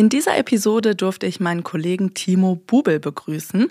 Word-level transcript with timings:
In 0.00 0.08
dieser 0.08 0.38
Episode 0.38 0.96
durfte 0.96 1.26
ich 1.26 1.40
meinen 1.40 1.62
Kollegen 1.62 2.14
Timo 2.14 2.56
Bubel 2.56 2.98
begrüßen. 2.98 3.70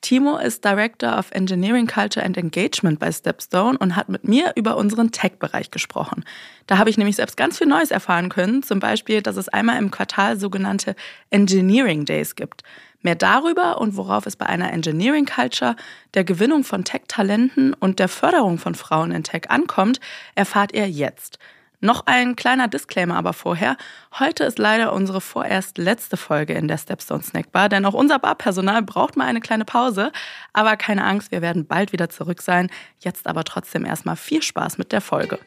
Timo 0.00 0.38
ist 0.38 0.64
Director 0.64 1.18
of 1.18 1.30
Engineering 1.32 1.86
Culture 1.86 2.24
and 2.24 2.38
Engagement 2.38 2.98
bei 2.98 3.12
Stepstone 3.12 3.76
und 3.76 3.94
hat 3.94 4.08
mit 4.08 4.26
mir 4.26 4.52
über 4.54 4.78
unseren 4.78 5.10
Tech-Bereich 5.12 5.70
gesprochen. 5.70 6.24
Da 6.66 6.78
habe 6.78 6.88
ich 6.88 6.96
nämlich 6.96 7.16
selbst 7.16 7.36
ganz 7.36 7.58
viel 7.58 7.66
Neues 7.66 7.90
erfahren 7.90 8.30
können, 8.30 8.62
zum 8.62 8.80
Beispiel, 8.80 9.20
dass 9.20 9.36
es 9.36 9.50
einmal 9.50 9.76
im 9.76 9.90
Quartal 9.90 10.40
sogenannte 10.40 10.96
Engineering 11.28 12.06
Days 12.06 12.36
gibt. 12.36 12.62
Mehr 13.02 13.14
darüber 13.14 13.78
und 13.78 13.98
worauf 13.98 14.24
es 14.24 14.36
bei 14.36 14.46
einer 14.46 14.72
Engineering 14.72 15.26
Culture, 15.26 15.76
der 16.14 16.24
Gewinnung 16.24 16.64
von 16.64 16.84
Tech-Talenten 16.84 17.74
und 17.74 17.98
der 17.98 18.08
Förderung 18.08 18.56
von 18.56 18.74
Frauen 18.74 19.10
in 19.10 19.24
Tech 19.24 19.50
ankommt, 19.50 20.00
erfahrt 20.36 20.72
ihr 20.72 20.88
jetzt. 20.88 21.38
Noch 21.80 22.04
ein 22.06 22.36
kleiner 22.36 22.68
Disclaimer 22.68 23.16
aber 23.16 23.32
vorher. 23.32 23.76
Heute 24.18 24.44
ist 24.44 24.58
leider 24.58 24.92
unsere 24.92 25.20
vorerst 25.20 25.78
letzte 25.78 26.16
Folge 26.16 26.54
in 26.54 26.68
der 26.68 26.78
Stepstone 26.78 27.22
Snack 27.22 27.52
Bar, 27.52 27.68
denn 27.68 27.84
auch 27.84 27.94
unser 27.94 28.18
Barpersonal 28.18 28.82
braucht 28.82 29.16
mal 29.16 29.26
eine 29.26 29.40
kleine 29.40 29.64
Pause. 29.64 30.10
Aber 30.52 30.76
keine 30.76 31.04
Angst, 31.04 31.30
wir 31.32 31.42
werden 31.42 31.66
bald 31.66 31.92
wieder 31.92 32.08
zurück 32.08 32.40
sein. 32.40 32.70
Jetzt 32.98 33.26
aber 33.26 33.44
trotzdem 33.44 33.84
erstmal 33.84 34.16
viel 34.16 34.42
Spaß 34.42 34.78
mit 34.78 34.92
der 34.92 35.00
Folge. 35.00 35.38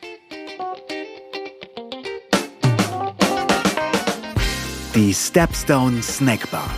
Die 4.95 5.14
Stepstone 5.14 6.02
Snack 6.03 6.50
Bar. 6.52 6.70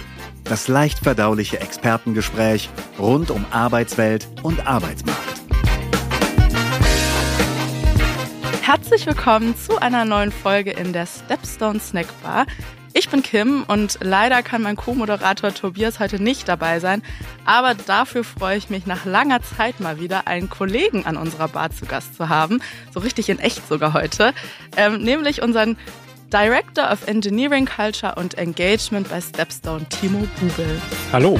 Das 0.43 0.67
leicht 0.67 0.99
verdauliche 0.99 1.59
Expertengespräch 1.59 2.69
rund 2.99 3.31
um 3.31 3.45
Arbeitswelt 3.51 4.27
und 4.43 4.67
Arbeitsmarkt. 4.67 5.30
Herzlich 8.73 9.05
willkommen 9.05 9.53
zu 9.57 9.81
einer 9.81 10.05
neuen 10.05 10.31
Folge 10.31 10.71
in 10.71 10.93
der 10.93 11.05
Stepstone 11.05 11.77
Snack 11.81 12.07
Bar. 12.23 12.45
Ich 12.93 13.09
bin 13.09 13.21
Kim 13.21 13.65
und 13.67 13.97
leider 13.99 14.41
kann 14.43 14.61
mein 14.61 14.77
Co-Moderator 14.77 15.53
Tobias 15.53 15.99
heute 15.99 16.23
nicht 16.23 16.47
dabei 16.47 16.79
sein, 16.79 17.03
aber 17.43 17.73
dafür 17.73 18.23
freue 18.23 18.57
ich 18.57 18.69
mich 18.69 18.85
nach 18.85 19.03
langer 19.03 19.41
Zeit 19.41 19.81
mal 19.81 19.99
wieder 19.99 20.25
einen 20.25 20.49
Kollegen 20.49 21.05
an 21.05 21.17
unserer 21.17 21.49
Bar 21.49 21.71
zu 21.71 21.85
Gast 21.85 22.15
zu 22.15 22.29
haben, 22.29 22.61
so 22.93 23.01
richtig 23.01 23.27
in 23.27 23.39
echt 23.39 23.67
sogar 23.67 23.93
heute, 23.93 24.33
ähm, 24.77 25.01
nämlich 25.01 25.41
unseren 25.41 25.75
Director 26.31 26.89
of 26.93 27.05
Engineering 27.07 27.65
Culture 27.65 28.15
und 28.15 28.37
Engagement 28.37 29.09
bei 29.09 29.19
Stepstone, 29.19 29.85
Timo 29.89 30.25
Bubel. 30.39 30.81
Hallo. 31.11 31.37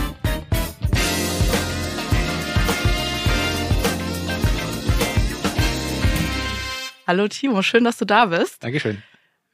Hallo 7.07 7.27
Timo, 7.27 7.61
schön, 7.61 7.83
dass 7.83 7.97
du 7.97 8.05
da 8.05 8.27
bist. 8.27 8.63
Dankeschön. 8.63 9.01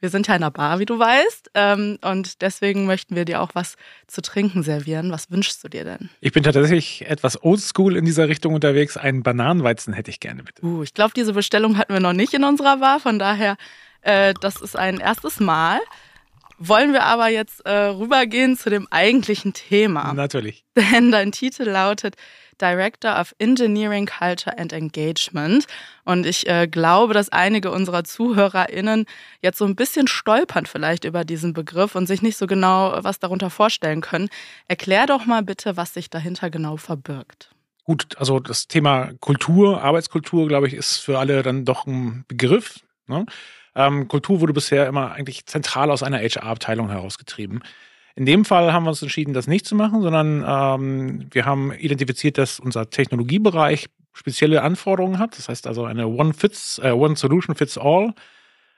Wir 0.00 0.10
sind 0.10 0.28
ja 0.28 0.36
in 0.36 0.42
einer 0.42 0.52
Bar, 0.52 0.78
wie 0.78 0.84
du 0.84 0.96
weißt, 0.96 1.50
ähm, 1.54 1.98
und 2.02 2.40
deswegen 2.40 2.86
möchten 2.86 3.16
wir 3.16 3.24
dir 3.24 3.40
auch 3.42 3.50
was 3.54 3.74
zu 4.06 4.22
trinken 4.22 4.62
servieren. 4.62 5.10
Was 5.10 5.30
wünschst 5.30 5.64
du 5.64 5.68
dir 5.68 5.82
denn? 5.82 6.08
Ich 6.20 6.32
bin 6.32 6.44
tatsächlich 6.44 7.04
etwas 7.08 7.42
oldschool 7.42 7.96
in 7.96 8.04
dieser 8.04 8.28
Richtung 8.28 8.54
unterwegs. 8.54 8.96
Einen 8.96 9.24
Bananenweizen 9.24 9.92
hätte 9.92 10.10
ich 10.10 10.20
gerne, 10.20 10.44
bitte. 10.44 10.64
Uh, 10.64 10.84
ich 10.84 10.94
glaube, 10.94 11.14
diese 11.16 11.32
Bestellung 11.32 11.78
hatten 11.78 11.92
wir 11.92 12.00
noch 12.00 12.12
nicht 12.12 12.32
in 12.32 12.44
unserer 12.44 12.76
Bar, 12.76 13.00
von 13.00 13.18
daher, 13.18 13.56
äh, 14.02 14.34
das 14.40 14.60
ist 14.60 14.76
ein 14.76 15.00
erstes 15.00 15.40
Mal. 15.40 15.80
Wollen 16.58 16.92
wir 16.92 17.04
aber 17.04 17.28
jetzt 17.28 17.66
äh, 17.66 17.72
rübergehen 17.72 18.56
zu 18.56 18.70
dem 18.70 18.86
eigentlichen 18.90 19.52
Thema. 19.52 20.12
Natürlich. 20.12 20.64
Denn 20.76 21.10
dein 21.10 21.32
Titel 21.32 21.64
lautet 21.64 22.14
Director 22.58 23.18
of 23.20 23.34
Engineering 23.38 24.06
Culture 24.06 24.56
and 24.58 24.72
Engagement. 24.72 25.66
Und 26.04 26.26
ich 26.26 26.48
äh, 26.48 26.66
glaube, 26.66 27.14
dass 27.14 27.28
einige 27.30 27.70
unserer 27.70 28.04
ZuhörerInnen 28.04 29.06
jetzt 29.42 29.58
so 29.58 29.64
ein 29.64 29.76
bisschen 29.76 30.08
stolpern 30.08 30.66
vielleicht 30.66 31.04
über 31.04 31.24
diesen 31.24 31.52
Begriff 31.52 31.94
und 31.94 32.06
sich 32.06 32.22
nicht 32.22 32.36
so 32.36 32.46
genau 32.46 32.98
was 33.02 33.18
darunter 33.18 33.50
vorstellen 33.50 34.00
können. 34.00 34.28
Erklär 34.66 35.06
doch 35.06 35.26
mal 35.26 35.42
bitte, 35.42 35.76
was 35.76 35.94
sich 35.94 36.10
dahinter 36.10 36.50
genau 36.50 36.76
verbirgt. 36.76 37.50
Gut, 37.84 38.18
also 38.18 38.38
das 38.38 38.68
Thema 38.68 39.12
Kultur, 39.20 39.82
Arbeitskultur, 39.82 40.46
glaube 40.46 40.66
ich, 40.66 40.74
ist 40.74 40.98
für 40.98 41.18
alle 41.18 41.42
dann 41.42 41.64
doch 41.64 41.86
ein 41.86 42.26
Begriff. 42.28 42.80
Ne? 43.06 43.24
Ähm, 43.74 44.08
Kultur 44.08 44.40
wurde 44.40 44.52
bisher 44.52 44.86
immer 44.86 45.12
eigentlich 45.12 45.46
zentral 45.46 45.90
aus 45.90 46.02
einer 46.02 46.18
HR-Abteilung 46.18 46.90
herausgetrieben. 46.90 47.62
In 48.18 48.26
dem 48.26 48.44
Fall 48.44 48.72
haben 48.72 48.82
wir 48.82 48.90
uns 48.90 49.00
entschieden, 49.00 49.32
das 49.32 49.46
nicht 49.46 49.64
zu 49.64 49.76
machen, 49.76 50.02
sondern 50.02 50.44
ähm, 50.44 51.28
wir 51.30 51.44
haben 51.44 51.70
identifiziert, 51.70 52.36
dass 52.36 52.58
unser 52.58 52.90
Technologiebereich 52.90 53.86
spezielle 54.12 54.62
Anforderungen 54.62 55.20
hat. 55.20 55.38
Das 55.38 55.48
heißt 55.48 55.68
also 55.68 55.84
eine 55.84 56.08
One 56.08 56.34
Fits, 56.34 56.80
äh, 56.82 56.90
One 56.90 57.14
Solution 57.14 57.54
Fits 57.54 57.78
All. 57.78 58.14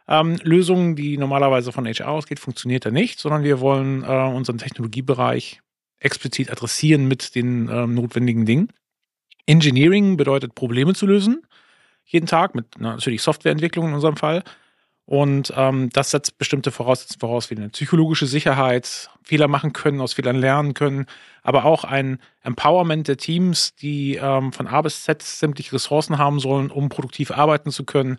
Ähm, 0.06 0.36
Lösung, 0.42 0.94
die 0.94 1.16
normalerweise 1.16 1.72
von 1.72 1.86
HR 1.86 2.08
ausgeht, 2.08 2.38
funktioniert 2.38 2.84
da 2.84 2.90
nicht, 2.90 3.18
sondern 3.18 3.42
wir 3.42 3.60
wollen 3.60 4.04
äh, 4.04 4.06
unseren 4.06 4.58
Technologiebereich 4.58 5.62
explizit 6.00 6.50
adressieren 6.50 7.08
mit 7.08 7.34
den 7.34 7.66
äh, 7.70 7.86
notwendigen 7.86 8.44
Dingen. 8.44 8.68
Engineering 9.46 10.18
bedeutet 10.18 10.54
Probleme 10.54 10.92
zu 10.92 11.06
lösen, 11.06 11.46
jeden 12.04 12.26
Tag 12.26 12.54
mit 12.54 12.66
na, 12.78 12.90
natürlich 12.90 13.22
Softwareentwicklung 13.22 13.88
in 13.88 13.94
unserem 13.94 14.18
Fall. 14.18 14.42
Und 15.10 15.52
ähm, 15.56 15.90
das 15.92 16.12
setzt 16.12 16.38
bestimmte 16.38 16.70
Voraussetzungen 16.70 17.18
voraus, 17.18 17.50
wie 17.50 17.56
eine 17.56 17.70
psychologische 17.70 18.26
Sicherheit, 18.26 19.10
Fehler 19.24 19.48
machen 19.48 19.72
können, 19.72 20.00
aus 20.00 20.12
Fehlern 20.12 20.36
lernen 20.36 20.72
können, 20.72 21.06
aber 21.42 21.64
auch 21.64 21.82
ein 21.82 22.20
Empowerment 22.44 23.08
der 23.08 23.16
Teams, 23.16 23.74
die 23.74 24.14
ähm, 24.14 24.52
von 24.52 24.68
A 24.68 24.82
bis 24.82 25.02
Z 25.02 25.20
sämtliche 25.20 25.72
Ressourcen 25.72 26.18
haben 26.18 26.38
sollen, 26.38 26.70
um 26.70 26.90
produktiv 26.90 27.32
arbeiten 27.32 27.72
zu 27.72 27.82
können, 27.84 28.18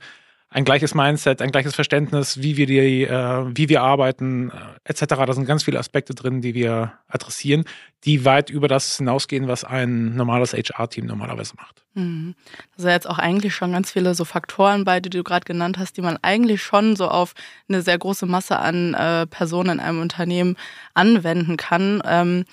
ein 0.53 0.65
gleiches 0.65 0.93
Mindset, 0.93 1.41
ein 1.41 1.51
gleiches 1.51 1.75
Verständnis, 1.75 2.41
wie 2.41 2.57
wir 2.57 2.65
die, 2.65 3.03
äh, 3.03 3.45
wie 3.55 3.69
wir 3.69 3.81
arbeiten, 3.81 4.51
äh, 4.51 4.53
etc. 4.83 5.05
Da 5.07 5.33
sind 5.33 5.45
ganz 5.45 5.63
viele 5.63 5.79
Aspekte 5.79 6.13
drin, 6.13 6.41
die 6.41 6.53
wir 6.53 6.91
adressieren, 7.07 7.63
die 8.03 8.25
weit 8.25 8.49
über 8.49 8.67
das 8.67 8.97
hinausgehen, 8.97 9.47
was 9.47 9.63
ein 9.63 10.13
normales 10.13 10.51
HR-Team 10.51 11.05
normalerweise 11.05 11.55
macht. 11.55 11.85
Mhm. 11.93 12.35
Da 12.75 12.83
sind 12.83 12.91
jetzt 12.91 13.09
auch 13.09 13.17
eigentlich 13.17 13.55
schon 13.55 13.71
ganz 13.71 13.91
viele 13.91 14.13
so 14.13 14.25
Faktoren 14.25 14.83
bei, 14.83 14.99
die 14.99 15.09
du 15.09 15.23
gerade 15.23 15.45
genannt 15.45 15.77
hast, 15.77 15.95
die 15.95 16.01
man 16.01 16.17
eigentlich 16.21 16.61
schon 16.61 16.97
so 16.97 17.07
auf 17.07 17.31
eine 17.69 17.81
sehr 17.81 17.97
große 17.97 18.25
Masse 18.25 18.59
an 18.59 18.93
äh, 18.93 19.27
Personen 19.27 19.69
in 19.69 19.79
einem 19.79 20.01
Unternehmen 20.01 20.57
anwenden 20.93 21.55
kann. 21.55 22.03
Ähm, 22.05 22.43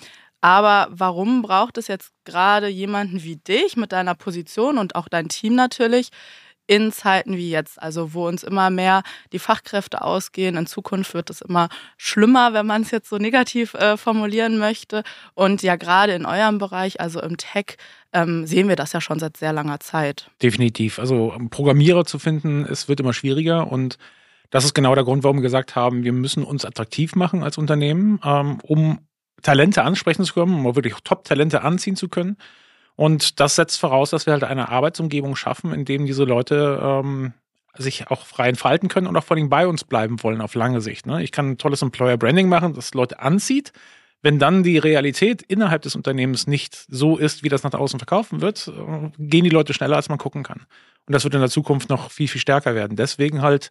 aber 0.41 0.87
warum 0.91 1.43
braucht 1.43 1.79
es 1.79 1.89
jetzt 1.89 2.13
gerade 2.25 2.69
jemanden 2.69 3.25
wie 3.25 3.37
dich 3.37 3.77
mit 3.77 3.91
deiner 3.91 4.15
Position 4.15 4.79
und 4.79 4.95
auch 4.95 5.09
dein 5.09 5.29
Team 5.29 5.57
natürlich, 5.57 6.11
in 6.69 6.93
Zeiten 6.93 7.37
wie 7.37 7.51
jetzt, 7.51 7.83
also 7.83 8.15
wo 8.15 8.29
uns 8.29 8.45
immer 8.45 8.71
mehr 8.71 9.03
die 9.33 9.41
Fachkräfte 9.41 10.03
ausgehen. 10.03 10.57
In 10.57 10.67
Zukunft 10.67 11.15
wird 11.15 11.31
es 11.31 11.41
immer 11.41 11.69
schlimmer, 11.97 12.53
wenn 12.53 12.67
man 12.67 12.83
es 12.83 12.93
jetzt 12.93 13.09
so 13.09 13.17
negativ 13.17 13.75
äh, 13.75 13.97
formulieren 13.97 14.59
möchte. 14.59 15.03
Und 15.35 15.63
ja, 15.63 15.77
gerade 15.77 16.13
in 16.13 16.27
eurem 16.27 16.59
Bereich, 16.59 17.01
also 17.01 17.21
im 17.21 17.39
Tech, 17.39 17.77
ähm, 18.13 18.47
sehen 18.47 18.69
wir 18.69 18.77
das 18.77 18.93
ja 18.93 19.01
schon 19.01 19.19
seit 19.19 19.39
sehr 19.39 19.53
langer 19.53 19.81
Zeit. 19.81 20.31
Definitiv. 20.43 20.99
Also 20.99 21.35
Programmierer 21.51 22.05
zu 22.05 22.19
finden, 22.19 22.65
es 22.65 22.87
wird 22.87 23.01
immer 23.01 23.15
schwieriger 23.15 23.73
und 23.73 23.99
das 24.51 24.65
ist 24.65 24.75
genau 24.75 24.95
der 24.95 25.05
Grund, 25.05 25.25
warum 25.25 25.39
wir 25.39 25.43
gesagt 25.43 25.75
haben, 25.75 26.05
wir 26.05 26.13
müssen 26.13 26.45
uns 26.45 26.65
attraktiv 26.65 27.15
machen 27.15 27.43
als 27.43 27.59
Unternehmen, 27.59 28.21
ähm, 28.25 28.61
um 28.63 29.01
Talente 29.43 29.83
ansprechen 29.83 30.25
zu 30.25 30.35
können, 30.35 30.67
um 30.67 30.75
wirklich 30.75 30.95
Top-Talente 31.05 31.63
anziehen 31.63 31.97
zu 31.97 32.09
können. 32.09 32.37
Und 32.99 33.39
das 33.39 33.55
setzt 33.55 33.79
voraus, 33.79 34.11
dass 34.11 34.27
wir 34.27 34.33
halt 34.33 34.43
eine 34.43 34.71
Arbeitsumgebung 34.71 35.37
schaffen, 35.37 35.73
in 35.73 35.85
dem 35.85 36.05
diese 36.05 36.25
Leute 36.25 36.81
ähm, 36.83 37.33
sich 37.77 38.11
auch 38.11 38.27
frei 38.27 38.49
entfalten 38.49 38.89
können 38.89 39.07
und 39.07 39.17
auch 39.17 39.23
vor 39.23 39.37
allem 39.37 39.49
bei 39.49 39.69
uns 39.69 39.85
bleiben 39.85 40.21
wollen 40.25 40.41
auf 40.41 40.57
lange 40.57 40.81
Sicht. 40.81 41.07
Ne? 41.07 41.23
Ich 41.23 41.31
kann 41.31 41.51
ein 41.51 41.59
tolles 41.59 41.81
Employer 41.81 42.17
Branding 42.17 42.49
machen, 42.49 42.75
das 42.75 42.95
Leute 42.95 43.21
anzieht. 43.21 43.73
Wenn 44.21 44.41
dann 44.41 44.65
die 44.65 44.79
Realität 44.79 45.43
innerhalb 45.43 45.83
des 45.83 45.95
Unternehmens 45.95 46.49
nicht 46.49 46.87
so 46.89 47.17
ist, 47.17 47.45
wie 47.45 47.49
das 47.49 47.63
nach 47.63 47.73
außen 47.73 48.01
verkaufen 48.01 48.41
wird, 48.41 48.67
äh, 48.67 49.11
gehen 49.17 49.45
die 49.45 49.51
Leute 49.51 49.75
schneller, 49.75 49.95
als 49.95 50.09
man 50.09 50.19
gucken 50.19 50.43
kann. 50.43 50.67
Und 51.07 51.15
das 51.15 51.23
wird 51.23 51.35
in 51.35 51.41
der 51.41 51.51
Zukunft 51.51 51.91
noch 51.91 52.11
viel, 52.11 52.27
viel 52.27 52.41
stärker 52.41 52.75
werden. 52.75 52.97
Deswegen 52.97 53.43
halt 53.43 53.71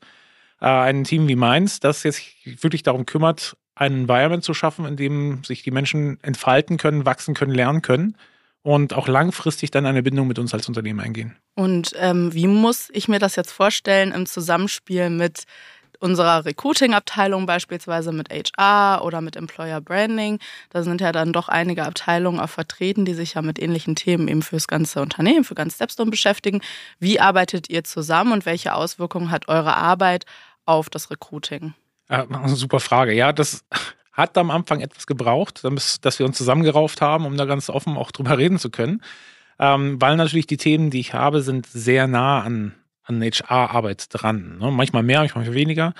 äh, 0.61 0.67
ein 0.67 1.03
Team 1.03 1.27
wie 1.27 1.35
meins, 1.35 1.81
das 1.81 2.03
jetzt 2.03 2.21
wirklich 2.45 2.81
darum 2.81 3.05
kümmert, 3.05 3.57
ein 3.75 3.93
Environment 3.93 4.45
zu 4.45 4.53
schaffen, 4.53 4.85
in 4.85 4.95
dem 4.95 5.43
sich 5.43 5.63
die 5.63 5.71
Menschen 5.71 6.17
entfalten 6.23 6.77
können, 6.77 7.05
wachsen 7.05 7.33
können, 7.33 7.53
lernen 7.53 7.81
können 7.81 8.15
und 8.67 8.93
auch 8.93 9.07
langfristig 9.07 9.71
dann 9.71 9.85
eine 9.85 10.03
Bindung 10.03 10.27
mit 10.27 10.39
uns 10.39 10.53
als 10.53 10.67
Unternehmen 10.67 10.99
eingehen. 10.99 11.37
Und 11.55 11.93
ähm, 11.95 12.33
wie 12.33 12.47
muss 12.47 12.89
ich 12.91 13.07
mir 13.07 13.17
das 13.17 13.37
jetzt 13.37 13.53
vorstellen 13.53 14.11
im 14.11 14.25
Zusammenspiel 14.25 15.09
mit 15.09 15.45
unserer 15.99 16.43
Recruiting-Abteilung 16.43 17.45
beispielsweise 17.45 18.11
mit 18.11 18.27
HR 18.29 19.05
oder 19.05 19.21
mit 19.21 19.37
Employer 19.37 19.79
Branding. 19.79 20.39
Da 20.69 20.83
sind 20.83 20.99
ja 20.99 21.13
dann 21.13 21.31
doch 21.31 21.47
einige 21.47 21.85
Abteilungen 21.85 22.41
auch 22.41 22.49
vertreten, 22.49 23.05
die 23.05 23.13
sich 23.13 23.35
ja 23.35 23.41
mit 23.41 23.57
ähnlichen 23.57 23.95
Themen 23.95 24.27
eben 24.27 24.41
fürs 24.41 24.67
ganze 24.67 25.01
Unternehmen, 25.01 25.45
für 25.45 25.55
ganz 25.55 25.75
Stepstone 25.75 26.11
beschäftigen. 26.11 26.59
Wie 26.99 27.21
arbeitet 27.21 27.69
ihr 27.69 27.85
zusammen 27.85 28.33
und 28.33 28.45
welche 28.45 28.75
Auswirkungen 28.75 29.31
hat 29.31 29.47
eure 29.47 29.77
Arbeit 29.77 30.25
auf 30.65 30.89
das 30.89 31.09
Recruiting? 31.09 31.73
Äh, 32.09 32.25
super 32.47 32.81
Frage. 32.81 33.13
Ja, 33.13 33.31
das 33.31 33.63
hat 34.17 34.37
am 34.37 34.49
Anfang 34.49 34.81
etwas 34.81 35.05
gebraucht, 35.05 35.63
dass 35.63 36.19
wir 36.19 36.25
uns 36.25 36.37
zusammengerauft 36.37 37.01
haben, 37.01 37.25
um 37.25 37.37
da 37.37 37.45
ganz 37.45 37.69
offen 37.69 37.95
auch 37.95 38.11
drüber 38.11 38.37
reden 38.37 38.57
zu 38.57 38.71
können. 38.71 39.01
Ähm, 39.59 40.01
weil 40.01 40.17
natürlich 40.17 40.47
die 40.47 40.57
Themen, 40.57 40.89
die 40.89 40.99
ich 40.99 41.13
habe, 41.13 41.41
sind 41.41 41.67
sehr 41.67 42.07
nah 42.07 42.41
an, 42.41 42.73
an 43.03 43.21
HR-Arbeit 43.21 44.07
dran. 44.09 44.57
Ne? 44.59 44.71
Manchmal 44.71 45.03
mehr, 45.03 45.19
manchmal 45.19 45.53
weniger. 45.53 45.93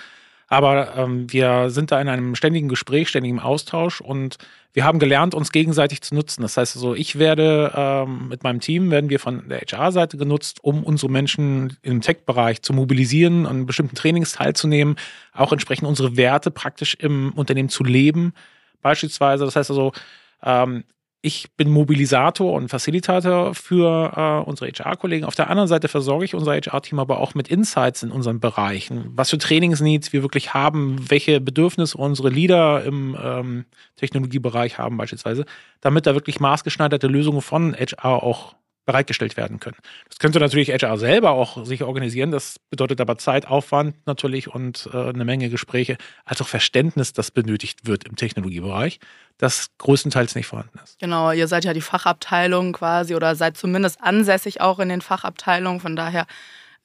Aber 0.48 0.96
ähm, 0.96 1.32
wir 1.32 1.70
sind 1.70 1.92
da 1.92 2.00
in 2.00 2.08
einem 2.08 2.36
ständigen 2.36 2.70
Gespräch, 2.70 3.10
ständigem 3.10 3.40
Austausch 3.40 4.00
und 4.00 4.38
wir 4.72 4.86
haben 4.86 5.00
gelernt, 5.00 5.36
uns 5.36 5.52
gegenseitig 5.52 6.02
zu 6.02 6.16
nutzen. 6.16 6.42
Das 6.42 6.56
heißt 6.56 6.76
also, 6.76 6.96
ich 6.96 7.20
werde 7.20 7.74
ähm, 7.76 8.30
mit 8.30 8.44
meinem 8.44 8.62
Team, 8.62 8.90
werden 8.90 9.10
wir 9.10 9.20
von 9.20 9.50
der 9.50 9.60
HR-Seite 9.60 10.18
genutzt, 10.18 10.64
um 10.64 10.84
unsere 10.84 11.12
Menschen 11.12 11.76
im 11.82 12.00
Tech-Bereich 12.00 12.62
zu 12.62 12.74
mobilisieren, 12.74 13.46
an 13.46 13.66
bestimmten 13.66 13.96
Trainings 13.96 14.34
teilzunehmen, 14.34 14.96
auch 15.34 15.52
entsprechend 15.52 15.88
unsere 15.88 16.16
Werte 16.16 16.50
praktisch 16.50 16.96
im 16.96 17.34
Unternehmen 17.34 17.70
zu 17.70 17.84
leben. 17.84 18.34
Beispielsweise, 18.82 19.44
das 19.44 19.56
heißt 19.58 19.72
also, 19.72 19.92
ähm, 20.44 20.86
ich 21.22 21.56
bin 21.58 21.70
Mobilisator 21.70 22.54
und 22.54 22.70
Facilitator 22.70 23.56
für 23.56 24.14
äh, 24.16 24.50
unsere 24.50 24.70
HR-Kollegen. 24.72 25.26
Auf 25.26 25.36
der 25.36 25.50
anderen 25.50 25.68
Seite 25.68 25.88
versorge 25.88 26.26
ich 26.26 26.36
unser 26.36 26.54
HR-Team 26.54 27.00
aber 27.00 27.20
auch 27.20 27.34
mit 27.34 27.48
Insights 27.48 28.04
in 28.04 28.12
unseren 28.12 28.40
Bereichen. 28.40 29.12
Was 29.16 29.32
für 29.32 29.38
Trainingsneeds 29.38 30.14
wir 30.14 30.22
wirklich 30.22 30.54
haben, 30.54 31.10
welche 31.10 31.42
Bedürfnisse 31.42 31.98
unsere 31.98 32.30
Leader 32.30 32.84
im 32.84 33.18
ähm, 33.22 33.66
Technologiebereich 33.96 34.78
haben 34.78 34.98
beispielsweise, 34.98 35.46
damit 35.82 36.06
da 36.06 36.14
wirklich 36.14 36.40
maßgeschneiderte 36.40 37.08
Lösungen 37.08 37.42
von 37.42 37.76
HR 37.76 38.24
auch 38.24 38.56
bereitgestellt 38.88 39.38
werden 39.38 39.60
können. 39.60 39.76
Das 40.10 40.18
könnte 40.18 40.40
natürlich 40.40 40.70
HR 40.70 40.98
selber 40.98 41.32
auch 41.32 41.66
sich 41.66 41.84
organisieren. 41.84 42.32
Das 42.32 42.58
bedeutet 42.72 43.00
aber 43.02 43.18
Zeit, 43.18 43.46
Aufwand 43.46 43.96
natürlich 44.08 44.48
und 44.48 44.90
äh, 44.94 45.10
eine 45.10 45.26
Menge 45.26 45.50
Gespräche, 45.50 45.98
als 46.26 46.42
auch 46.42 46.48
Verständnis, 46.48 47.14
das 47.14 47.30
benötigt 47.30 47.86
wird 47.86 48.06
im 48.06 48.16
Technologiebereich, 48.16 49.00
das 49.38 49.68
größtenteils 49.78 50.36
nicht 50.36 50.48
vorhanden 50.48 50.80
ist. 50.84 50.98
Genau, 51.00 51.32
ihr 51.32 51.48
seid 51.50 51.66
ja 51.66 51.74
die 51.74 51.82
Fachabteilung 51.82 52.72
quasi 52.72 53.14
oder 53.14 53.36
seid 53.36 53.58
zumindest 53.58 54.02
ansässig 54.02 54.62
auch 54.62 54.80
in 54.80 54.90
den 54.90 55.02
Fachabteilungen. 55.02 55.82
Von 55.82 55.98
daher 55.98 56.26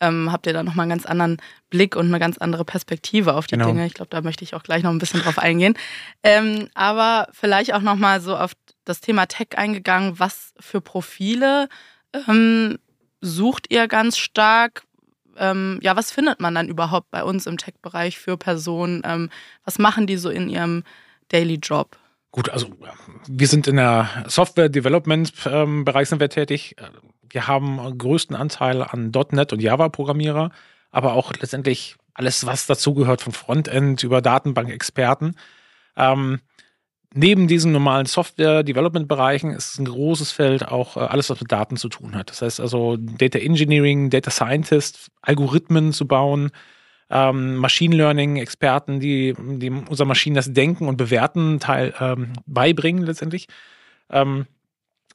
ähm, 0.03 0.31
habt 0.33 0.47
ihr 0.47 0.53
da 0.53 0.63
nochmal 0.63 0.85
einen 0.85 0.91
ganz 0.91 1.07
anderen 1.07 1.39
Blick 1.71 1.97
und 1.97 2.07
eine 2.07 2.19
ganz 2.19 2.37
andere 2.37 2.65
Perspektive 2.65 3.35
auf 3.35 3.47
die 3.47 3.55
genau. 3.55 3.69
Dinge. 3.69 3.87
Ich 3.87 3.95
glaube, 3.95 4.11
da 4.11 4.21
möchte 4.21 4.45
ich 4.45 4.55
auch 4.55 4.65
gleich 4.65 4.83
noch 4.83 4.91
ein 4.91 4.99
bisschen 4.99 5.21
drauf 5.21 5.39
eingehen. 5.39 5.75
Ähm, 6.23 6.69
aber 6.75 7.29
vielleicht 7.33 7.73
auch 7.73 7.81
nochmal 7.81 8.21
so 8.21 8.37
auf 8.37 8.53
das 8.85 9.01
Thema 9.01 9.27
Tech 9.27 9.57
eingegangen. 9.57 10.19
Was 10.19 10.55
für 10.59 10.81
Profile 10.81 11.69
ähm, 12.13 12.79
sucht 13.21 13.73
ihr 13.73 13.87
ganz 13.87 14.19
stark? 14.19 14.83
Ähm, 15.37 15.79
ja, 15.83 15.97
was 15.97 16.11
findet 16.11 16.41
man 16.41 16.55
dann 16.55 16.69
überhaupt 16.69 17.11
bei 17.11 17.23
uns 17.23 17.47
im 17.47 17.57
Tech-Bereich 17.57 18.19
für 18.19 18.37
Personen? 18.37 19.03
Ähm, 19.05 19.31
was 19.65 19.79
machen 19.79 20.07
die 20.09 20.17
so 20.17 20.31
in 20.31 20.49
ihrem 20.51 20.83
Daily 21.29 21.55
Job? 21.55 21.97
Gut, 22.33 22.49
also 22.49 22.69
wir 23.29 23.47
sind 23.47 23.67
in 23.67 23.77
der 23.77 24.25
Software-Development-Bereich 24.27 26.09
sind 26.09 26.19
wir 26.19 26.31
tätig. 26.31 26.75
Wir 27.29 27.47
haben 27.47 27.99
größten 27.99 28.35
Anteil 28.35 28.83
an 28.83 29.13
.NET 29.33 29.53
und 29.53 29.61
Java-Programmierer, 29.61 30.51
aber 30.91 31.13
auch 31.13 31.35
letztendlich 31.39 31.97
alles, 32.15 32.47
was 32.47 32.67
dazugehört, 32.67 33.21
von 33.21 33.35
Frontend 33.35 34.03
über 34.03 34.23
Datenbank-Experten. 34.23 35.37
Ähm, 35.95 36.41
neben 37.13 37.49
diesen 37.49 37.71
normalen 37.71 38.07
Software-Development-Bereichen 38.07 39.51
ist 39.51 39.79
ein 39.79 39.85
großes 39.85 40.33
Feld 40.33 40.67
auch 40.67 40.97
äh, 40.97 41.01
alles, 41.01 41.29
was 41.29 41.41
mit 41.41 41.53
Daten 41.53 41.77
zu 41.77 41.91
tun 41.91 42.15
hat. 42.15 42.31
Das 42.31 42.41
heißt 42.41 42.61
also 42.61 42.97
Data 42.97 43.39
Engineering, 43.39 44.09
Data 44.09 44.31
Scientist, 44.31 45.11
Algorithmen 45.21 45.93
zu 45.93 46.07
bauen, 46.07 46.51
ähm, 47.13 47.57
Machine 47.57 47.95
Learning-Experten, 47.95 48.99
die, 48.99 49.35
die 49.39 49.71
unserer 49.71 50.07
Maschinen 50.07 50.35
das 50.35 50.53
Denken 50.53 50.89
und 50.89 50.97
Bewerten 50.97 51.61
teil, 51.61 51.95
ähm, 52.01 52.33
beibringen 52.47 53.05
letztendlich. 53.05 53.47
Ähm, 54.11 54.47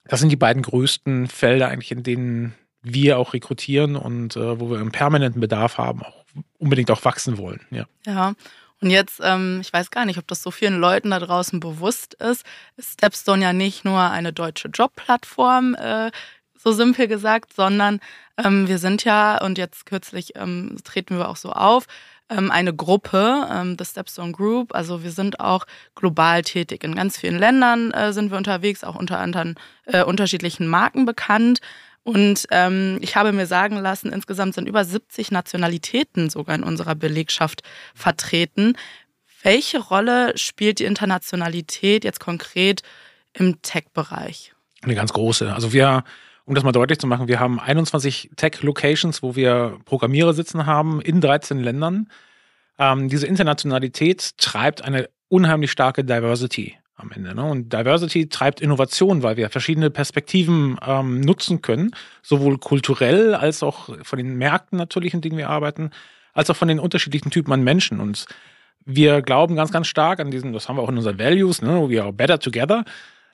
das 0.05 0.19
sind 0.19 0.29
die 0.29 0.37
beiden 0.37 0.61
größten 0.61 1.27
Felder 1.27 1.69
eigentlich, 1.69 1.91
in 1.91 2.03
denen 2.03 2.53
wir 2.83 3.17
auch 3.17 3.33
rekrutieren 3.33 3.95
und 3.95 4.35
äh, 4.35 4.59
wo 4.59 4.69
wir 4.69 4.79
einen 4.79 4.91
permanenten 4.91 5.41
Bedarf 5.41 5.79
haben, 5.79 6.03
auch 6.03 6.23
unbedingt 6.59 6.91
auch 6.91 7.03
wachsen 7.03 7.39
wollen. 7.39 7.61
Ja. 7.71 7.85
ja. 8.05 8.33
Und 8.79 8.91
jetzt, 8.91 9.19
ähm, 9.23 9.59
ich 9.61 9.73
weiß 9.73 9.89
gar 9.89 10.05
nicht, 10.05 10.19
ob 10.19 10.27
das 10.27 10.43
so 10.43 10.51
vielen 10.51 10.79
Leuten 10.79 11.09
da 11.09 11.19
draußen 11.19 11.59
bewusst 11.59 12.13
ist, 12.13 12.45
ist 12.75 12.93
Stepstone 12.93 13.41
ja 13.41 13.53
nicht 13.53 13.85
nur 13.85 13.99
eine 13.99 14.33
deutsche 14.33 14.67
Jobplattform, 14.67 15.73
äh, 15.73 16.11
so 16.55 16.71
simpel 16.71 17.07
gesagt, 17.07 17.53
sondern 17.53 17.99
ähm, 18.37 18.67
wir 18.67 18.77
sind 18.77 19.03
ja, 19.03 19.41
und 19.43 19.57
jetzt 19.57 19.85
kürzlich 19.85 20.35
ähm, 20.35 20.77
treten 20.83 21.17
wir 21.17 21.29
auch 21.29 21.35
so 21.35 21.51
auf, 21.51 21.87
ähm, 22.29 22.51
eine 22.51 22.73
Gruppe, 22.73 23.47
ähm, 23.49 23.75
the 23.79 23.85
Stepstone 23.85 24.31
Group. 24.31 24.75
Also 24.75 25.03
wir 25.03 25.11
sind 25.11 25.39
auch 25.39 25.65
global 25.95 26.41
tätig. 26.41 26.83
In 26.83 26.95
ganz 26.95 27.17
vielen 27.17 27.39
Ländern 27.39 27.91
äh, 27.91 28.13
sind 28.13 28.31
wir 28.31 28.37
unterwegs, 28.37 28.83
auch 28.83 28.95
unter 28.95 29.19
anderen 29.19 29.55
äh, 29.85 30.03
unterschiedlichen 30.03 30.67
Marken 30.67 31.05
bekannt. 31.05 31.59
Und 32.03 32.47
ähm, 32.51 32.99
ich 33.01 33.15
habe 33.15 33.33
mir 33.33 33.47
sagen 33.47 33.77
lassen, 33.77 34.13
insgesamt 34.13 34.53
sind 34.53 34.67
über 34.67 34.85
70 34.85 35.31
Nationalitäten 35.31 36.29
sogar 36.29 36.55
in 36.55 36.63
unserer 36.63 36.95
Belegschaft 36.95 37.63
vertreten. 37.93 38.77
Welche 39.43 39.79
Rolle 39.79 40.37
spielt 40.37 40.79
die 40.79 40.85
Internationalität 40.85 42.03
jetzt 42.03 42.19
konkret 42.19 42.81
im 43.33 43.61
Tech-Bereich? 43.61 44.53
Eine 44.81 44.95
ganz 44.95 45.11
große. 45.11 45.53
Also 45.53 45.73
wir, 45.73 46.03
um 46.47 46.55
das 46.55 46.63
mal 46.63 46.71
deutlich 46.71 46.97
zu 46.97 47.07
machen, 47.07 47.27
wir 47.27 47.41
haben 47.41 47.59
21 47.59 48.31
Tech-Locations, 48.37 49.21
wo 49.21 49.35
wir 49.35 49.79
Programmierer 49.83 50.33
sitzen 50.33 50.65
haben 50.65 51.01
in 51.01 51.19
13 51.19 51.59
Ländern. 51.59 52.07
Ähm, 52.79 53.09
diese 53.09 53.27
Internationalität 53.27 54.37
treibt 54.37 54.81
eine 54.81 55.09
unheimlich 55.27 55.71
starke 55.71 56.05
Diversity 56.05 56.77
am 56.95 57.11
Ende. 57.11 57.35
Ne? 57.35 57.43
Und 57.43 57.73
Diversity 57.73 58.29
treibt 58.29 58.61
Innovation, 58.61 59.23
weil 59.23 59.35
wir 59.35 59.49
verschiedene 59.49 59.89
Perspektiven 59.89 60.77
ähm, 60.87 61.19
nutzen 61.19 61.61
können, 61.61 61.91
sowohl 62.23 62.57
kulturell 62.59 63.35
als 63.35 63.61
auch 63.61 63.89
von 64.03 64.17
den 64.17 64.37
Märkten 64.37 64.77
natürlich, 64.77 65.13
in 65.13 65.19
denen 65.19 65.37
wir 65.37 65.49
arbeiten, 65.49 65.91
als 66.33 66.49
auch 66.49 66.55
von 66.55 66.69
den 66.69 66.79
unterschiedlichen 66.79 67.29
Typen 67.29 67.51
an 67.51 67.61
Menschen. 67.61 67.99
Und 67.99 68.25
wir 68.85 69.21
glauben 69.21 69.57
ganz, 69.57 69.73
ganz 69.73 69.87
stark 69.87 70.21
an 70.21 70.31
diesen, 70.31 70.53
das 70.53 70.69
haben 70.69 70.77
wir 70.77 70.81
auch 70.81 70.89
in 70.89 70.97
unseren 70.97 71.19
Values, 71.19 71.61
ne? 71.61 71.89
we 71.89 72.01
are 72.01 72.13
better 72.13 72.39
together. 72.39 72.85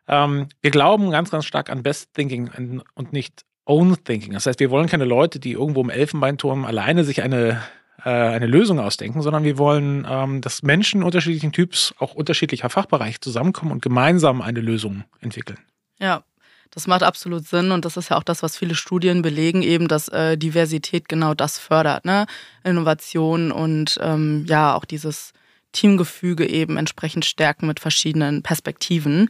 Ähm, 0.07 0.47
wir 0.61 0.71
glauben 0.71 1.11
ganz, 1.11 1.31
ganz 1.31 1.45
stark 1.45 1.69
an 1.69 1.83
Best 1.83 2.13
Thinking 2.13 2.81
und 2.93 3.13
nicht 3.13 3.45
Own 3.65 4.03
Thinking. 4.03 4.33
Das 4.33 4.45
heißt, 4.45 4.59
wir 4.59 4.69
wollen 4.69 4.87
keine 4.87 5.05
Leute, 5.05 5.39
die 5.39 5.53
irgendwo 5.53 5.81
im 5.81 5.89
Elfenbeinturm 5.89 6.65
alleine 6.65 7.03
sich 7.03 7.21
eine 7.21 7.61
äh, 8.03 8.09
eine 8.09 8.47
Lösung 8.47 8.79
ausdenken, 8.79 9.21
sondern 9.21 9.43
wir 9.43 9.57
wollen, 9.57 10.05
ähm, 10.09 10.41
dass 10.41 10.61
Menschen 10.61 11.03
unterschiedlichen 11.03 11.53
Typs, 11.53 11.93
auch 11.99 12.15
unterschiedlicher 12.15 12.69
Fachbereich 12.69 13.21
zusammenkommen 13.21 13.71
und 13.71 13.81
gemeinsam 13.81 14.41
eine 14.41 14.59
Lösung 14.59 15.05
entwickeln. 15.21 15.59
Ja, 15.99 16.23
das 16.71 16.87
macht 16.87 17.03
absolut 17.03 17.47
Sinn 17.47 17.71
und 17.71 17.85
das 17.85 17.95
ist 17.97 18.09
ja 18.09 18.17
auch 18.17 18.23
das, 18.23 18.43
was 18.43 18.57
viele 18.57 18.75
Studien 18.75 19.21
belegen, 19.21 19.61
eben, 19.61 19.87
dass 19.87 20.09
äh, 20.09 20.37
Diversität 20.37 21.07
genau 21.07 21.33
das 21.33 21.59
fördert, 21.59 22.03
ne? 22.03 22.25
Innovation 22.63 23.51
und 23.51 23.99
ähm, 24.01 24.45
ja 24.49 24.75
auch 24.75 24.85
dieses 24.85 25.33
Teamgefüge 25.71 26.49
eben 26.49 26.77
entsprechend 26.77 27.25
stärken 27.25 27.67
mit 27.67 27.79
verschiedenen 27.79 28.43
Perspektiven. 28.43 29.29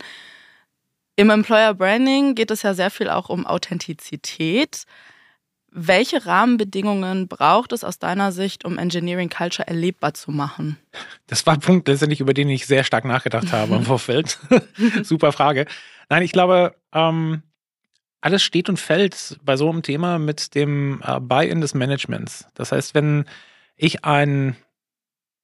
Im 1.16 1.30
Employer 1.30 1.74
Branding 1.74 2.36
geht 2.36 2.50
es 2.50 2.64
ja 2.64 2.74
sehr 2.74 2.90
viel 2.90 3.10
auch 3.10 3.30
um 3.30 3.46
Authentizität. 3.46 4.84
Welche 5.70 6.26
Rahmenbedingungen 6.26 7.28
braucht 7.28 7.72
es 7.72 7.84
aus 7.84 7.98
deiner 7.98 8.32
Sicht, 8.32 8.64
um 8.66 8.78
Engineering 8.78 9.30
Culture 9.30 9.68
erlebbar 9.68 10.14
zu 10.14 10.32
machen? 10.32 10.78
Das 11.28 11.46
war 11.46 11.56
ein 11.56 11.60
Punkt 11.60 11.88
letztendlich, 11.88 12.20
über 12.20 12.34
den 12.34 12.50
ich 12.50 12.68
sehr 12.68 12.84
stark 12.84 13.06
nachgedacht 13.06 13.52
habe 13.52 13.76
im 13.78 13.84
Vorfeld. 13.84 14.40
Super 15.04 15.32
Frage. 15.32 15.66
Nein, 16.10 16.24
ich 16.24 16.32
glaube, 16.32 16.76
ähm, 16.94 17.44
alles 18.22 18.44
steht 18.44 18.70
und 18.70 18.80
fällt 18.80 19.40
bei 19.44 19.58
so 19.58 19.70
einem 19.70 19.82
Thema 19.82 20.20
mit 20.20 20.56
dem 20.56 21.02
äh, 21.06 21.20
Buy-in 21.20 21.62
des 21.62 21.74
Managements. 21.74 22.48
Das 22.54 22.72
heißt, 22.72 22.96
wenn 22.96 23.26
ich 23.76 24.06
ein 24.06 24.56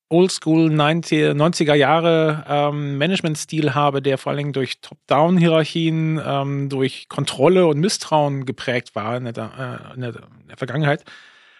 Oldschool 0.09 0.71
90er 0.71 1.75
Jahre 1.75 2.43
ähm, 2.47 2.97
Managementstil 2.97 3.75
habe, 3.75 4.01
der 4.01 4.17
vor 4.17 4.31
allen 4.31 4.37
Dingen 4.37 4.53
durch 4.53 4.81
Top-Down-Hierarchien, 4.81 6.19
ähm, 6.25 6.69
durch 6.69 7.07
Kontrolle 7.09 7.67
und 7.67 7.79
Misstrauen 7.79 8.45
geprägt 8.45 8.95
war 8.95 9.17
in 9.17 9.25
der, 9.25 9.91
äh, 9.93 9.95
in 9.95 10.01
der, 10.01 10.13
Vergangenheit, 10.57 11.05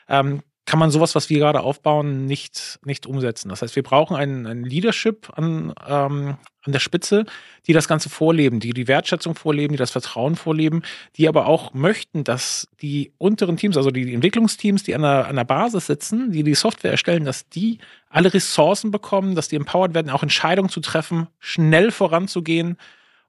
ähm, 0.07 0.41
kann 0.69 0.77
man 0.77 0.91
sowas, 0.91 1.15
was 1.15 1.31
wir 1.31 1.39
gerade 1.39 1.61
aufbauen, 1.61 2.27
nicht, 2.27 2.79
nicht 2.85 3.07
umsetzen. 3.07 3.49
Das 3.49 3.63
heißt, 3.63 3.75
wir 3.75 3.81
brauchen 3.81 4.15
ein, 4.15 4.45
ein 4.45 4.63
Leadership 4.63 5.27
an, 5.35 5.73
ähm, 5.87 6.37
an 6.63 6.71
der 6.71 6.79
Spitze, 6.79 7.25
die 7.65 7.73
das 7.73 7.87
Ganze 7.87 8.07
vorleben, 8.09 8.59
die 8.59 8.73
die 8.73 8.87
Wertschätzung 8.87 9.33
vorleben, 9.33 9.71
die 9.73 9.79
das 9.79 9.89
Vertrauen 9.89 10.35
vorleben, 10.35 10.83
die 11.15 11.27
aber 11.27 11.47
auch 11.47 11.73
möchten, 11.73 12.23
dass 12.23 12.67
die 12.83 13.13
unteren 13.17 13.57
Teams, 13.57 13.77
also 13.77 13.89
die 13.89 14.13
Entwicklungsteams, 14.13 14.83
die 14.83 14.93
an 14.93 15.01
der, 15.01 15.27
an 15.27 15.37
der 15.37 15.43
Basis 15.43 15.87
sitzen, 15.87 16.31
die 16.31 16.43
die 16.43 16.53
Software 16.53 16.91
erstellen, 16.91 17.25
dass 17.25 17.49
die 17.49 17.79
alle 18.07 18.31
Ressourcen 18.31 18.91
bekommen, 18.91 19.33
dass 19.33 19.47
die 19.47 19.55
empowered 19.55 19.95
werden, 19.95 20.11
auch 20.11 20.21
Entscheidungen 20.21 20.69
zu 20.69 20.81
treffen, 20.81 21.29
schnell 21.39 21.89
voranzugehen 21.89 22.77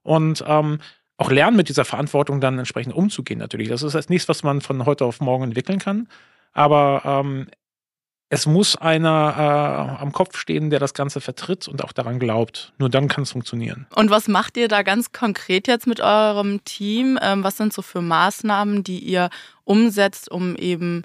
und 0.03 0.43
ähm, 0.45 0.77
auch 1.17 1.31
lernen, 1.31 1.57
mit 1.57 1.69
dieser 1.69 1.85
Verantwortung 1.85 2.39
dann 2.39 2.59
entsprechend 2.59 2.93
umzugehen 2.93 3.39
natürlich. 3.39 3.69
Das 3.69 3.81
ist 3.81 3.95
jetzt 3.95 4.11
nichts, 4.11 4.29
was 4.29 4.43
man 4.43 4.61
von 4.61 4.85
heute 4.85 5.05
auf 5.05 5.21
morgen 5.21 5.45
entwickeln 5.45 5.79
kann. 5.79 6.07
Aber 6.53 7.01
ähm, 7.05 7.47
es 8.33 8.45
muss 8.45 8.77
einer 8.77 9.97
äh, 9.99 10.01
am 10.01 10.13
Kopf 10.13 10.37
stehen, 10.37 10.69
der 10.69 10.79
das 10.79 10.93
Ganze 10.93 11.19
vertritt 11.19 11.67
und 11.67 11.83
auch 11.83 11.91
daran 11.91 12.17
glaubt. 12.17 12.71
Nur 12.77 12.89
dann 12.89 13.09
kann 13.09 13.23
es 13.23 13.31
funktionieren. 13.31 13.87
Und 13.93 14.09
was 14.09 14.29
macht 14.29 14.55
ihr 14.55 14.69
da 14.69 14.83
ganz 14.83 15.11
konkret 15.11 15.67
jetzt 15.67 15.85
mit 15.85 15.99
eurem 15.99 16.63
Team? 16.63 17.19
Ähm, 17.21 17.43
was 17.43 17.57
sind 17.57 17.73
so 17.73 17.81
für 17.81 18.01
Maßnahmen, 18.01 18.85
die 18.85 18.99
ihr 18.99 19.29
umsetzt, 19.65 20.31
um 20.31 20.55
eben 20.55 21.03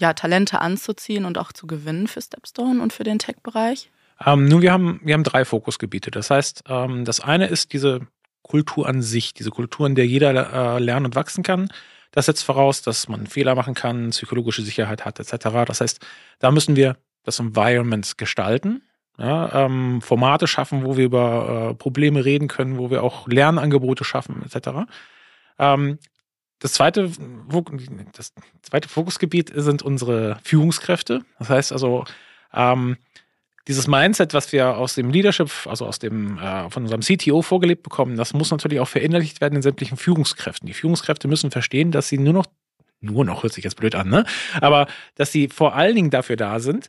ja, 0.00 0.12
Talente 0.12 0.60
anzuziehen 0.60 1.24
und 1.24 1.38
auch 1.38 1.52
zu 1.52 1.68
gewinnen 1.68 2.08
für 2.08 2.20
Stepstone 2.20 2.82
und 2.82 2.92
für 2.92 3.04
den 3.04 3.20
Tech-Bereich? 3.20 3.92
Ähm, 4.24 4.48
nun, 4.48 4.60
wir 4.60 4.72
haben, 4.72 5.00
wir 5.04 5.14
haben 5.14 5.22
drei 5.22 5.44
Fokusgebiete. 5.44 6.10
Das 6.10 6.30
heißt, 6.30 6.64
ähm, 6.68 7.04
das 7.04 7.20
eine 7.20 7.46
ist 7.46 7.72
diese 7.74 8.00
Kultur 8.42 8.88
an 8.88 9.02
sich, 9.02 9.34
diese 9.34 9.50
Kultur, 9.50 9.86
in 9.86 9.94
der 9.94 10.06
jeder 10.06 10.30
äh, 10.30 10.78
lernen 10.80 11.06
und 11.06 11.14
wachsen 11.14 11.44
kann. 11.44 11.68
Das 12.16 12.24
setzt 12.24 12.44
voraus, 12.44 12.80
dass 12.80 13.08
man 13.08 13.26
Fehler 13.26 13.54
machen 13.54 13.74
kann, 13.74 14.08
psychologische 14.08 14.62
Sicherheit 14.62 15.04
hat, 15.04 15.20
etc. 15.20 15.66
Das 15.66 15.82
heißt, 15.82 16.00
da 16.38 16.50
müssen 16.50 16.74
wir 16.74 16.96
das 17.24 17.40
Environment 17.40 18.16
gestalten, 18.16 18.80
ja, 19.18 19.66
ähm, 19.66 20.00
Formate 20.00 20.46
schaffen, 20.46 20.82
wo 20.82 20.96
wir 20.96 21.04
über 21.04 21.72
äh, 21.72 21.74
Probleme 21.74 22.24
reden 22.24 22.48
können, 22.48 22.78
wo 22.78 22.90
wir 22.90 23.02
auch 23.02 23.28
Lernangebote 23.28 24.02
schaffen, 24.02 24.42
etc. 24.42 24.88
Ähm, 25.58 25.98
das 26.58 26.72
zweite, 26.72 27.10
das 28.14 28.32
zweite 28.62 28.88
Fokusgebiet 28.88 29.52
sind 29.54 29.82
unsere 29.82 30.38
Führungskräfte. 30.42 31.20
Das 31.38 31.50
heißt 31.50 31.72
also, 31.72 32.06
ähm, 32.54 32.96
dieses 33.68 33.88
Mindset, 33.88 34.32
was 34.32 34.52
wir 34.52 34.76
aus 34.76 34.94
dem 34.94 35.10
Leadership, 35.10 35.50
also 35.66 35.86
aus 35.86 35.98
dem 35.98 36.38
äh, 36.38 36.70
von 36.70 36.84
unserem 36.84 37.00
CTO 37.00 37.42
vorgelebt 37.42 37.82
bekommen, 37.82 38.16
das 38.16 38.32
muss 38.32 38.50
natürlich 38.50 38.80
auch 38.80 38.88
verinnerlicht 38.88 39.40
werden 39.40 39.56
in 39.56 39.62
sämtlichen 39.62 39.96
Führungskräften. 39.96 40.66
Die 40.66 40.74
Führungskräfte 40.74 41.26
müssen 41.26 41.50
verstehen, 41.50 41.90
dass 41.90 42.08
sie 42.08 42.18
nur 42.18 42.32
noch, 42.32 42.46
nur 43.00 43.24
noch 43.24 43.42
hört 43.42 43.52
sich 43.52 43.64
jetzt 43.64 43.76
blöd 43.76 43.94
an, 43.94 44.08
ne? 44.08 44.24
Aber 44.60 44.86
dass 45.16 45.32
sie 45.32 45.48
vor 45.48 45.74
allen 45.74 45.96
Dingen 45.96 46.10
dafür 46.10 46.36
da 46.36 46.60
sind, 46.60 46.88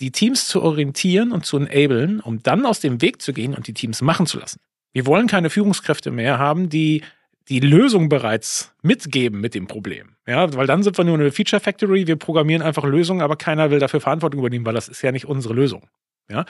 die 0.00 0.10
Teams 0.10 0.46
zu 0.46 0.62
orientieren 0.62 1.32
und 1.32 1.46
zu 1.46 1.58
enablen, 1.58 2.20
um 2.20 2.42
dann 2.42 2.66
aus 2.66 2.80
dem 2.80 3.00
Weg 3.00 3.22
zu 3.22 3.32
gehen 3.32 3.54
und 3.54 3.66
die 3.66 3.72
Teams 3.72 4.02
machen 4.02 4.26
zu 4.26 4.38
lassen. 4.38 4.60
Wir 4.92 5.06
wollen 5.06 5.26
keine 5.26 5.48
Führungskräfte 5.48 6.10
mehr 6.10 6.38
haben, 6.38 6.68
die 6.68 7.02
die 7.48 7.60
Lösung 7.60 8.08
bereits 8.08 8.74
mitgeben 8.82 9.40
mit 9.40 9.54
dem 9.54 9.68
Problem. 9.68 10.16
Ja, 10.26 10.52
weil 10.54 10.66
dann 10.66 10.82
sind 10.82 10.98
wir 10.98 11.04
nur 11.04 11.14
eine 11.14 11.30
Feature 11.30 11.60
Factory, 11.60 12.06
wir 12.06 12.16
programmieren 12.16 12.62
einfach 12.62 12.84
Lösungen, 12.84 13.22
aber 13.22 13.36
keiner 13.36 13.70
will 13.70 13.78
dafür 13.78 14.00
Verantwortung 14.00 14.40
übernehmen, 14.40 14.66
weil 14.66 14.74
das 14.74 14.88
ist 14.88 15.02
ja 15.02 15.12
nicht 15.12 15.26
unsere 15.26 15.54
Lösung. 15.54 15.86
Ja, 16.28 16.44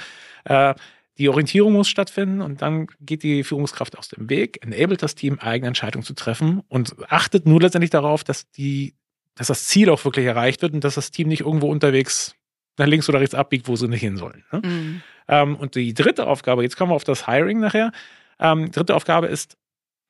äh, 0.44 0.74
die 1.18 1.28
Orientierung 1.28 1.72
muss 1.72 1.88
stattfinden 1.88 2.42
und 2.42 2.60
dann 2.60 2.88
geht 3.00 3.22
die 3.22 3.42
Führungskraft 3.42 3.96
aus 3.96 4.08
dem 4.08 4.28
Weg, 4.28 4.62
enabled 4.62 5.02
das 5.02 5.14
Team, 5.14 5.38
eigene 5.38 5.68
Entscheidungen 5.68 6.04
zu 6.04 6.14
treffen 6.14 6.62
und 6.68 6.94
achtet 7.08 7.46
nur 7.46 7.60
letztendlich 7.60 7.90
darauf, 7.90 8.22
dass 8.22 8.50
die, 8.50 8.94
dass 9.34 9.46
das 9.46 9.64
Ziel 9.64 9.88
auch 9.88 10.04
wirklich 10.04 10.26
erreicht 10.26 10.60
wird 10.60 10.74
und 10.74 10.84
dass 10.84 10.96
das 10.96 11.10
Team 11.10 11.28
nicht 11.28 11.40
irgendwo 11.40 11.70
unterwegs 11.70 12.34
nach 12.76 12.86
links 12.86 13.08
oder 13.08 13.20
rechts 13.20 13.34
abbiegt, 13.34 13.66
wo 13.68 13.76
sie 13.76 13.88
nicht 13.88 14.00
hin 14.00 14.18
sollen. 14.18 14.44
Ne? 14.52 14.60
Mhm. 14.62 15.02
Ähm, 15.28 15.56
und 15.56 15.74
die 15.74 15.94
dritte 15.94 16.26
Aufgabe, 16.26 16.62
jetzt 16.62 16.76
kommen 16.76 16.90
wir 16.90 16.96
auf 16.96 17.04
das 17.04 17.26
Hiring 17.26 17.60
nachher. 17.60 17.92
Ähm, 18.38 18.70
dritte 18.70 18.94
Aufgabe 18.94 19.28
ist, 19.28 19.56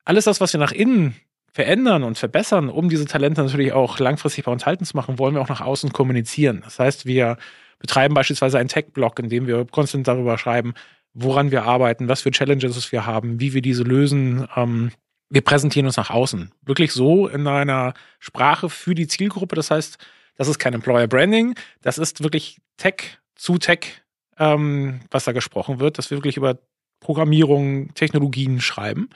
alles 0.03 0.25
das, 0.25 0.41
was 0.41 0.51
wir 0.53 0.59
nach 0.59 0.73
innen 0.73 1.15
verändern 1.53 2.03
und 2.03 2.17
verbessern, 2.17 2.69
um 2.69 2.89
diese 2.89 3.05
Talente 3.05 3.41
natürlich 3.41 3.71
auch 3.71 3.99
langfristig 3.99 4.43
bei 4.43 4.51
uns 4.51 4.65
halten 4.65 4.85
zu 4.85 4.95
machen, 4.95 5.17
wollen 5.17 5.33
wir 5.33 5.41
auch 5.41 5.49
nach 5.49 5.61
außen 5.61 5.91
kommunizieren. 5.91 6.61
Das 6.63 6.79
heißt, 6.79 7.05
wir 7.05 7.37
betreiben 7.79 8.13
beispielsweise 8.13 8.59
einen 8.59 8.69
Tech-Blog, 8.69 9.19
in 9.19 9.29
dem 9.29 9.47
wir 9.47 9.65
konstant 9.65 10.07
darüber 10.07 10.37
schreiben, 10.37 10.73
woran 11.13 11.51
wir 11.51 11.63
arbeiten, 11.63 12.07
was 12.07 12.21
für 12.21 12.31
Challenges 12.31 12.91
wir 12.91 13.05
haben, 13.05 13.39
wie 13.39 13.53
wir 13.53 13.61
diese 13.61 13.83
lösen. 13.83 14.47
Ähm, 14.55 14.91
wir 15.29 15.41
präsentieren 15.41 15.85
uns 15.85 15.97
nach 15.97 16.09
außen. 16.09 16.51
Wirklich 16.63 16.91
so 16.91 17.27
in 17.27 17.47
einer 17.47 17.93
Sprache 18.19 18.69
für 18.69 18.95
die 18.95 19.07
Zielgruppe. 19.07 19.55
Das 19.55 19.71
heißt, 19.71 19.97
das 20.35 20.47
ist 20.47 20.59
kein 20.59 20.73
Employer 20.73 21.07
Branding, 21.07 21.55
das 21.81 21.97
ist 21.97 22.23
wirklich 22.23 22.59
Tech 22.77 23.17
zu 23.35 23.57
Tech, 23.57 24.03
ähm, 24.37 25.01
was 25.09 25.25
da 25.25 25.31
gesprochen 25.31 25.79
wird, 25.79 25.97
dass 25.97 26.09
wir 26.11 26.17
wirklich 26.17 26.37
über 26.37 26.59
Programmierung, 26.99 27.93
Technologien 27.93 28.61
schreiben. 28.61 29.09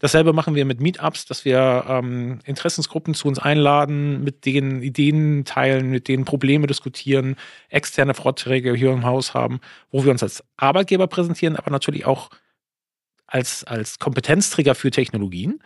Dasselbe 0.00 0.32
machen 0.32 0.54
wir 0.54 0.64
mit 0.64 0.80
Meetups, 0.80 1.26
dass 1.26 1.44
wir 1.44 1.84
ähm, 1.88 2.38
Interessensgruppen 2.44 3.14
zu 3.14 3.26
uns 3.26 3.38
einladen, 3.38 4.22
mit 4.22 4.46
denen 4.46 4.80
Ideen 4.80 5.44
teilen, 5.44 5.90
mit 5.90 6.06
denen 6.06 6.24
Probleme 6.24 6.68
diskutieren, 6.68 7.36
externe 7.68 8.14
Vorträge 8.14 8.74
hier 8.74 8.92
im 8.92 9.04
Haus 9.04 9.34
haben, 9.34 9.60
wo 9.90 10.04
wir 10.04 10.12
uns 10.12 10.22
als 10.22 10.44
Arbeitgeber 10.56 11.08
präsentieren, 11.08 11.56
aber 11.56 11.70
natürlich 11.70 12.06
auch 12.06 12.30
als, 13.26 13.64
als 13.64 13.98
Kompetenzträger 13.98 14.74
für 14.74 14.90
Technologien. 14.90 15.60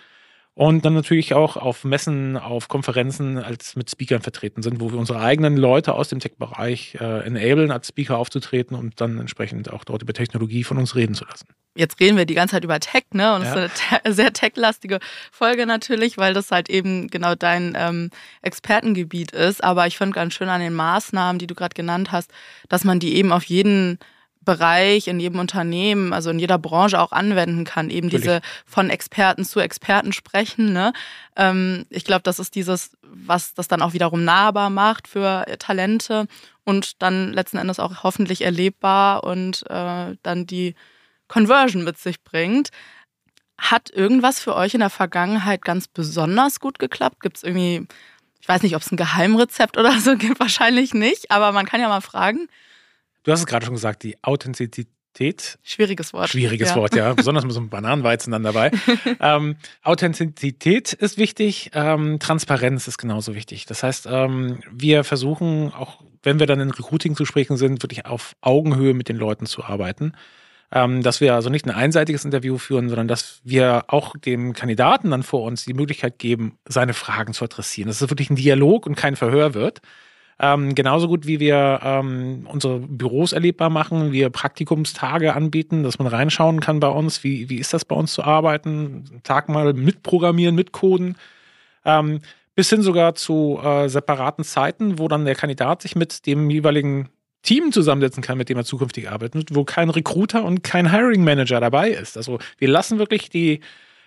Und 0.55 0.85
dann 0.85 0.93
natürlich 0.93 1.33
auch 1.33 1.57
auf 1.57 1.83
Messen, 1.83 2.37
auf 2.37 2.69
Konferenzen 2.69 3.39
als 3.39 3.75
mit 3.75 3.91
Speakern 3.91 4.21
vertreten 4.21 4.63
sind, 4.63 4.81
wo 4.81 4.93
wir 4.93 4.99
unsere 4.99 5.21
eigenen 5.21 5.57
Leute 5.57 5.95
aus 5.95 6.09
dem 6.09 6.21
Tech-Bereich 6.21 6.99
äh, 7.01 7.27
enablen, 7.27 7.71
als 7.71 7.89
Speaker 7.89 8.19
aufzutreten 8.19 8.77
und 8.77 9.01
dann 9.01 9.19
entsprechend 9.19 9.73
auch 9.73 9.85
dort 9.85 10.03
über 10.03 10.13
Technologie 10.13 10.63
von 10.63 10.77
uns 10.77 10.95
reden 10.95 11.15
zu 11.15 11.25
lassen. 11.25 11.47
Jetzt 11.75 11.99
reden 12.01 12.19
wir 12.19 12.27
die 12.27 12.35
ganze 12.35 12.57
Zeit 12.57 12.65
über 12.65 12.79
Tech, 12.81 13.05
ne? 13.15 13.35
Und 13.35 13.43
es 13.43 13.55
ja. 13.55 13.65
ist 13.65 13.83
eine 14.05 14.13
sehr 14.13 14.33
tech-lastige 14.35 14.99
Folge 15.31 15.65
natürlich, 15.65 16.19
weil 16.19 16.35
das 16.35 16.51
halt 16.51 16.69
eben 16.69 17.09
genau 17.09 17.35
dein 17.35 17.75
ähm, 17.75 18.11
Expertengebiet 18.43 19.33
ist. 19.33 19.65
Aber 19.65 19.87
ich 19.87 19.97
finde 19.97 20.15
ganz 20.15 20.35
schön 20.35 20.51
an 20.51 20.61
den 20.61 20.75
Maßnahmen, 20.75 21.39
die 21.39 21.47
du 21.47 21.55
gerade 21.55 21.75
genannt 21.75 22.13
hast, 22.13 22.31
dass 22.69 22.85
man 22.85 23.01
die 23.01 23.15
eben 23.15 23.33
auf 23.33 23.45
jeden 23.45 23.99
Bereich, 24.45 25.09
in 25.09 25.21
jedem 25.21 25.39
Unternehmen, 25.39 26.13
also 26.13 26.31
in 26.31 26.39
jeder 26.39 26.59
Branche 26.59 27.01
auch 27.01 27.13
anwenden 27.13 27.65
kann, 27.65 27.91
eben 27.91 28.09
Natürlich. 28.09 28.25
diese 28.25 28.41
von 28.67 28.91
Experten 28.91 29.45
zu 29.45 29.61
Experten 29.61 30.13
sprechen. 30.13 30.73
Ne? 30.73 30.93
Ähm, 31.37 31.87
ich 31.91 32.05
glaube, 32.05 32.23
das 32.23 32.39
ist 32.39 32.55
dieses, 32.55 32.97
was 33.03 33.55
das 33.55 33.69
dann 33.69 33.83
auch 33.83 33.93
wiederum 33.93 34.25
nahbar 34.25 34.71
macht 34.71 35.07
für 35.07 35.45
Talente 35.59 36.27
und 36.65 37.03
dann 37.03 37.33
letzten 37.33 37.59
Endes 37.59 37.79
auch 37.79 38.03
hoffentlich 38.03 38.43
erlebbar 38.43 39.25
und 39.25 39.65
äh, 39.71 40.17
dann 40.23 40.47
die 40.47 40.75
Conversion 41.29 41.85
mit 41.85 41.99
sich 41.99 42.23
bringt. 42.23 42.71
Hat 43.59 43.91
irgendwas 43.91 44.41
für 44.41 44.57
euch 44.57 44.75
in 44.75 44.81
der 44.81 44.91
Vergangenheit 44.91 45.63
ganz 45.63 45.87
besonders 45.87 46.59
gut 46.59 46.79
geklappt? 46.79 47.21
Gibt 47.21 47.37
es 47.37 47.43
irgendwie, 47.45 47.87
ich 48.41 48.49
weiß 48.49 48.63
nicht, 48.63 48.75
ob 48.75 48.83
es 48.83 48.91
ein 48.91 48.97
Geheimrezept 48.97 49.79
oder 49.79 49.99
so 50.01 50.17
gibt, 50.17 50.41
wahrscheinlich 50.41 50.95
nicht, 50.95 51.31
aber 51.31 51.53
man 51.53 51.67
kann 51.67 51.81
ja 51.81 51.89
mal 51.89 52.01
fragen. 52.01 52.49
Du 53.23 53.33
hast 53.33 53.41
es 53.41 53.47
gerade 53.47 53.65
schon 53.65 53.75
gesagt, 53.75 54.03
die 54.03 54.17
Authentizität. 54.23 55.59
Schwieriges 55.63 56.13
Wort. 56.13 56.31
Schwieriges 56.31 56.71
ja. 56.71 56.77
Wort, 56.77 56.95
ja. 56.95 57.13
Besonders 57.15 57.45
mit 57.45 57.53
so 57.53 57.61
einem 57.61 57.69
Bananenweizen 57.69 58.33
dann 58.33 58.43
dabei. 58.43 58.71
ähm, 59.21 59.57
Authentizität 59.83 60.93
ist 60.93 61.19
wichtig, 61.19 61.71
ähm, 61.75 62.19
Transparenz 62.19 62.89
ist 62.89 62.99
genauso 62.99 63.35
wichtig. 63.35 63.67
Das 63.67 63.83
heißt, 63.83 64.09
ähm, 64.11 64.61
wir 64.71 65.05
versuchen, 65.05 65.73
auch 65.73 66.03
wenn 66.23 66.39
wir 66.39 66.47
dann 66.47 66.61
in 66.61 66.71
Recruiting 66.71 67.15
zu 67.15 67.25
sprechen 67.25 67.57
sind, 67.57 67.83
wirklich 67.83 68.07
auf 68.07 68.35
Augenhöhe 68.41 68.95
mit 68.95 69.09
den 69.09 69.17
Leuten 69.17 69.47
zu 69.47 69.65
arbeiten. 69.65 70.13
Ähm, 70.75 71.03
dass 71.03 71.21
wir 71.21 71.35
also 71.35 71.51
nicht 71.51 71.67
ein 71.67 71.71
einseitiges 71.71 72.25
Interview 72.25 72.57
führen, 72.57 72.89
sondern 72.89 73.07
dass 73.07 73.43
wir 73.45 73.85
auch 73.89 74.17
dem 74.17 74.55
Kandidaten 74.55 75.11
dann 75.11 75.23
vor 75.23 75.43
uns 75.43 75.67
die 75.67 75.75
Möglichkeit 75.75 76.19
geben, 76.19 76.59
seine 76.67 76.95
Fragen 76.95 77.35
zu 77.35 77.45
adressieren. 77.45 77.89
Dass 77.89 78.01
es 78.01 78.09
wirklich 78.09 78.31
ein 78.31 78.37
Dialog 78.37 78.87
und 78.87 78.95
kein 78.95 79.15
Verhör 79.15 79.53
wird. 79.53 79.83
Ähm, 80.45 80.75
genauso 80.75 81.07
gut 81.07 81.25
wie 81.25 81.39
wir 81.39 81.81
ähm, 81.85 82.49
unsere 82.51 82.81
Büros 82.81 83.33
erlebbar 83.33 83.71
machen, 83.71 84.11
wir 84.11 84.29
Praktikumstage 84.29 85.35
anbieten, 85.35 85.85
dass 85.85 86.01
man 86.01 86.09
reinschauen 86.09 86.59
kann 86.59 86.81
bei 86.81 86.89
uns, 86.89 87.23
wie, 87.23 87.49
wie 87.49 87.59
ist 87.59 87.73
das 87.73 87.85
bei 87.85 87.95
uns 87.95 88.13
zu 88.13 88.25
arbeiten, 88.25 89.05
Tag 89.23 89.49
mal 89.49 89.73
mitprogrammieren, 89.73 90.57
mitcoden, 90.57 91.17
ähm, 91.85 92.23
bis 92.57 92.71
hin 92.71 92.83
sogar 92.83 93.15
zu 93.15 93.61
äh, 93.63 93.89
separaten 93.89 94.43
Zeiten, 94.43 94.99
wo 94.99 95.07
dann 95.07 95.25
der 95.25 95.37
Kandidat 95.37 95.81
sich 95.81 95.95
mit 95.95 96.27
dem 96.27 96.51
jeweiligen 96.51 97.09
Team 97.43 97.71
zusammensetzen 97.71 98.23
kann, 98.23 98.37
mit 98.37 98.49
dem 98.49 98.59
er 98.59 98.65
zukünftig 98.65 99.09
arbeitet, 99.09 99.55
wo 99.55 99.63
kein 99.63 99.91
Recruiter 99.91 100.45
und 100.45 100.65
kein 100.65 100.91
Hiring 100.91 101.23
Manager 101.23 101.61
dabei 101.61 101.91
ist. 101.91 102.17
Also 102.17 102.41
wir 102.59 102.69
lassen 102.69 102.99
wirklich 102.99 103.31
die 103.31 103.61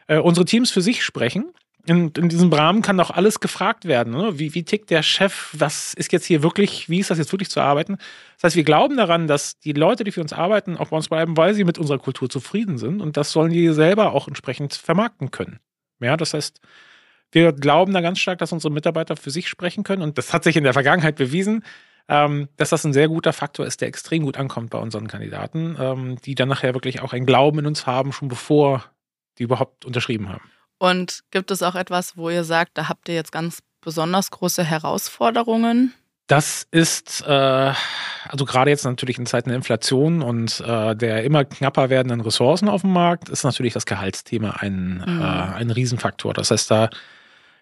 äh, 0.08 0.18
unsere 0.18 0.46
Teams 0.46 0.70
für 0.70 0.82
sich 0.82 1.01
sprechen 1.01 1.54
in, 1.86 2.12
in 2.12 2.30
diesem 2.30 2.51
Rahmen 2.51 2.82
kann 2.82 2.98
doch 2.98 3.12
alles 3.12 3.39
gefragt 3.39 3.86
werden. 3.86 4.13
Ne? 4.13 4.39
Wie, 4.39 4.54
wie 4.54 4.63
tickt 4.63 4.89
der 4.89 5.04
Chef? 5.04 5.50
Was 5.54 5.94
ist 5.94 6.12
jetzt 6.12 6.25
hier 6.25 6.44
wirklich, 6.44 6.89
wie 6.89 7.00
ist 7.00 7.10
das 7.10 7.18
jetzt 7.18 7.32
wirklich 7.32 7.50
zu 7.50 7.62
arbeiten? 7.62 7.98
Das 8.36 8.44
heißt, 8.44 8.56
wir 8.56 8.63
glauben 8.63 8.98
daran, 8.98 9.27
dass 9.27 9.60
die 9.60 9.74
Leute, 9.74 10.04
die 10.04 10.12
für 10.12 10.22
uns 10.22 10.34
arbeiten, 10.34 10.77
auch 10.77 10.89
bei 10.89 10.98
uns 10.98 11.10
bleiben, 11.10 11.38
weil 11.38 11.54
sie 11.54 11.63
mit 11.63 11.77
unserer 11.77 12.00
Kultur 12.00 12.30
zufrieden 12.30 12.77
sind. 12.77 13.01
Und 13.01 13.18
das 13.18 13.32
sollen 13.32 13.51
die 13.51 13.70
selber 13.70 14.13
auch 14.13 14.27
entsprechend 14.27 14.74
vermarkten 14.74 15.32
können. 15.32 15.60
Ja, 16.00 16.18
das 16.18 16.34
heißt, 16.34 16.60
wir 17.32 17.54
glauben 17.54 17.94
da 17.94 18.01
ganz 18.01 18.20
stark, 18.20 18.39
dass 18.39 18.51
unsere 18.51 18.74
Mitarbeiter 18.74 19.15
für 19.15 19.32
sich 19.32 19.48
sprechen 19.48 19.84
können. 19.84 20.01
Und 20.01 20.18
das 20.18 20.34
hat 20.34 20.44
sich 20.44 20.58
in 20.58 20.63
der 20.63 20.74
Vergangenheit 20.74 21.15
bewiesen, 21.15 21.63
ähm, 22.08 22.50
dass 22.58 22.70
das 22.70 22.86
ein 22.86 22.94
sehr 22.94 23.08
guter 23.08 23.34
Faktor 23.34 23.65
ist, 23.65 23.82
der 23.82 23.88
extrem 23.88 24.24
gut 24.24 24.38
ankommt 24.38 24.70
bei 24.70 24.77
unseren 24.77 25.08
Kandidaten, 25.08 25.75
ähm, 25.80 26.18
die 26.24 26.36
dann 26.36 26.50
nachher 26.50 26.74
wirklich 26.74 27.01
auch 27.01 27.13
einen 27.13 27.25
Glauben 27.25 27.60
in 27.60 27.65
uns 27.65 27.88
haben, 27.88 28.12
schon 28.12 28.27
bevor 28.27 28.86
die 29.38 29.44
überhaupt 29.44 29.86
unterschrieben 29.86 30.30
haben. 30.30 30.50
Und 30.77 31.22
gibt 31.32 31.51
es 31.51 31.63
auch 31.63 31.75
etwas, 31.75 32.17
wo 32.17 32.29
ihr 32.29 32.44
sagt, 32.44 32.77
da 32.77 32.89
habt 32.89 33.08
ihr 33.10 33.15
jetzt 33.15 33.32
ganz 33.32 33.60
besonders 33.82 34.32
große 34.32 34.63
Herausforderungen? 34.63 35.94
Das 36.27 36.65
ist, 36.72 37.24
äh, 37.27 37.74
also 38.27 38.46
gerade 38.46 38.72
jetzt 38.72 38.84
natürlich 38.84 39.20
in 39.20 39.27
Zeiten 39.27 39.50
der 39.50 39.58
Inflation 39.58 40.24
und 40.24 40.60
äh, 40.60 40.96
der 40.96 41.24
immer 41.24 41.46
knapper 41.46 41.91
werdenden 41.91 42.22
Ressourcen 42.22 42.67
auf 42.67 42.82
dem 42.82 42.94
Markt, 42.94 43.29
ist 43.29 43.44
natürlich 43.44 43.74
das 43.74 43.86
Gehaltsthema 43.86 44.51
ein, 44.60 45.03
mhm. 45.05 45.22
äh, 45.22 45.24
ein 45.24 45.70
Riesenfaktor. 45.70 46.34
Das 46.34 46.50
heißt, 46.50 46.72
da 46.72 46.89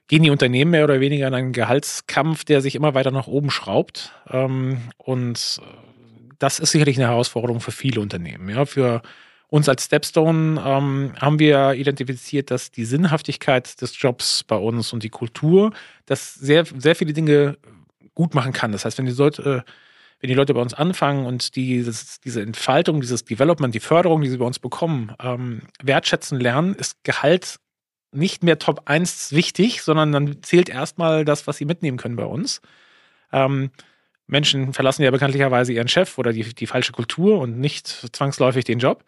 gehen 0.08 0.24
die 0.24 0.30
Unternehmen 0.30 0.72
mehr 0.72 0.86
oder 0.86 1.02
weniger 1.02 1.28
in 1.28 1.34
einen 1.34 1.52
Gehaltskampf, 1.52 2.46
der 2.46 2.62
sich 2.62 2.76
immer 2.76 2.94
weiter 2.94 3.12
nach 3.12 3.28
oben 3.28 3.52
schraubt. 3.52 4.14
Ähm, 4.30 4.80
und 4.98 5.60
äh, 5.62 5.66
das 6.40 6.60
ist 6.60 6.72
sicherlich 6.72 6.98
eine 6.98 7.08
Herausforderung 7.08 7.60
für 7.60 7.72
viele 7.72 8.00
Unternehmen. 8.00 8.48
Ja, 8.50 8.66
für 8.66 9.02
uns 9.54 9.70
als 9.70 9.86
Stepstone 9.86 10.60
ähm, 10.66 11.14
haben 11.22 11.38
wir 11.38 11.76
identifiziert, 11.76 12.50
dass 12.50 12.72
die 12.72 12.86
Sinnhaftigkeit 12.86 13.80
des 13.84 14.02
Jobs 14.02 14.44
bei 14.44 14.56
uns 14.56 14.94
und 14.94 15.04
die 15.04 15.12
Kultur, 15.12 15.74
dass 16.08 16.34
sehr, 16.34 16.66
sehr 16.66 16.96
viele 16.96 17.14
Dinge 17.14 17.60
gut 18.16 18.34
machen 18.34 18.52
kann. 18.52 18.72
Das 18.72 18.84
heißt, 18.84 18.98
wenn 18.98 19.06
die 19.06 19.12
Leute, 19.12 19.64
wenn 20.20 20.28
die 20.28 20.34
Leute 20.34 20.56
bei 20.56 20.60
uns 20.60 20.74
anfangen 20.74 21.28
und 21.28 21.56
die, 21.56 21.84
das, 21.84 22.20
diese 22.20 22.42
Entfaltung, 22.42 23.00
dieses 23.00 23.26
Development, 23.26 23.76
die 23.76 23.80
Förderung, 23.80 24.22
die 24.22 24.30
sie 24.30 24.38
bei 24.38 24.46
uns 24.46 24.58
bekommen, 24.58 25.12
ähm, 25.22 25.62
wertschätzen 25.84 26.40
lernen, 26.40 26.74
ist 26.74 27.04
Gehalt 27.04 27.58
nicht 28.12 28.42
mehr 28.42 28.58
Top 28.58 28.82
1 28.86 29.34
wichtig, 29.34 29.84
sondern 29.84 30.12
dann 30.12 30.42
zählt 30.42 30.68
erstmal 30.68 31.26
das, 31.26 31.46
was 31.46 31.58
sie 31.58 31.66
mitnehmen 31.66 31.98
können 31.98 32.16
bei 32.16 32.26
uns. 32.26 32.60
Ähm, 33.32 33.70
Menschen 34.26 34.74
verlassen 34.74 35.04
ja 35.04 35.12
bekanntlicherweise 35.12 35.74
ihren 35.74 35.90
Chef 35.90 36.18
oder 36.18 36.34
die, 36.34 36.56
die 36.56 36.66
falsche 36.66 36.92
Kultur 36.92 37.40
und 37.40 37.60
nicht 37.60 37.88
zwangsläufig 38.16 38.66
den 38.66 38.80
Job. 38.80 39.04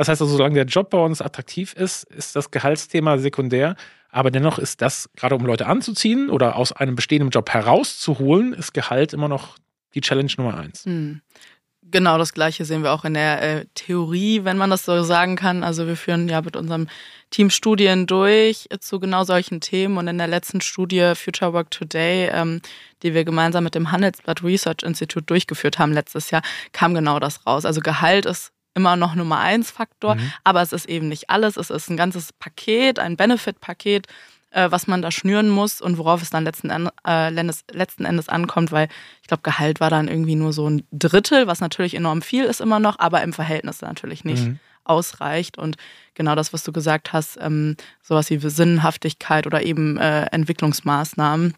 Das 0.00 0.08
heißt 0.08 0.22
also, 0.22 0.34
solange 0.34 0.54
der 0.54 0.64
Job 0.64 0.88
bei 0.88 0.96
uns 0.96 1.20
attraktiv 1.20 1.74
ist, 1.74 2.04
ist 2.04 2.34
das 2.34 2.50
Gehaltsthema 2.50 3.18
sekundär. 3.18 3.76
Aber 4.08 4.30
dennoch 4.30 4.58
ist 4.58 4.80
das, 4.80 5.10
gerade 5.14 5.34
um 5.34 5.44
Leute 5.44 5.66
anzuziehen 5.66 6.30
oder 6.30 6.56
aus 6.56 6.72
einem 6.72 6.94
bestehenden 6.94 7.28
Job 7.28 7.50
herauszuholen, 7.50 8.54
ist 8.54 8.72
Gehalt 8.72 9.12
immer 9.12 9.28
noch 9.28 9.58
die 9.92 10.00
Challenge 10.00 10.32
Nummer 10.38 10.56
eins. 10.56 10.86
Hm. 10.86 11.20
Genau 11.82 12.16
das 12.16 12.32
Gleiche 12.32 12.64
sehen 12.64 12.82
wir 12.82 12.92
auch 12.92 13.04
in 13.04 13.12
der 13.12 13.42
äh, 13.42 13.66
Theorie, 13.74 14.42
wenn 14.44 14.56
man 14.56 14.70
das 14.70 14.86
so 14.86 15.02
sagen 15.02 15.36
kann. 15.36 15.62
Also 15.62 15.86
wir 15.86 15.96
führen 15.96 16.30
ja 16.30 16.40
mit 16.40 16.56
unserem 16.56 16.88
Team 17.28 17.50
Studien 17.50 18.06
durch 18.06 18.70
zu 18.80 19.00
genau 19.00 19.24
solchen 19.24 19.60
Themen. 19.60 19.98
Und 19.98 20.08
in 20.08 20.16
der 20.16 20.28
letzten 20.28 20.62
Studie 20.62 21.12
Future 21.14 21.52
Work 21.52 21.72
Today, 21.72 22.30
ähm, 22.32 22.62
die 23.02 23.12
wir 23.12 23.26
gemeinsam 23.26 23.64
mit 23.64 23.74
dem 23.74 23.92
Handelsblatt 23.92 24.42
Research 24.42 24.82
Institute 24.82 25.26
durchgeführt 25.26 25.78
haben 25.78 25.92
letztes 25.92 26.30
Jahr, 26.30 26.40
kam 26.72 26.94
genau 26.94 27.20
das 27.20 27.46
raus. 27.46 27.66
Also 27.66 27.82
Gehalt 27.82 28.24
ist 28.24 28.54
immer 28.74 28.96
noch 28.96 29.14
Nummer 29.14 29.40
eins 29.40 29.70
Faktor, 29.70 30.14
mhm. 30.14 30.32
aber 30.44 30.62
es 30.62 30.72
ist 30.72 30.88
eben 30.88 31.08
nicht 31.08 31.30
alles. 31.30 31.56
Es 31.56 31.70
ist 31.70 31.90
ein 31.90 31.96
ganzes 31.96 32.32
Paket, 32.32 32.98
ein 32.98 33.16
Benefit-Paket 33.16 34.06
äh, 34.50 34.70
was 34.70 34.86
man 34.86 35.02
da 35.02 35.10
schnüren 35.10 35.48
muss 35.48 35.80
und 35.80 35.98
worauf 35.98 36.22
es 36.22 36.30
dann 36.30 36.44
letzten, 36.44 36.70
äh, 36.70 37.34
Endes, 37.34 37.64
letzten 37.70 38.04
Endes 38.04 38.28
ankommt, 38.28 38.72
weil 38.72 38.88
ich 39.22 39.28
glaube, 39.28 39.42
Gehalt 39.42 39.80
war 39.80 39.90
dann 39.90 40.08
irgendwie 40.08 40.34
nur 40.34 40.52
so 40.52 40.68
ein 40.68 40.86
Drittel, 40.92 41.46
was 41.46 41.60
natürlich 41.60 41.94
enorm 41.94 42.22
viel 42.22 42.44
ist 42.44 42.60
immer 42.60 42.80
noch, 42.80 42.98
aber 42.98 43.22
im 43.22 43.32
Verhältnis 43.32 43.80
natürlich 43.82 44.24
nicht 44.24 44.46
mhm. 44.46 44.58
ausreicht. 44.84 45.56
Und 45.56 45.76
genau 46.14 46.34
das, 46.34 46.52
was 46.52 46.64
du 46.64 46.72
gesagt 46.72 47.12
hast, 47.12 47.38
ähm, 47.40 47.76
sowas 48.02 48.30
wie 48.30 48.38
Sinnhaftigkeit 48.38 49.46
oder 49.46 49.62
eben 49.62 49.96
äh, 49.98 50.26
Entwicklungsmaßnahmen 50.26 51.54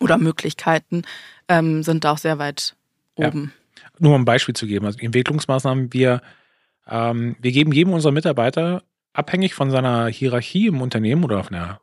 oder 0.00 0.18
Möglichkeiten 0.18 1.02
ähm, 1.48 1.82
sind 1.82 2.04
da 2.04 2.12
auch 2.12 2.18
sehr 2.18 2.38
weit 2.38 2.76
oben. 3.14 3.52
Ja. 3.54 3.57
Nur 3.98 4.14
um 4.14 4.22
ein 4.22 4.24
Beispiel 4.24 4.54
zu 4.54 4.66
geben, 4.66 4.86
also 4.86 4.98
Entwicklungsmaßnahmen, 4.98 5.92
wir, 5.92 6.22
ähm, 6.86 7.36
wir 7.40 7.52
geben 7.52 7.72
jedem 7.72 7.92
unserer 7.92 8.12
Mitarbeiter 8.12 8.82
abhängig 9.12 9.54
von 9.54 9.70
seiner 9.70 10.06
Hierarchie 10.06 10.68
im 10.68 10.80
Unternehmen 10.80 11.24
oder 11.24 11.42
von 11.42 11.54
der 11.54 11.80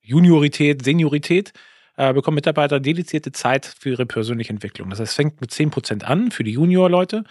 Juniorität, 0.00 0.84
Seniorität, 0.84 1.52
äh, 1.96 2.12
bekommen 2.12 2.34
Mitarbeiter 2.34 2.80
dedizierte 2.80 3.32
Zeit 3.32 3.64
für 3.64 3.90
ihre 3.90 4.06
persönliche 4.06 4.52
Entwicklung. 4.52 4.90
Das 4.90 5.00
heißt, 5.00 5.12
es 5.12 5.16
fängt 5.16 5.40
mit 5.40 5.50
10% 5.50 6.04
an 6.04 6.30
für 6.30 6.44
die 6.44 6.52
Junior-Leute. 6.52 7.24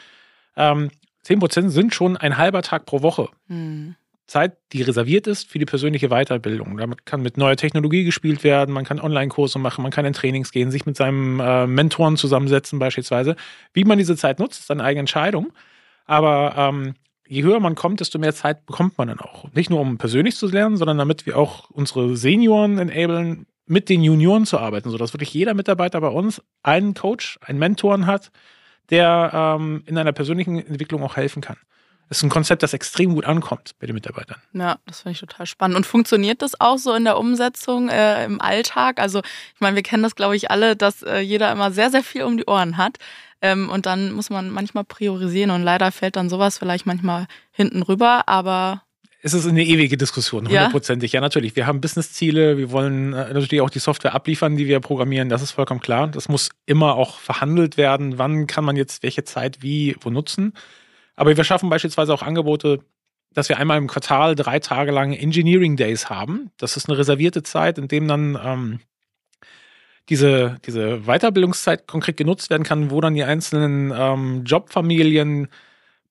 Ähm, 0.55 0.89
10% 1.23 1.69
sind 1.69 1.93
schon 1.93 2.17
ein 2.17 2.37
halber 2.37 2.61
Tag 2.61 2.85
pro 2.85 3.01
Woche. 3.01 3.29
Mhm. 3.47 3.95
Zeit, 4.33 4.57
die 4.73 4.81
reserviert 4.81 5.27
ist 5.27 5.49
für 5.49 5.59
die 5.59 5.65
persönliche 5.65 6.09
Weiterbildung. 6.09 6.77
Damit 6.77 7.05
kann 7.05 7.21
mit 7.21 7.37
neuer 7.37 7.55
Technologie 7.55 8.03
gespielt 8.03 8.43
werden, 8.43 8.73
man 8.73 8.83
kann 8.83 8.99
Online-Kurse 8.99 9.59
machen, 9.59 9.83
man 9.83 9.91
kann 9.91 10.05
in 10.05 10.13
Trainings 10.13 10.51
gehen, 10.51 10.71
sich 10.71 10.85
mit 10.85 10.97
seinem 10.97 11.39
äh, 11.39 11.67
Mentoren 11.67 12.17
zusammensetzen 12.17 12.79
beispielsweise. 12.79 13.35
Wie 13.73 13.83
man 13.83 13.99
diese 13.99 14.17
Zeit 14.17 14.39
nutzt, 14.39 14.61
ist 14.61 14.71
eine 14.71 14.83
eigene 14.83 15.01
Entscheidung. 15.01 15.53
Aber 16.05 16.55
ähm, 16.57 16.95
je 17.27 17.43
höher 17.43 17.59
man 17.59 17.75
kommt, 17.75 17.99
desto 17.99 18.17
mehr 18.17 18.33
Zeit 18.33 18.65
bekommt 18.65 18.97
man 18.97 19.07
dann 19.07 19.19
auch. 19.19 19.51
Nicht 19.53 19.69
nur 19.69 19.79
um 19.79 19.97
persönlich 19.97 20.35
zu 20.35 20.47
lernen, 20.47 20.77
sondern 20.77 20.97
damit 20.97 21.25
wir 21.25 21.37
auch 21.37 21.69
unsere 21.69 22.17
Senioren 22.17 22.79
enablen, 22.79 23.45
mit 23.65 23.87
den 23.87 24.03
Junioren 24.03 24.45
zu 24.45 24.57
arbeiten, 24.57 24.89
sodass 24.89 25.13
wirklich 25.13 25.33
jeder 25.33 25.53
Mitarbeiter 25.53 26.01
bei 26.01 26.09
uns 26.09 26.41
einen 26.63 26.95
Coach, 26.95 27.39
einen 27.41 27.59
Mentoren 27.59 28.07
hat, 28.07 28.31
der 28.89 29.31
ähm, 29.33 29.83
in 29.85 29.97
einer 29.97 30.11
persönlichen 30.11 30.57
Entwicklung 30.57 31.03
auch 31.03 31.15
helfen 31.15 31.41
kann. 31.41 31.57
Das 32.13 32.19
ist 32.19 32.25
ein 32.25 32.29
Konzept, 32.29 32.61
das 32.61 32.75
extrem 32.75 33.15
gut 33.15 33.25
ankommt 33.25 33.71
bei 33.79 33.87
den 33.87 33.95
Mitarbeitern. 33.95 34.37
Ja, 34.53 34.77
das 34.85 35.01
finde 35.01 35.13
ich 35.13 35.19
total 35.19 35.47
spannend. 35.47 35.75
Und 35.75 35.87
funktioniert 35.87 36.43
das 36.43 36.61
auch 36.61 36.77
so 36.77 36.93
in 36.93 37.05
der 37.05 37.17
Umsetzung 37.17 37.89
äh, 37.89 38.23
im 38.25 38.39
Alltag? 38.39 38.99
Also, 38.99 39.21
ich 39.55 39.61
meine, 39.61 39.75
wir 39.75 39.81
kennen 39.81 40.03
das, 40.03 40.13
glaube 40.13 40.35
ich, 40.35 40.51
alle, 40.51 40.75
dass 40.75 41.01
äh, 41.01 41.21
jeder 41.21 41.51
immer 41.51 41.71
sehr, 41.71 41.89
sehr 41.89 42.03
viel 42.03 42.21
um 42.21 42.37
die 42.37 42.45
Ohren 42.45 42.77
hat. 42.77 42.97
Ähm, 43.41 43.67
und 43.67 43.87
dann 43.87 44.11
muss 44.11 44.29
man 44.29 44.51
manchmal 44.51 44.83
priorisieren 44.83 45.49
und 45.49 45.63
leider 45.63 45.91
fällt 45.91 46.15
dann 46.15 46.29
sowas 46.29 46.59
vielleicht 46.59 46.85
manchmal 46.85 47.25
hinten 47.51 47.81
rüber, 47.81 48.27
aber 48.27 48.83
es 49.23 49.33
ist 49.33 49.47
eine 49.47 49.63
ewige 49.63 49.97
Diskussion, 49.97 50.47
hundertprozentig. 50.47 51.13
Ja? 51.13 51.17
ja, 51.17 51.21
natürlich. 51.21 51.55
Wir 51.55 51.65
haben 51.65 51.81
Businessziele, 51.81 52.59
wir 52.59 52.69
wollen 52.69 53.13
äh, 53.13 53.33
natürlich 53.33 53.61
auch 53.61 53.71
die 53.71 53.79
Software 53.79 54.13
abliefern, 54.13 54.55
die 54.55 54.67
wir 54.67 54.81
programmieren. 54.81 55.29
Das 55.29 55.41
ist 55.41 55.51
vollkommen 55.51 55.79
klar. 55.79 56.09
Das 56.09 56.29
muss 56.29 56.49
immer 56.67 56.95
auch 56.95 57.17
verhandelt 57.17 57.77
werden. 57.77 58.19
Wann 58.19 58.45
kann 58.45 58.65
man 58.65 58.75
jetzt 58.75 59.01
welche 59.01 59.23
Zeit 59.23 59.63
wie 59.63 59.95
wo 60.01 60.11
nutzen? 60.11 60.53
Aber 61.15 61.35
wir 61.35 61.43
schaffen 61.43 61.69
beispielsweise 61.69 62.13
auch 62.13 62.21
Angebote, 62.21 62.79
dass 63.33 63.49
wir 63.49 63.57
einmal 63.57 63.77
im 63.77 63.87
Quartal 63.87 64.35
drei 64.35 64.59
Tage 64.59 64.91
lang 64.91 65.13
Engineering 65.13 65.75
Days 65.75 66.09
haben. 66.09 66.51
Das 66.57 66.77
ist 66.77 66.87
eine 66.87 66.97
reservierte 66.97 67.43
Zeit, 67.43 67.77
in 67.77 67.87
dem 67.87 68.07
dann 68.07 68.39
ähm, 68.43 68.79
diese, 70.09 70.57
diese 70.65 71.01
Weiterbildungszeit 71.01 71.87
konkret 71.87 72.17
genutzt 72.17 72.49
werden 72.49 72.63
kann, 72.63 72.91
wo 72.91 73.01
dann 73.01 73.15
die 73.15 73.23
einzelnen 73.23 73.91
ähm, 73.95 74.43
Jobfamilien 74.45 75.47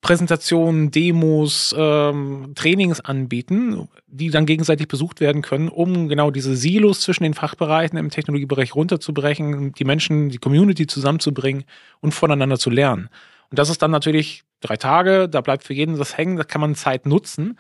Präsentationen, 0.03 0.91
Demos, 0.91 1.73
ähm, 1.79 2.55
Trainings 2.57 2.99
anbieten, 3.01 3.89
die 4.09 4.31
dann 4.31 4.47
gegenseitig 4.47 4.89
besucht 4.89 5.21
werden 5.21 5.43
können, 5.43 5.69
um 5.69 6.09
genau 6.09 6.33
diese 6.33 6.57
Silos 6.57 7.03
zwischen 7.03 7.23
den 7.23 7.35
Fachbereichen 7.35 7.97
im 7.97 8.11
Technologiebereich 8.11 8.75
runterzubrechen, 8.75 9.73
die 9.75 9.85
Menschen, 9.85 10.29
die 10.29 10.39
Community 10.39 10.89
zusammenzubringen 10.89 11.63
und 12.01 12.13
voneinander 12.13 12.59
zu 12.59 12.69
lernen. 12.69 13.11
Und 13.51 13.61
das 13.61 13.71
ist 13.71 13.81
dann 13.81 13.93
natürlich 13.93 14.43
drei 14.63 14.77
Tage, 14.77 15.29
da 15.29 15.41
bleibt 15.41 15.65
für 15.65 15.75
jeden 15.75 15.99
das 15.99 16.17
hängen, 16.17 16.37
da 16.37 16.45
kann 16.45 16.61
man 16.61 16.75
Zeit 16.75 17.07
nutzen. 17.07 17.59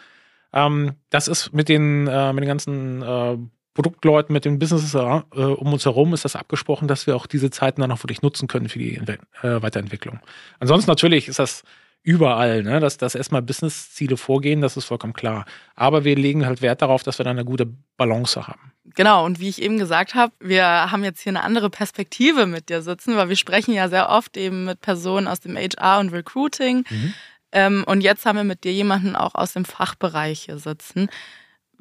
Ähm, 0.52 0.92
das 1.10 1.28
ist 1.28 1.52
mit 1.52 1.68
den, 1.68 2.06
äh, 2.06 2.32
mit 2.32 2.42
den 2.42 2.48
ganzen 2.48 3.02
äh, 3.02 3.36
Produktleuten, 3.74 4.32
mit 4.32 4.44
den 4.44 4.58
Businesses 4.58 4.94
äh, 4.94 4.98
um 4.98 5.72
uns 5.72 5.84
herum 5.84 6.12
ist 6.12 6.24
das 6.24 6.36
abgesprochen, 6.36 6.88
dass 6.88 7.06
wir 7.06 7.16
auch 7.16 7.26
diese 7.26 7.50
Zeiten 7.50 7.80
dann 7.80 7.90
auch 7.90 8.02
wirklich 8.02 8.22
nutzen 8.22 8.48
können 8.48 8.68
für 8.68 8.78
die 8.78 8.96
äh, 8.96 9.62
Weiterentwicklung. 9.62 10.20
Ansonsten 10.60 10.90
natürlich 10.90 11.28
ist 11.28 11.38
das 11.38 11.62
überall, 12.02 12.62
ne? 12.62 12.80
dass, 12.80 12.96
dass 12.96 13.14
erstmal 13.14 13.42
Businessziele 13.42 14.16
vorgehen, 14.16 14.60
das 14.60 14.76
ist 14.76 14.84
vollkommen 14.84 15.12
klar. 15.12 15.44
Aber 15.74 16.04
wir 16.04 16.16
legen 16.16 16.44
halt 16.44 16.62
Wert 16.62 16.82
darauf, 16.82 17.02
dass 17.02 17.18
wir 17.18 17.24
da 17.24 17.30
eine 17.30 17.44
gute 17.44 17.66
Balance 17.96 18.46
haben. 18.46 18.72
Genau, 18.94 19.24
und 19.24 19.38
wie 19.38 19.48
ich 19.48 19.62
eben 19.62 19.78
gesagt 19.78 20.14
habe, 20.14 20.32
wir 20.40 20.64
haben 20.64 21.04
jetzt 21.04 21.20
hier 21.20 21.30
eine 21.30 21.42
andere 21.42 21.70
Perspektive 21.70 22.46
mit 22.46 22.68
dir 22.68 22.82
sitzen, 22.82 23.16
weil 23.16 23.28
wir 23.28 23.36
sprechen 23.36 23.72
ja 23.72 23.88
sehr 23.88 24.08
oft 24.08 24.36
eben 24.36 24.64
mit 24.64 24.80
Personen 24.80 25.28
aus 25.28 25.40
dem 25.40 25.56
HR 25.56 26.00
und 26.00 26.12
Recruiting. 26.12 26.84
Mhm. 26.90 27.14
Ähm, 27.52 27.84
und 27.86 28.00
jetzt 28.00 28.26
haben 28.26 28.36
wir 28.36 28.44
mit 28.44 28.64
dir 28.64 28.72
jemanden 28.72 29.14
auch 29.14 29.34
aus 29.34 29.52
dem 29.52 29.64
Fachbereich 29.64 30.42
hier 30.42 30.58
sitzen 30.58 31.08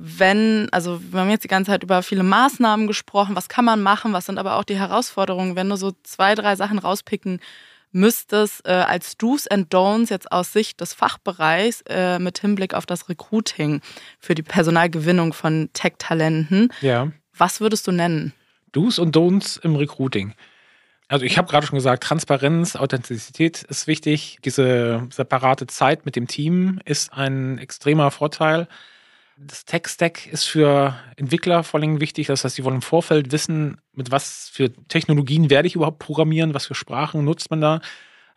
wenn, 0.04 0.68
also 0.72 1.00
wir 1.12 1.20
haben 1.20 1.30
jetzt 1.30 1.44
die 1.44 1.48
ganze 1.48 1.70
Zeit 1.70 1.84
über 1.84 2.02
viele 2.02 2.24
Maßnahmen 2.24 2.88
gesprochen, 2.88 3.36
was 3.36 3.50
kann 3.50 3.66
man 3.66 3.84
machen, 3.84 4.14
was 4.14 4.26
sind 4.26 4.40
aber 4.40 4.56
auch 4.56 4.64
die 4.64 4.80
Herausforderungen, 4.80 5.56
wenn 5.56 5.70
du 5.70 5.76
so 5.76 5.92
zwei, 6.02 6.34
drei 6.34 6.56
Sachen 6.56 6.80
rauspicken 6.80 7.40
müsstest, 7.92 8.66
äh, 8.66 8.72
als 8.72 9.18
Do's 9.18 9.48
and 9.48 9.74
Don'ts 9.74 10.10
jetzt 10.10 10.32
aus 10.32 10.54
Sicht 10.54 10.82
des 10.82 10.94
Fachbereichs 10.94 11.84
äh, 11.88 12.20
mit 12.20 12.40
Hinblick 12.40 12.74
auf 12.74 12.86
das 12.86 13.10
Recruiting 13.10 13.82
für 14.20 14.36
die 14.36 14.44
Personalgewinnung 14.44 15.34
von 15.34 15.70
Tech-Talenten. 15.74 16.72
Ja. 16.82 17.12
Was 17.38 17.62
würdest 17.62 17.88
du 17.88 17.92
nennen? 17.92 18.34
Do's 18.72 19.00
und 19.00 19.16
Don'ts 19.16 19.60
im 19.64 19.76
Recruiting. 19.76 20.34
Also 21.08 21.26
ich 21.26 21.38
habe 21.38 21.50
gerade 21.50 21.68
schon 21.68 21.76
gesagt, 21.76 22.04
Transparenz, 22.04 22.78
Authentizität 22.78 23.64
ist 23.64 23.86
wichtig. 23.86 24.38
Diese 24.46 25.08
separate 25.10 25.68
Zeit 25.68 26.06
mit 26.06 26.16
dem 26.16 26.28
Team 26.28 26.80
ist 26.86 27.12
ein 27.12 27.58
extremer 27.58 28.12
Vorteil 28.12 28.70
das 29.46 29.66
Tech-Stack 29.66 30.28
ist 30.28 30.46
für 30.46 30.96
Entwickler 31.16 31.64
vor 31.64 31.80
allem 31.80 32.00
wichtig. 32.00 32.28
Das 32.28 32.44
heißt, 32.44 32.56
sie 32.56 32.64
wollen 32.64 32.76
im 32.76 32.82
Vorfeld 32.82 33.32
wissen, 33.32 33.78
mit 33.94 34.12
was 34.12 34.50
für 34.54 34.72
Technologien 34.88 35.50
werde 35.50 35.68
ich 35.68 35.76
überhaupt 35.76 36.00
programmieren, 36.00 36.54
was 36.54 36.68
für 36.68 36.76
Sprachen 36.76 37.24
nutzt 37.26 37.50
man 37.50 37.62
da. 37.62 37.82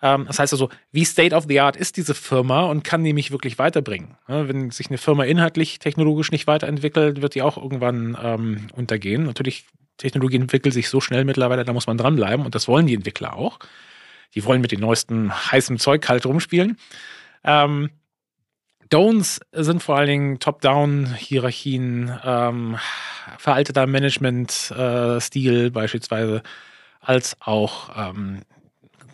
Ähm, 0.03 0.25
das 0.27 0.39
heißt 0.39 0.53
also, 0.53 0.71
wie 0.93 1.05
State 1.05 1.35
of 1.35 1.45
the 1.49 1.61
Art 1.61 1.77
ist 1.77 1.97
diese 1.97 2.15
Firma 2.15 2.63
und 2.63 2.85
kann 2.85 3.05
die 3.05 3.13
mich 3.13 3.31
wirklich 3.31 3.59
weiterbringen. 3.59 4.17
Wenn 4.27 4.71
sich 4.71 4.89
eine 4.89 4.99
Firma 4.99 5.25
inhaltlich, 5.25 5.79
technologisch 5.79 6.31
nicht 6.31 6.47
weiterentwickelt, 6.47 7.23
wird 7.23 7.35
die 7.35 7.43
auch 7.43 7.57
irgendwann 7.57 8.17
ähm, 8.21 8.67
untergehen. 8.75 9.25
Natürlich, 9.25 9.67
Technologie 9.97 10.37
entwickelt 10.37 10.75
sich 10.75 10.89
so 10.89 11.01
schnell 11.01 11.25
mittlerweile, 11.25 11.65
da 11.65 11.73
muss 11.73 11.87
man 11.87 11.99
dranbleiben 11.99 12.45
und 12.45 12.55
das 12.55 12.67
wollen 12.67 12.87
die 12.87 12.95
Entwickler 12.95 13.37
auch. 13.37 13.59
Die 14.35 14.45
wollen 14.45 14.61
mit 14.61 14.73
den 14.73 14.81
neuesten 14.81 15.33
heißen 15.33 15.79
Zeug 15.79 16.09
halt 16.09 16.27
rumspielen. 16.27 16.77
Ähm, 17.45 17.91
Don'ts 18.91 19.41
sind 19.53 19.83
vor 19.83 19.97
allen 19.97 20.09
Dingen 20.09 20.39
Top-Down-Hierarchien, 20.39 22.19
ähm, 22.25 22.79
veralteter 23.39 23.87
Management-Stil 23.87 25.67
äh, 25.67 25.71
beispielsweise, 25.71 26.43
als 27.01 27.37
auch 27.41 27.91
ähm, 27.97 28.43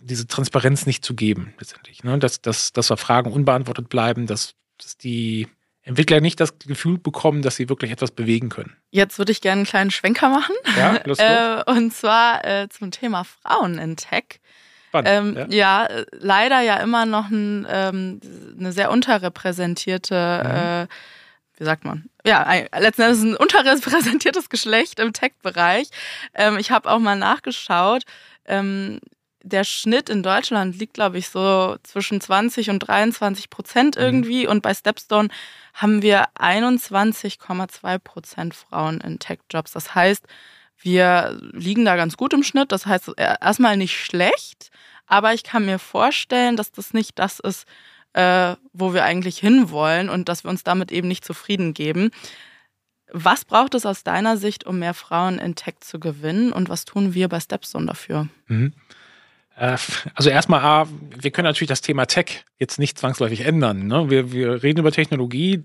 diese 0.01 0.27
Transparenz 0.27 0.87
nicht 0.87 1.05
zu 1.05 1.15
geben, 1.15 1.55
letztendlich. 1.59 2.05
Ne? 2.05 2.19
Dass, 2.19 2.41
dass, 2.41 2.73
dass 2.73 2.89
Fragen 2.89 3.33
unbeantwortet 3.33 3.89
bleiben, 3.89 4.27
dass, 4.27 4.55
dass 4.79 4.97
die 4.97 5.49
Entwickler 5.83 6.21
nicht 6.21 6.41
das 6.41 6.59
Gefühl 6.59 6.99
bekommen, 6.99 7.43
dass 7.43 7.57
sie 7.57 7.69
wirklich 7.69 7.91
etwas 7.91 8.11
bewegen 8.11 8.49
können. 8.49 8.77
Jetzt 8.91 9.19
würde 9.19 9.33
ich 9.33 9.41
gerne 9.41 9.61
einen 9.61 9.67
kleinen 9.67 9.91
Schwenker 9.91 10.29
machen. 10.29 10.55
Ja, 10.77 11.01
los, 11.05 11.19
los. 11.19 11.19
äh, 11.21 11.63
und 11.67 11.93
zwar 11.93 12.45
äh, 12.45 12.69
zum 12.69 12.91
Thema 12.91 13.25
Frauen 13.25 13.79
in 13.79 13.97
Tech. 13.97 14.40
Ähm, 14.93 15.37
ja. 15.51 15.87
ja. 15.89 15.89
leider 16.13 16.61
ja 16.61 16.77
immer 16.79 17.07
noch 17.07 17.31
ein, 17.31 17.67
ähm, 17.71 18.21
eine 18.59 18.73
sehr 18.73 18.91
unterrepräsentierte, 18.91 20.43
mhm. 20.45 20.51
äh, 20.51 20.87
wie 21.59 21.65
sagt 21.65 21.85
man? 21.85 22.09
Ja, 22.25 22.43
ein, 22.45 22.69
letzten 22.79 23.03
Endes 23.03 23.23
ein 23.23 23.37
unterrepräsentiertes 23.37 24.49
Geschlecht 24.51 24.99
im 24.99 25.13
Tech-Bereich. 25.13 25.89
Ähm, 26.35 26.59
ich 26.59 26.71
habe 26.71 26.91
auch 26.91 26.99
mal 26.99 27.17
nachgeschaut. 27.17 28.03
Ähm, 28.47 29.01
der 29.43 29.65
Schnitt 29.65 30.11
in 30.11 30.23
Deutschland 30.23 30.79
liegt, 30.79 30.95
glaube 30.95 31.19
ich, 31.19 31.29
so 31.29 31.77
zwischen 31.83 32.21
20 32.21 32.71
und 32.71 32.81
23 32.81 33.49
Prozent 33.49 33.97
mhm. 33.97 34.03
irgendwie. 34.03 34.45
Mhm. 34.45 34.51
Und 34.51 34.63
bei 34.63 34.75
Stepstone 34.75 35.29
haben 35.75 36.03
wir 36.03 36.27
21,2 36.39 37.99
Prozent 37.99 38.55
Frauen 38.55 39.01
in 39.01 39.19
Tech-Jobs. 39.19 39.73
Das 39.73 39.95
heißt, 39.95 40.27
wir 40.81 41.39
liegen 41.53 41.85
da 41.85 41.97
ganz 41.97 42.17
gut 42.17 42.33
im 42.33 42.43
Schnitt. 42.43 42.73
Das 42.73 42.87
heißt, 42.87 43.13
erstmal 43.19 43.77
nicht 43.77 43.97
schlecht, 43.97 44.71
aber 45.07 45.35
ich 45.35 45.43
kann 45.43 45.67
mir 45.67 45.79
vorstellen, 45.79 46.57
dass 46.57 46.73
das 46.73 46.95
nicht 46.95 47.19
das 47.19 47.41
ist, 47.41 47.67
äh, 48.13 48.57
wo 48.73 48.95
wir 48.95 49.05
eigentlich 49.05 49.39
hinwollen 49.39 50.09
und 50.09 50.29
dass 50.29 50.45
wir 50.45 50.51
uns 50.51 50.65
damit 50.65 50.91
eben 50.91 51.09
nicht 51.09 51.25
zufrieden 51.25 51.75
geben. 51.75 52.11
Was 53.13 53.45
braucht 53.45 53.75
es 53.75 53.87
aus 53.87 54.05
deiner 54.05 54.37
Sicht, 54.37 54.65
um 54.65 54.79
mehr 54.79 54.95
Frauen 54.95 55.39
in 55.39 55.55
Tech 55.55 55.81
zu 55.81 55.99
gewinnen 55.99 56.53
und 56.53 56.69
was 56.69 56.85
tun 56.85 57.15
wir 57.15 57.29
bei 57.29 57.41
Stepstone 57.41 57.87
dafür? 57.87 58.29
Mhm. 58.47 58.73
Äh, 59.57 59.77
also 60.15 60.31
erstmal, 60.31 60.87
wir 61.17 61.31
können 61.31 61.47
natürlich 61.47 61.69
das 61.69 61.83
Thema 61.83 62.07
Tech 62.07 62.45
jetzt 62.59 62.79
nicht 62.79 62.99
zwangsläufig 62.99 63.41
ändern. 63.41 63.87
Ne? 63.87 64.11
Wir, 64.11 64.33
wir 64.33 64.63
reden 64.63 64.81
über 64.81 64.93
Technologie. 64.93 65.65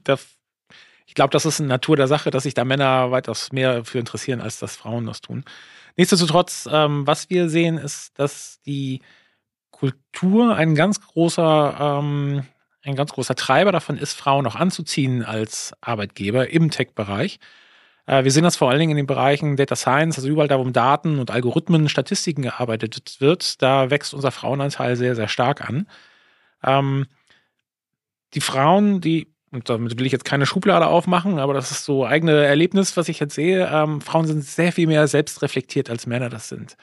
Ich 1.05 1.13
glaube, 1.13 1.31
das 1.31 1.45
ist 1.45 1.59
eine 1.59 1.69
Natur 1.69 1.95
der 1.95 2.07
Sache, 2.07 2.31
dass 2.31 2.43
sich 2.43 2.53
da 2.53 2.65
Männer 2.65 3.11
weitaus 3.11 3.51
mehr 3.51 3.85
für 3.85 3.99
interessieren, 3.99 4.41
als 4.41 4.59
dass 4.59 4.75
Frauen 4.75 5.05
das 5.05 5.21
tun. 5.21 5.43
Nichtsdestotrotz, 5.97 6.67
ähm, 6.71 7.05
was 7.07 7.29
wir 7.29 7.49
sehen, 7.49 7.77
ist, 7.77 8.17
dass 8.19 8.59
die 8.65 9.01
Kultur 9.71 10.55
ein 10.55 10.75
ganz 10.75 11.01
großer, 11.01 11.99
ähm, 11.99 12.43
ein 12.81 12.95
ganz 12.95 13.13
großer 13.13 13.35
Treiber 13.35 13.71
davon 13.71 13.97
ist, 13.97 14.13
Frauen 14.13 14.47
auch 14.47 14.55
anzuziehen 14.55 15.23
als 15.23 15.73
Arbeitgeber 15.81 16.49
im 16.49 16.71
Tech-Bereich. 16.71 17.39
Äh, 18.07 18.23
wir 18.23 18.31
sehen 18.31 18.43
das 18.43 18.55
vor 18.55 18.69
allen 18.69 18.79
Dingen 18.79 18.91
in 18.91 18.97
den 18.97 19.07
Bereichen 19.07 19.57
Data 19.57 19.75
Science, 19.75 20.17
also 20.17 20.27
überall 20.29 20.47
da, 20.47 20.57
wo 20.57 20.61
um 20.61 20.73
Daten 20.73 21.19
und 21.19 21.31
Algorithmen, 21.31 21.89
Statistiken 21.89 22.43
gearbeitet 22.43 23.17
wird, 23.19 23.61
da 23.61 23.89
wächst 23.89 24.13
unser 24.13 24.31
Frauenanteil 24.31 24.95
sehr, 24.95 25.15
sehr 25.15 25.27
stark 25.27 25.67
an. 25.67 25.87
Ähm, 26.63 27.07
die 28.33 28.41
Frauen, 28.41 29.01
die, 29.01 29.34
und 29.55 29.69
damit 29.69 29.97
will 29.97 30.05
ich 30.05 30.11
jetzt 30.11 30.25
keine 30.25 30.45
Schublade 30.45 30.87
aufmachen, 30.87 31.39
aber 31.39 31.53
das 31.53 31.71
ist 31.71 31.85
so 31.85 32.05
eigene 32.05 32.43
Erlebnis, 32.43 32.97
was 32.97 33.09
ich 33.09 33.19
jetzt 33.19 33.35
sehe, 33.35 33.67
ähm, 33.71 34.01
Frauen 34.01 34.27
sind 34.27 34.43
sehr 34.43 34.71
viel 34.71 34.87
mehr 34.87 35.07
selbstreflektiert, 35.07 35.89
als 35.89 36.05
Männer 36.05 36.29
das 36.29 36.49
sind. 36.49 36.75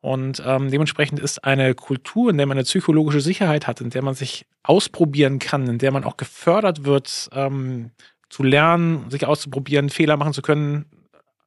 Und 0.00 0.42
ähm, 0.46 0.70
dementsprechend 0.70 1.20
ist 1.20 1.44
eine 1.44 1.74
Kultur, 1.74 2.30
in 2.30 2.38
der 2.38 2.46
man 2.46 2.56
eine 2.56 2.64
psychologische 2.64 3.20
Sicherheit 3.20 3.66
hat, 3.66 3.80
in 3.80 3.90
der 3.90 4.02
man 4.02 4.14
sich 4.14 4.46
ausprobieren 4.62 5.38
kann, 5.38 5.68
in 5.68 5.78
der 5.78 5.90
man 5.90 6.04
auch 6.04 6.16
gefördert 6.16 6.84
wird, 6.84 7.28
ähm, 7.32 7.90
zu 8.30 8.42
lernen, 8.42 9.10
sich 9.10 9.26
auszuprobieren, 9.26 9.90
Fehler 9.90 10.16
machen 10.16 10.32
zu 10.32 10.40
können, 10.40 10.86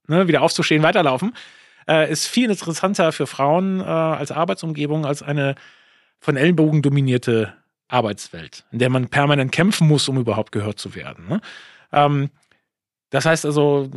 ne, 0.07 0.27
wieder 0.27 0.41
aufzustehen, 0.41 0.83
weiterlaufen, 0.83 1.33
äh, 1.87 2.11
ist 2.11 2.27
viel 2.27 2.49
interessanter 2.49 3.11
für 3.11 3.25
Frauen 3.25 3.79
äh, 3.79 3.83
als 3.83 4.31
Arbeitsumgebung 4.31 5.05
als 5.05 5.23
eine 5.23 5.55
von 6.19 6.37
Ellenbogen 6.37 6.81
dominierte 6.81 7.53
Arbeitswelt, 7.93 8.65
in 8.71 8.79
der 8.79 8.89
man 8.89 9.07
permanent 9.07 9.51
kämpfen 9.51 9.87
muss, 9.87 10.09
um 10.09 10.17
überhaupt 10.17 10.51
gehört 10.51 10.79
zu 10.79 10.95
werden. 10.95 11.27
Ne? 11.27 11.41
Ähm, 11.91 12.29
das 13.09 13.25
heißt 13.25 13.45
also, 13.45 13.89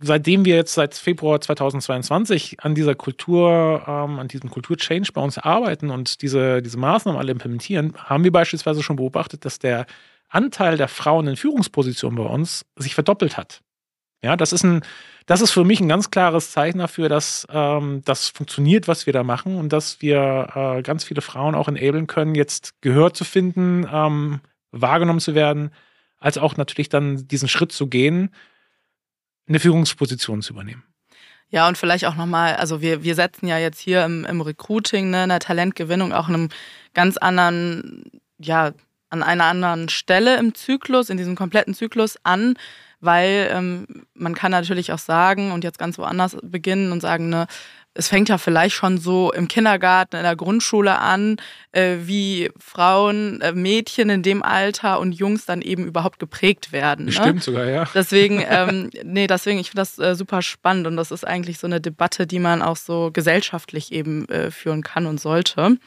seitdem 0.00 0.44
wir 0.44 0.56
jetzt 0.56 0.74
seit 0.74 0.94
Februar 0.94 1.40
2022 1.40 2.60
an 2.60 2.74
dieser 2.74 2.94
Kultur, 2.94 3.84
ähm, 3.86 4.18
an 4.18 4.28
diesem 4.28 4.50
Kulturchange 4.50 5.08
bei 5.12 5.20
uns 5.20 5.38
arbeiten 5.38 5.90
und 5.90 6.22
diese, 6.22 6.62
diese 6.62 6.78
Maßnahmen 6.78 7.20
alle 7.20 7.32
implementieren, 7.32 7.94
haben 7.96 8.24
wir 8.24 8.32
beispielsweise 8.32 8.82
schon 8.82 8.96
beobachtet, 8.96 9.44
dass 9.44 9.58
der 9.58 9.86
Anteil 10.28 10.76
der 10.76 10.88
Frauen 10.88 11.28
in 11.28 11.36
Führungspositionen 11.36 12.16
bei 12.16 12.28
uns 12.28 12.64
sich 12.76 12.94
verdoppelt 12.94 13.36
hat. 13.36 13.62
Ja, 14.26 14.36
das 14.36 14.52
ist 14.52 14.64
ein, 14.64 14.82
das 15.26 15.40
ist 15.40 15.52
für 15.52 15.62
mich 15.62 15.78
ein 15.78 15.88
ganz 15.88 16.10
klares 16.10 16.50
Zeichen 16.50 16.78
dafür, 16.78 17.08
dass 17.08 17.46
ähm, 17.48 18.02
das 18.04 18.28
funktioniert, 18.28 18.88
was 18.88 19.06
wir 19.06 19.12
da 19.12 19.22
machen 19.22 19.54
und 19.56 19.72
dass 19.72 20.02
wir 20.02 20.48
äh, 20.56 20.82
ganz 20.82 21.04
viele 21.04 21.20
Frauen 21.20 21.54
auch 21.54 21.68
enablen 21.68 22.08
können, 22.08 22.34
jetzt 22.34 22.74
gehört 22.80 23.16
zu 23.16 23.22
finden, 23.22 23.86
ähm, 23.88 24.40
wahrgenommen 24.72 25.20
zu 25.20 25.36
werden, 25.36 25.70
als 26.18 26.38
auch 26.38 26.56
natürlich 26.56 26.88
dann 26.88 27.28
diesen 27.28 27.48
Schritt 27.48 27.70
zu 27.70 27.86
gehen, 27.86 28.34
eine 29.46 29.60
Führungsposition 29.60 30.42
zu 30.42 30.54
übernehmen. 30.54 30.82
Ja, 31.50 31.68
und 31.68 31.78
vielleicht 31.78 32.04
auch 32.06 32.16
nochmal, 32.16 32.56
also 32.56 32.80
wir, 32.80 33.04
wir 33.04 33.14
setzen 33.14 33.46
ja 33.46 33.58
jetzt 33.58 33.78
hier 33.78 34.04
im, 34.04 34.24
im 34.24 34.40
Recruiting, 34.40 35.10
ne, 35.10 35.22
in 35.22 35.28
der 35.28 35.38
Talentgewinnung 35.38 36.12
auch 36.12 36.28
in 36.28 36.34
einem 36.34 36.48
ganz 36.94 37.16
anderen, 37.16 38.10
ja, 38.38 38.72
an 39.08 39.22
einer 39.22 39.44
anderen 39.44 39.88
Stelle 39.88 40.36
im 40.38 40.52
Zyklus, 40.56 41.10
in 41.10 41.16
diesem 41.16 41.36
kompletten 41.36 41.74
Zyklus 41.74 42.18
an, 42.24 42.56
weil 43.06 43.48
ähm, 43.50 43.86
man 44.14 44.34
kann 44.34 44.50
natürlich 44.50 44.92
auch 44.92 44.98
sagen 44.98 45.52
und 45.52 45.64
jetzt 45.64 45.78
ganz 45.78 45.96
woanders 45.96 46.36
beginnen 46.42 46.92
und 46.92 47.00
sagen, 47.00 47.30
ne, 47.30 47.46
es 47.96 48.08
fängt 48.08 48.28
ja 48.28 48.38
vielleicht 48.38 48.74
schon 48.74 48.98
so 48.98 49.32
im 49.32 49.48
Kindergarten, 49.48 50.16
in 50.16 50.22
der 50.22 50.36
Grundschule 50.36 50.98
an, 50.98 51.36
äh, 51.72 51.96
wie 52.02 52.50
Frauen, 52.58 53.40
äh, 53.40 53.52
Mädchen 53.52 54.10
in 54.10 54.22
dem 54.22 54.42
Alter 54.42 55.00
und 55.00 55.12
Jungs 55.12 55.46
dann 55.46 55.62
eben 55.62 55.86
überhaupt 55.86 56.18
geprägt 56.18 56.72
werden. 56.72 57.06
Ne? 57.06 57.12
Stimmt 57.12 57.42
sogar, 57.42 57.66
ja. 57.66 57.88
Deswegen, 57.94 58.44
ähm, 58.48 58.90
nee, 59.02 59.26
deswegen, 59.26 59.58
ich 59.58 59.70
finde 59.70 59.82
das 59.82 59.98
äh, 59.98 60.14
super 60.14 60.42
spannend 60.42 60.86
und 60.86 60.96
das 60.96 61.10
ist 61.10 61.26
eigentlich 61.26 61.58
so 61.58 61.66
eine 61.66 61.80
Debatte, 61.80 62.26
die 62.26 62.38
man 62.38 62.62
auch 62.62 62.76
so 62.76 63.10
gesellschaftlich 63.12 63.92
eben 63.92 64.28
äh, 64.28 64.50
führen 64.50 64.82
kann 64.82 65.06
und 65.06 65.20
sollte. 65.20 65.78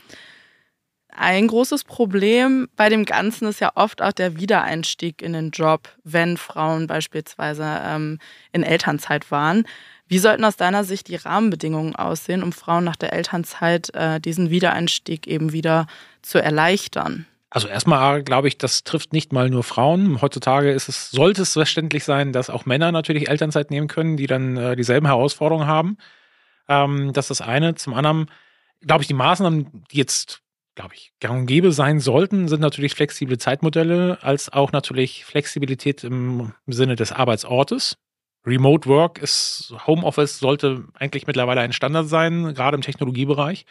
Ein 1.21 1.47
großes 1.47 1.83
Problem 1.83 2.69
bei 2.77 2.87
dem 2.87 3.03
Ganzen 3.03 3.49
ist 3.49 3.59
ja 3.59 3.73
oft 3.75 4.01
auch 4.01 4.13
der 4.13 4.37
Wiedereinstieg 4.37 5.21
in 5.21 5.33
den 5.33 5.51
Job, 5.51 5.89
wenn 6.05 6.37
Frauen 6.37 6.87
beispielsweise 6.87 7.81
ähm, 7.83 8.19
in 8.53 8.63
Elternzeit 8.63 9.29
waren. 9.29 9.65
Wie 10.07 10.17
sollten 10.17 10.45
aus 10.45 10.55
deiner 10.55 10.85
Sicht 10.85 11.09
die 11.09 11.17
Rahmenbedingungen 11.17 11.93
aussehen, 11.93 12.41
um 12.41 12.53
Frauen 12.53 12.85
nach 12.85 12.95
der 12.95 13.11
Elternzeit 13.11 13.93
äh, 13.95 14.21
diesen 14.21 14.49
Wiedereinstieg 14.49 15.27
eben 15.27 15.51
wieder 15.51 15.87
zu 16.21 16.41
erleichtern? 16.41 17.25
Also 17.49 17.67
erstmal 17.67 18.23
glaube 18.23 18.47
ich, 18.47 18.57
das 18.57 18.85
trifft 18.85 19.11
nicht 19.11 19.33
mal 19.33 19.49
nur 19.49 19.65
Frauen. 19.65 20.21
Heutzutage 20.21 20.71
ist 20.71 20.87
es, 20.87 21.11
sollte 21.11 21.41
es 21.41 21.51
verständlich 21.51 22.05
sein, 22.05 22.31
dass 22.31 22.49
auch 22.49 22.65
Männer 22.65 22.93
natürlich 22.93 23.27
Elternzeit 23.27 23.71
nehmen 23.71 23.89
können, 23.89 24.15
die 24.15 24.27
dann 24.27 24.55
äh, 24.55 24.77
dieselben 24.77 25.07
Herausforderungen 25.07 25.67
haben. 25.67 25.97
Ähm, 26.69 27.11
das 27.11 27.29
ist 27.29 27.41
das 27.41 27.47
eine. 27.49 27.75
Zum 27.75 27.93
anderen 27.93 28.31
glaube 28.79 29.01
ich, 29.01 29.09
die 29.09 29.13
Maßnahmen, 29.13 29.83
die 29.91 29.97
jetzt 29.97 30.43
glaube 30.79 30.95
ich, 30.95 31.11
gang 31.19 31.41
und 31.41 31.45
gäbe 31.45 31.73
sein 31.73 31.99
sollten, 31.99 32.47
sind 32.47 32.61
natürlich 32.61 32.93
flexible 32.93 33.37
Zeitmodelle, 33.37 34.17
als 34.21 34.47
auch 34.47 34.71
natürlich 34.71 35.25
Flexibilität 35.25 36.05
im 36.05 36.53
Sinne 36.67 36.95
des 36.95 37.11
Arbeitsortes. 37.11 37.97
Remote 38.45 38.87
Work 38.87 39.17
ist, 39.17 39.73
Homeoffice 39.87 40.39
sollte 40.39 40.85
eigentlich 40.93 41.27
mittlerweile 41.27 41.59
ein 41.59 41.73
Standard 41.73 42.07
sein, 42.07 42.53
gerade 42.53 42.75
im 42.75 42.81
Technologiebereich. 42.81 43.65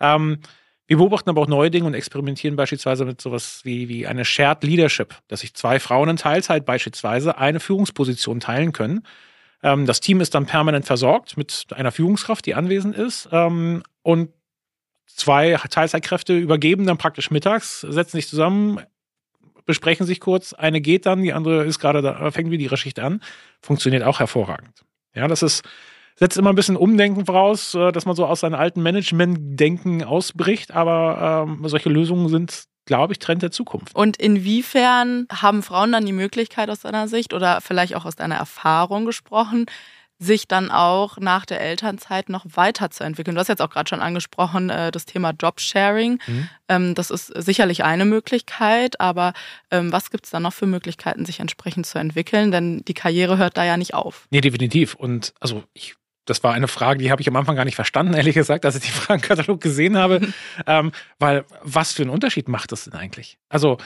Ähm, 0.00 0.40
wir 0.86 0.98
beobachten 0.98 1.30
aber 1.30 1.40
auch 1.40 1.46
neue 1.46 1.70
Dinge 1.70 1.86
und 1.86 1.94
experimentieren 1.94 2.56
beispielsweise 2.56 3.06
mit 3.06 3.22
sowas 3.22 3.62
wie, 3.64 3.88
wie 3.88 4.06
eine 4.06 4.26
Shared 4.26 4.62
Leadership, 4.64 5.14
dass 5.28 5.40
sich 5.40 5.54
zwei 5.54 5.80
Frauen 5.80 6.10
in 6.10 6.16
Teilzeit 6.18 6.66
beispielsweise 6.66 7.38
eine 7.38 7.58
Führungsposition 7.58 8.40
teilen 8.40 8.72
können. 8.72 9.00
Ähm, 9.62 9.86
das 9.86 10.00
Team 10.00 10.20
ist 10.20 10.34
dann 10.34 10.44
permanent 10.44 10.84
versorgt 10.84 11.38
mit 11.38 11.68
einer 11.74 11.90
Führungskraft, 11.90 12.44
die 12.44 12.54
anwesend 12.54 12.96
ist. 12.96 13.30
Ähm, 13.32 13.82
und 14.02 14.28
zwei 15.18 15.58
Teilzeitkräfte 15.70 16.36
übergeben 16.36 16.86
dann 16.86 16.98
praktisch 16.98 17.30
mittags, 17.30 17.80
setzen 17.80 18.16
sich 18.16 18.28
zusammen, 18.28 18.80
besprechen 19.66 20.06
sich 20.06 20.20
kurz. 20.20 20.54
Eine 20.54 20.80
geht 20.80 21.06
dann, 21.06 21.22
die 21.22 21.32
andere 21.32 21.64
ist 21.64 21.78
gerade 21.78 22.00
da, 22.00 22.30
fängt 22.30 22.50
wieder 22.50 22.62
ihre 22.62 22.76
Schicht 22.76 22.98
an. 22.98 23.20
Funktioniert 23.60 24.02
auch 24.02 24.20
hervorragend. 24.20 24.84
Ja, 25.14 25.28
das 25.28 25.42
ist, 25.42 25.62
setzt 26.16 26.38
immer 26.38 26.50
ein 26.50 26.56
bisschen 26.56 26.76
Umdenken 26.76 27.26
voraus, 27.26 27.74
äh, 27.74 27.92
dass 27.92 28.06
man 28.06 28.16
so 28.16 28.26
aus 28.26 28.40
seinem 28.40 28.54
alten 28.54 28.82
Management-Denken 28.82 30.04
ausbricht, 30.04 30.72
aber 30.72 31.46
ähm, 31.48 31.68
solche 31.68 31.90
Lösungen 31.90 32.28
sind, 32.28 32.64
glaube 32.86 33.12
ich, 33.12 33.18
Trend 33.18 33.42
der 33.42 33.50
Zukunft. 33.50 33.94
Und 33.94 34.16
inwiefern 34.16 35.26
haben 35.30 35.62
Frauen 35.62 35.92
dann 35.92 36.06
die 36.06 36.12
Möglichkeit 36.12 36.70
aus 36.70 36.80
deiner 36.80 37.08
Sicht 37.08 37.34
oder 37.34 37.60
vielleicht 37.60 37.94
auch 37.94 38.06
aus 38.06 38.16
deiner 38.16 38.36
Erfahrung 38.36 39.04
gesprochen, 39.04 39.66
sich 40.18 40.48
dann 40.48 40.70
auch 40.70 41.18
nach 41.18 41.46
der 41.46 41.60
Elternzeit 41.60 42.28
noch 42.28 42.44
weiterzuentwickeln. 42.54 43.34
Du 43.34 43.40
hast 43.40 43.48
jetzt 43.48 43.62
auch 43.62 43.70
gerade 43.70 43.88
schon 43.88 44.00
angesprochen, 44.00 44.68
äh, 44.68 44.90
das 44.90 45.04
Thema 45.04 45.30
Jobsharing. 45.30 46.20
Mhm. 46.26 46.48
Ähm, 46.68 46.94
das 46.94 47.10
ist 47.10 47.26
sicherlich 47.26 47.84
eine 47.84 48.04
Möglichkeit, 48.04 49.00
aber 49.00 49.32
ähm, 49.70 49.92
was 49.92 50.10
gibt 50.10 50.24
es 50.24 50.30
da 50.30 50.40
noch 50.40 50.52
für 50.52 50.66
Möglichkeiten, 50.66 51.24
sich 51.24 51.40
entsprechend 51.40 51.86
zu 51.86 51.98
entwickeln? 51.98 52.50
Denn 52.50 52.82
die 52.86 52.94
Karriere 52.94 53.38
hört 53.38 53.56
da 53.56 53.64
ja 53.64 53.76
nicht 53.76 53.94
auf. 53.94 54.26
Nee, 54.30 54.40
definitiv. 54.40 54.94
Und 54.94 55.34
also 55.40 55.62
ich 55.72 55.94
das 56.28 56.44
war 56.44 56.52
eine 56.52 56.68
Frage, 56.68 56.98
die 57.02 57.10
habe 57.10 57.22
ich 57.22 57.28
am 57.28 57.36
Anfang 57.36 57.56
gar 57.56 57.64
nicht 57.64 57.74
verstanden, 57.74 58.12
ehrlich 58.14 58.34
gesagt, 58.34 58.64
als 58.64 58.76
ich 58.76 58.82
den 58.82 58.92
Fragenkatalog 58.92 59.60
gesehen 59.60 59.96
habe. 59.96 60.20
ähm, 60.66 60.92
weil 61.18 61.44
was 61.62 61.92
für 61.92 62.02
einen 62.02 62.10
Unterschied 62.10 62.48
macht 62.48 62.72
das 62.72 62.84
denn 62.84 62.94
eigentlich? 62.94 63.38
Also 63.48 63.78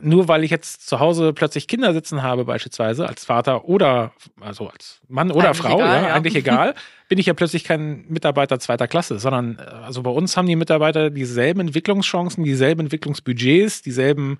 nur 0.00 0.28
weil 0.28 0.44
ich 0.44 0.50
jetzt 0.50 0.86
zu 0.86 1.00
Hause 1.00 1.32
plötzlich 1.32 1.68
Kinder 1.68 1.92
sitzen 1.92 2.22
habe, 2.22 2.44
beispielsweise 2.44 3.08
als 3.08 3.24
Vater 3.24 3.64
oder 3.64 4.12
also 4.40 4.68
als 4.68 5.00
Mann 5.08 5.30
oder 5.30 5.48
Eigentlich 5.48 5.62
Frau, 5.62 5.78
egal, 5.78 6.02
ja, 6.02 6.08
ja. 6.08 6.14
eigentlich 6.14 6.34
egal, 6.36 6.74
bin 7.08 7.18
ich 7.18 7.26
ja 7.26 7.34
plötzlich 7.34 7.64
kein 7.64 8.04
Mitarbeiter 8.08 8.58
zweiter 8.58 8.88
Klasse, 8.88 9.18
sondern 9.18 9.58
äh, 9.58 9.62
also 9.62 10.02
bei 10.02 10.10
uns 10.10 10.36
haben 10.36 10.46
die 10.46 10.56
Mitarbeiter 10.56 11.10
dieselben 11.10 11.60
Entwicklungschancen, 11.60 12.44
dieselben 12.44 12.82
Entwicklungsbudgets, 12.82 13.82
dieselben 13.82 14.38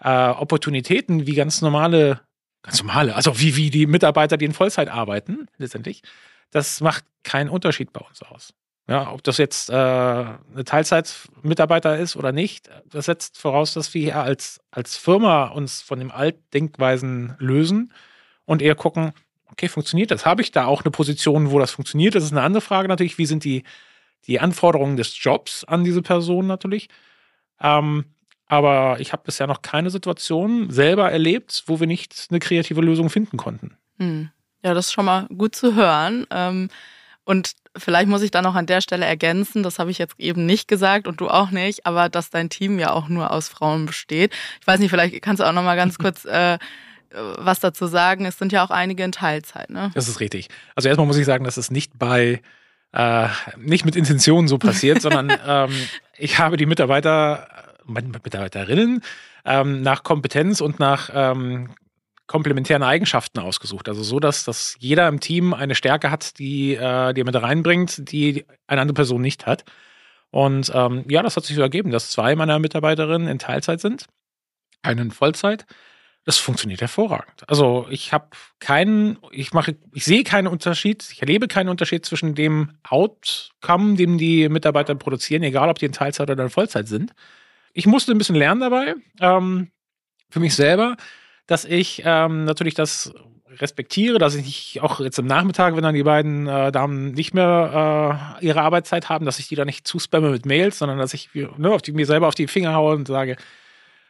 äh, 0.00 0.28
Opportunitäten 0.28 1.26
wie 1.26 1.34
ganz 1.34 1.62
normale, 1.62 2.20
ganz 2.62 2.82
normale, 2.82 3.14
also 3.14 3.38
wie, 3.38 3.56
wie 3.56 3.70
die 3.70 3.86
Mitarbeiter, 3.86 4.36
die 4.36 4.44
in 4.44 4.54
Vollzeit 4.54 4.88
arbeiten, 4.88 5.46
letztendlich. 5.56 6.02
Das 6.50 6.80
macht 6.80 7.04
keinen 7.22 7.50
Unterschied 7.50 7.92
bei 7.92 8.00
uns 8.00 8.22
aus. 8.22 8.54
Ja, 8.88 9.12
ob 9.12 9.22
das 9.24 9.38
jetzt 9.38 9.68
äh, 9.68 9.72
eine 9.72 10.64
Teilzeitmitarbeiter 10.64 11.98
ist 11.98 12.14
oder 12.14 12.30
nicht, 12.30 12.70
das 12.88 13.06
setzt 13.06 13.36
voraus, 13.36 13.74
dass 13.74 13.92
wir 13.94 14.02
hier 14.02 14.20
als, 14.20 14.60
als 14.70 14.96
Firma 14.96 15.48
uns 15.48 15.82
von 15.82 15.98
dem 15.98 16.12
Altdenkweisen 16.12 17.34
lösen 17.38 17.92
und 18.44 18.62
eher 18.62 18.76
gucken, 18.76 19.12
okay, 19.50 19.68
funktioniert 19.68 20.12
das? 20.12 20.24
Habe 20.24 20.42
ich 20.42 20.52
da 20.52 20.66
auch 20.66 20.84
eine 20.84 20.92
Position, 20.92 21.50
wo 21.50 21.58
das 21.58 21.72
funktioniert? 21.72 22.14
Das 22.14 22.22
ist 22.22 22.30
eine 22.32 22.42
andere 22.42 22.60
Frage 22.60 22.86
natürlich. 22.86 23.18
Wie 23.18 23.26
sind 23.26 23.42
die, 23.42 23.64
die 24.26 24.38
Anforderungen 24.38 24.96
des 24.96 25.20
Jobs 25.20 25.64
an 25.64 25.82
diese 25.82 26.02
Person 26.02 26.46
natürlich? 26.46 26.88
Ähm, 27.60 28.04
aber 28.46 29.00
ich 29.00 29.12
habe 29.12 29.24
bisher 29.24 29.48
noch 29.48 29.62
keine 29.62 29.90
Situation 29.90 30.70
selber 30.70 31.10
erlebt, 31.10 31.64
wo 31.66 31.80
wir 31.80 31.88
nicht 31.88 32.28
eine 32.30 32.38
kreative 32.38 32.80
Lösung 32.80 33.10
finden 33.10 33.36
konnten. 33.36 33.76
Hm. 33.98 34.30
Ja, 34.62 34.74
das 34.74 34.86
ist 34.86 34.92
schon 34.92 35.04
mal 35.04 35.26
gut 35.36 35.56
zu 35.56 35.74
hören. 35.74 36.26
Ähm, 36.30 36.68
und 37.26 37.54
vielleicht 37.76 38.08
muss 38.08 38.22
ich 38.22 38.30
da 38.30 38.40
noch 38.40 38.54
an 38.54 38.66
der 38.66 38.80
Stelle 38.80 39.04
ergänzen, 39.04 39.64
das 39.64 39.80
habe 39.80 39.90
ich 39.90 39.98
jetzt 39.98 40.14
eben 40.18 40.46
nicht 40.46 40.68
gesagt 40.68 41.08
und 41.08 41.20
du 41.20 41.28
auch 41.28 41.50
nicht, 41.50 41.84
aber 41.84 42.08
dass 42.08 42.30
dein 42.30 42.48
Team 42.48 42.78
ja 42.78 42.92
auch 42.92 43.08
nur 43.08 43.32
aus 43.32 43.48
Frauen 43.48 43.84
besteht. 43.84 44.32
Ich 44.60 44.66
weiß 44.66 44.78
nicht, 44.78 44.90
vielleicht 44.90 45.20
kannst 45.22 45.40
du 45.40 45.44
auch 45.44 45.52
noch 45.52 45.64
mal 45.64 45.74
ganz 45.74 45.98
kurz 45.98 46.24
äh, 46.24 46.56
was 47.10 47.58
dazu 47.58 47.86
sagen. 47.88 48.26
Es 48.26 48.38
sind 48.38 48.52
ja 48.52 48.64
auch 48.64 48.70
einige 48.70 49.02
in 49.02 49.10
Teilzeit, 49.10 49.70
ne? 49.70 49.90
Das 49.94 50.06
ist 50.06 50.20
richtig. 50.20 50.48
Also 50.76 50.88
erstmal 50.88 51.06
muss 51.06 51.16
ich 51.16 51.26
sagen, 51.26 51.44
dass 51.44 51.56
es 51.56 51.70
nicht 51.70 51.98
bei 51.98 52.40
äh, 52.92 53.28
nicht 53.56 53.84
mit 53.84 53.96
Intention 53.96 54.46
so 54.46 54.58
passiert, 54.58 55.02
sondern 55.02 55.32
ähm, 55.44 55.74
ich 56.16 56.38
habe 56.38 56.56
die 56.56 56.66
Mitarbeiter, 56.66 57.48
meine 57.84 58.08
Mitarbeiterinnen 58.08 59.02
ähm, 59.44 59.82
nach 59.82 60.04
Kompetenz 60.04 60.60
und 60.60 60.78
nach 60.78 61.10
ähm, 61.12 61.70
komplementären 62.26 62.82
Eigenschaften 62.82 63.38
ausgesucht. 63.38 63.88
Also 63.88 64.02
so, 64.02 64.20
dass, 64.20 64.44
dass 64.44 64.76
jeder 64.78 65.08
im 65.08 65.20
Team 65.20 65.54
eine 65.54 65.74
Stärke 65.74 66.10
hat, 66.10 66.38
die, 66.38 66.74
äh, 66.74 67.12
die 67.14 67.20
er 67.20 67.24
mit 67.24 67.34
reinbringt, 67.40 68.10
die 68.10 68.44
eine 68.66 68.80
andere 68.80 68.94
Person 68.94 69.20
nicht 69.20 69.46
hat. 69.46 69.64
Und 70.30 70.70
ähm, 70.74 71.04
ja, 71.08 71.22
das 71.22 71.36
hat 71.36 71.44
sich 71.44 71.56
so 71.56 71.62
ergeben, 71.62 71.90
dass 71.90 72.10
zwei 72.10 72.34
meiner 72.34 72.58
Mitarbeiterinnen 72.58 73.28
in 73.28 73.38
Teilzeit 73.38 73.80
sind, 73.80 74.06
eine 74.82 75.02
in 75.02 75.10
Vollzeit. 75.10 75.66
Das 76.24 76.38
funktioniert 76.38 76.80
hervorragend. 76.80 77.48
Also 77.48 77.86
ich 77.88 78.12
habe 78.12 78.26
keinen, 78.58 79.18
ich 79.30 79.52
mache, 79.52 79.76
ich 79.92 80.04
sehe 80.04 80.24
keinen 80.24 80.48
Unterschied, 80.48 81.08
ich 81.12 81.20
erlebe 81.20 81.46
keinen 81.46 81.68
Unterschied 81.68 82.04
zwischen 82.04 82.34
dem 82.34 82.72
Outcome, 82.82 83.94
dem 83.94 84.18
die 84.18 84.48
Mitarbeiter 84.48 84.96
produzieren, 84.96 85.44
egal 85.44 85.68
ob 85.68 85.78
die 85.78 85.86
in 85.86 85.92
Teilzeit 85.92 86.28
oder 86.28 86.42
in 86.42 86.50
Vollzeit 86.50 86.88
sind. 86.88 87.12
Ich 87.72 87.86
musste 87.86 88.10
ein 88.10 88.18
bisschen 88.18 88.34
lernen 88.34 88.60
dabei, 88.60 88.96
ähm, 89.20 89.70
für 90.28 90.40
mich 90.40 90.56
selber, 90.56 90.96
dass 91.46 91.64
ich 91.64 92.02
ähm, 92.04 92.44
natürlich 92.44 92.74
das 92.74 93.12
respektiere, 93.60 94.18
dass 94.18 94.34
ich 94.34 94.44
nicht 94.44 94.82
auch 94.82 95.00
jetzt 95.00 95.18
im 95.18 95.26
Nachmittag, 95.26 95.76
wenn 95.76 95.82
dann 95.82 95.94
die 95.94 96.02
beiden 96.02 96.46
äh, 96.46 96.72
Damen 96.72 97.12
nicht 97.12 97.34
mehr 97.34 98.38
äh, 98.40 98.44
ihre 98.44 98.62
Arbeitszeit 98.62 99.08
haben, 99.08 99.24
dass 99.24 99.38
ich 99.38 99.48
die 99.48 99.54
da 99.54 99.64
nicht 99.64 99.86
zuspamme 99.86 100.30
mit 100.30 100.46
Mails, 100.46 100.78
sondern 100.78 100.98
dass 100.98 101.14
ich 101.14 101.30
ne, 101.34 101.76
die, 101.84 101.92
mir 101.92 102.06
selber 102.06 102.28
auf 102.28 102.34
die 102.34 102.46
Finger 102.46 102.74
haue 102.74 102.94
und 102.94 103.08
sage, 103.08 103.36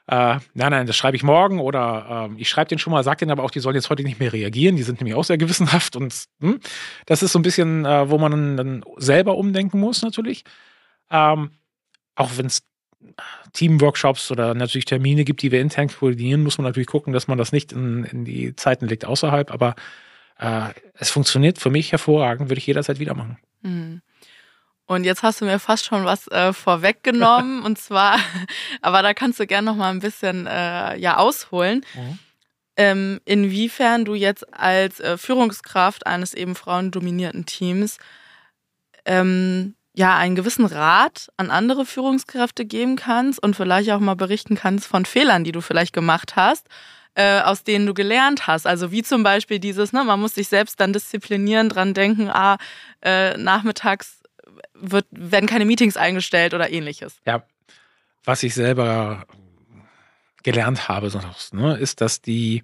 äh, 0.09 0.39
nein, 0.55 0.71
nein, 0.71 0.87
das 0.87 0.97
schreibe 0.97 1.17
ich 1.17 1.23
morgen 1.23 1.59
oder 1.59 2.29
äh, 2.31 2.41
ich 2.41 2.49
schreibe 2.49 2.69
den 2.69 2.79
schon 2.79 2.93
mal, 2.93 3.03
sage 3.03 3.19
denen 3.19 3.33
aber 3.33 3.43
auch, 3.43 3.51
die 3.51 3.61
sollen 3.61 3.75
jetzt 3.75 3.91
heute 3.91 4.05
nicht 4.05 4.21
mehr 4.21 4.33
reagieren, 4.33 4.77
die 4.77 4.85
sind 4.85 5.01
nämlich 5.01 5.17
auch 5.17 5.25
sehr 5.25 5.39
gewissenhaft 5.39 5.97
und 5.97 6.15
hm, 6.41 6.61
das 7.07 7.23
ist 7.23 7.33
so 7.33 7.39
ein 7.39 7.43
bisschen, 7.43 7.85
äh, 7.85 8.09
wo 8.09 8.19
man 8.19 8.57
dann 8.57 8.85
selber 8.97 9.37
umdenken 9.37 9.81
muss 9.81 10.03
natürlich. 10.03 10.45
Ähm, 11.11 11.51
auch 12.15 12.31
wenn 12.37 12.47
es 12.47 12.63
Teamworkshops 13.53 14.31
oder 14.31 14.55
natürlich 14.55 14.85
Termine 14.85 15.25
gibt, 15.25 15.43
die 15.43 15.53
wir 15.53 15.61
intern 15.61 15.89
koordinieren, 15.89 16.43
muss 16.43 16.59
man 16.59 16.65
natürlich 16.65 16.89
gucken, 16.89 17.13
dass 17.13 17.29
man 17.29 17.39
das 17.39 17.53
nicht 17.53 17.73
in, 17.73 18.05
in 18.05 18.25
die 18.25 18.55
Zeiten 18.57 18.87
legt 18.87 19.05
außerhalb, 19.05 19.51
aber 19.51 19.75
äh, 20.39 20.69
es 20.95 21.11
funktioniert 21.11 21.59
für 21.59 21.71
mich 21.71 21.93
hervorragend, 21.93 22.49
würde 22.49 22.59
ich 22.59 22.67
jederzeit 22.67 22.99
wieder 22.99 23.15
machen. 23.15 23.39
Mhm. 23.63 24.03
Und 24.89 25.05
jetzt 25.05 25.23
hast 25.23 25.41
du 25.41 25.45
mir 25.47 25.59
fast 25.59 25.85
schon 25.85 26.05
was 26.05 26.29
äh, 26.29 26.53
vorweggenommen 26.53 27.63
und 27.65 27.79
zwar, 27.79 28.19
aber 28.83 29.03
da 29.03 29.15
kannst 29.15 29.41
du 29.41 29.47
gerne 29.47 29.67
noch 29.67 29.77
mal 29.77 29.91
ein 29.91 30.01
bisschen 30.01 30.47
äh, 30.47 30.97
ja 30.99 31.17
ausholen, 31.17 31.85
Mhm. 31.95 32.19
ähm, 32.77 33.21
inwiefern 33.25 34.05
du 34.05 34.15
jetzt 34.15 34.53
als 34.53 35.01
äh, 35.01 35.17
Führungskraft 35.17 36.07
eines 36.07 36.35
eben 36.35 36.55
frauendominierten 36.55 37.47
Teams 37.47 37.99
ähm, 39.07 39.76
ja 39.97 40.17
einen 40.17 40.37
gewissen 40.37 40.67
Rat 40.67 41.29
an 41.37 41.51
andere 41.51 41.87
Führungskräfte 41.87 42.67
geben 42.67 42.97
kannst 42.97 43.43
und 43.43 43.57
vielleicht 43.57 43.91
auch 43.91 43.99
mal 43.99 44.15
berichten 44.15 44.55
kannst 44.55 44.87
von 44.87 45.05
Fehlern, 45.05 45.43
die 45.43 45.53
du 45.53 45.61
vielleicht 45.61 45.93
gemacht 45.93 46.37
hast. 46.37 46.69
Äh, 47.19 47.41
aus 47.41 47.65
denen 47.65 47.87
du 47.87 47.95
gelernt 47.95 48.47
hast. 48.47 48.67
Also 48.67 48.93
wie 48.93 49.03
zum 49.03 49.23
Beispiel 49.23 49.59
dieses, 49.59 49.95
ne, 49.95 50.05
man 50.05 50.21
muss 50.21 50.35
sich 50.35 50.49
selbst 50.49 50.79
dann 50.81 50.93
disziplinieren, 50.93 51.71
dran 51.71 51.95
denken, 51.95 52.29
ah, 52.29 52.59
äh, 53.01 53.39
nachmittags 53.39 54.21
wird, 54.75 55.07
werden 55.11 55.49
keine 55.49 55.65
Meetings 55.65 55.97
eingestellt 55.97 56.53
oder 56.53 56.71
ähnliches. 56.71 57.17
Ja, 57.25 57.47
was 58.23 58.43
ich 58.43 58.55
selber 58.55 59.27
gelernt 60.43 60.89
habe, 60.89 61.09
sonst, 61.09 61.55
ne, 61.55 61.79
ist, 61.79 62.03
dass 62.03 62.21
die, 62.21 62.63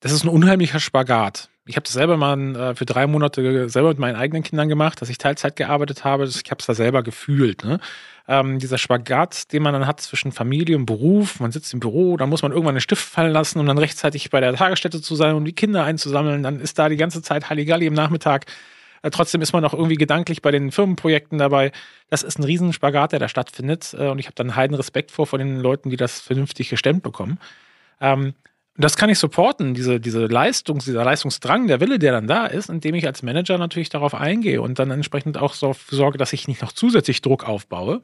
das 0.00 0.10
ist 0.10 0.24
ein 0.24 0.30
unheimlicher 0.30 0.80
Spagat. 0.80 1.48
Ich 1.66 1.76
habe 1.76 1.84
das 1.84 1.94
selber 1.94 2.16
mal 2.18 2.56
äh, 2.56 2.74
für 2.74 2.84
drei 2.84 3.06
Monate 3.06 3.68
selber 3.70 3.88
mit 3.88 3.98
meinen 3.98 4.16
eigenen 4.16 4.42
Kindern 4.42 4.68
gemacht, 4.68 5.00
dass 5.00 5.08
ich 5.08 5.16
Teilzeit 5.16 5.56
gearbeitet 5.56 6.04
habe. 6.04 6.24
Ich 6.24 6.50
habe 6.50 6.58
es 6.60 6.66
da 6.66 6.74
selber 6.74 7.02
gefühlt. 7.02 7.64
Ne? 7.64 7.80
Ähm, 8.28 8.58
dieser 8.58 8.76
Spagat, 8.76 9.50
den 9.52 9.62
man 9.62 9.72
dann 9.72 9.86
hat 9.86 10.00
zwischen 10.00 10.30
Familie 10.32 10.76
und 10.76 10.84
Beruf. 10.84 11.40
Man 11.40 11.52
sitzt 11.52 11.72
im 11.72 11.80
Büro, 11.80 12.18
dann 12.18 12.28
muss 12.28 12.42
man 12.42 12.52
irgendwann 12.52 12.74
einen 12.74 12.80
Stift 12.80 13.04
fallen 13.04 13.32
lassen, 13.32 13.60
um 13.60 13.66
dann 13.66 13.78
rechtzeitig 13.78 14.28
bei 14.28 14.40
der 14.40 14.54
Tagesstätte 14.54 15.00
zu 15.00 15.16
sein, 15.16 15.34
um 15.34 15.44
die 15.44 15.54
Kinder 15.54 15.84
einzusammeln. 15.84 16.42
Dann 16.42 16.60
ist 16.60 16.78
da 16.78 16.90
die 16.90 16.96
ganze 16.96 17.22
Zeit 17.22 17.48
Halligalli 17.48 17.86
im 17.86 17.94
Nachmittag. 17.94 18.44
Äh, 19.00 19.08
trotzdem 19.08 19.40
ist 19.40 19.54
man 19.54 19.62
noch 19.62 19.72
irgendwie 19.72 19.96
gedanklich 19.96 20.42
bei 20.42 20.50
den 20.50 20.70
Firmenprojekten 20.70 21.38
dabei. 21.38 21.72
Das 22.10 22.22
ist 22.22 22.38
ein 22.38 22.44
Riesenspagat, 22.44 23.12
der 23.12 23.20
da 23.20 23.28
stattfindet. 23.28 23.94
Äh, 23.98 24.08
und 24.08 24.18
ich 24.18 24.26
habe 24.26 24.34
dann 24.34 24.54
heiden 24.54 24.74
Respekt 24.74 25.10
vor 25.10 25.26
von 25.26 25.38
den 25.38 25.60
Leuten, 25.60 25.88
die 25.88 25.96
das 25.96 26.20
vernünftig 26.20 26.68
gestemmt 26.68 27.02
bekommen. 27.02 27.38
Ähm, 28.02 28.34
das 28.76 28.96
kann 28.96 29.08
ich 29.08 29.18
supporten, 29.18 29.74
diese, 29.74 30.00
diese 30.00 30.26
Leistung, 30.26 30.80
dieser 30.80 31.04
Leistungsdrang, 31.04 31.68
der 31.68 31.80
Wille, 31.80 31.98
der 31.98 32.12
dann 32.12 32.26
da 32.26 32.46
ist, 32.46 32.68
indem 32.68 32.94
ich 32.96 33.06
als 33.06 33.22
Manager 33.22 33.56
natürlich 33.56 33.88
darauf 33.88 34.14
eingehe 34.14 34.60
und 34.60 34.78
dann 34.78 34.90
entsprechend 34.90 35.38
auch 35.38 35.54
so 35.54 35.74
sorge, 35.88 36.18
dass 36.18 36.32
ich 36.32 36.48
nicht 36.48 36.60
noch 36.60 36.72
zusätzlich 36.72 37.22
Druck 37.22 37.48
aufbaue, 37.48 38.02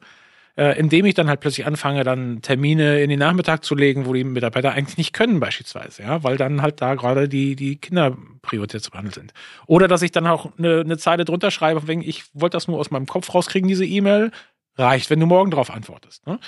äh, 0.57 0.79
indem 0.79 1.05
ich 1.05 1.13
dann 1.13 1.27
halt 1.27 1.41
plötzlich 1.41 1.65
anfange, 1.65 2.05
dann 2.05 2.41
Termine 2.41 3.01
in 3.01 3.09
den 3.09 3.19
Nachmittag 3.19 3.65
zu 3.65 3.75
legen, 3.75 4.05
wo 4.05 4.13
die 4.13 4.23
Mitarbeiter 4.23 4.71
eigentlich 4.71 4.97
nicht 4.97 5.13
können, 5.13 5.41
beispielsweise, 5.41 6.03
ja, 6.03 6.23
weil 6.23 6.37
dann 6.37 6.61
halt 6.61 6.81
da 6.81 6.95
gerade 6.95 7.27
die, 7.27 7.57
die 7.57 7.75
Kinder 7.75 8.17
prioritär 8.41 8.81
zu 8.81 8.91
behandeln 8.91 9.13
sind. 9.13 9.33
Oder 9.67 9.89
dass 9.89 10.01
ich 10.01 10.11
dann 10.11 10.25
auch 10.27 10.57
eine, 10.57 10.81
eine 10.81 10.97
Zeile 10.97 11.25
drunter 11.25 11.51
schreibe, 11.51 11.87
wegen 11.87 12.01
ich 12.01 12.25
wollte 12.33 12.55
das 12.55 12.69
nur 12.69 12.79
aus 12.79 12.91
meinem 12.91 13.07
Kopf 13.07 13.33
rauskriegen, 13.33 13.67
diese 13.67 13.85
E-Mail, 13.85 14.31
reicht, 14.77 15.09
wenn 15.09 15.19
du 15.19 15.25
morgen 15.25 15.51
darauf 15.51 15.69
antwortest. 15.69 16.25
Ne? 16.25 16.39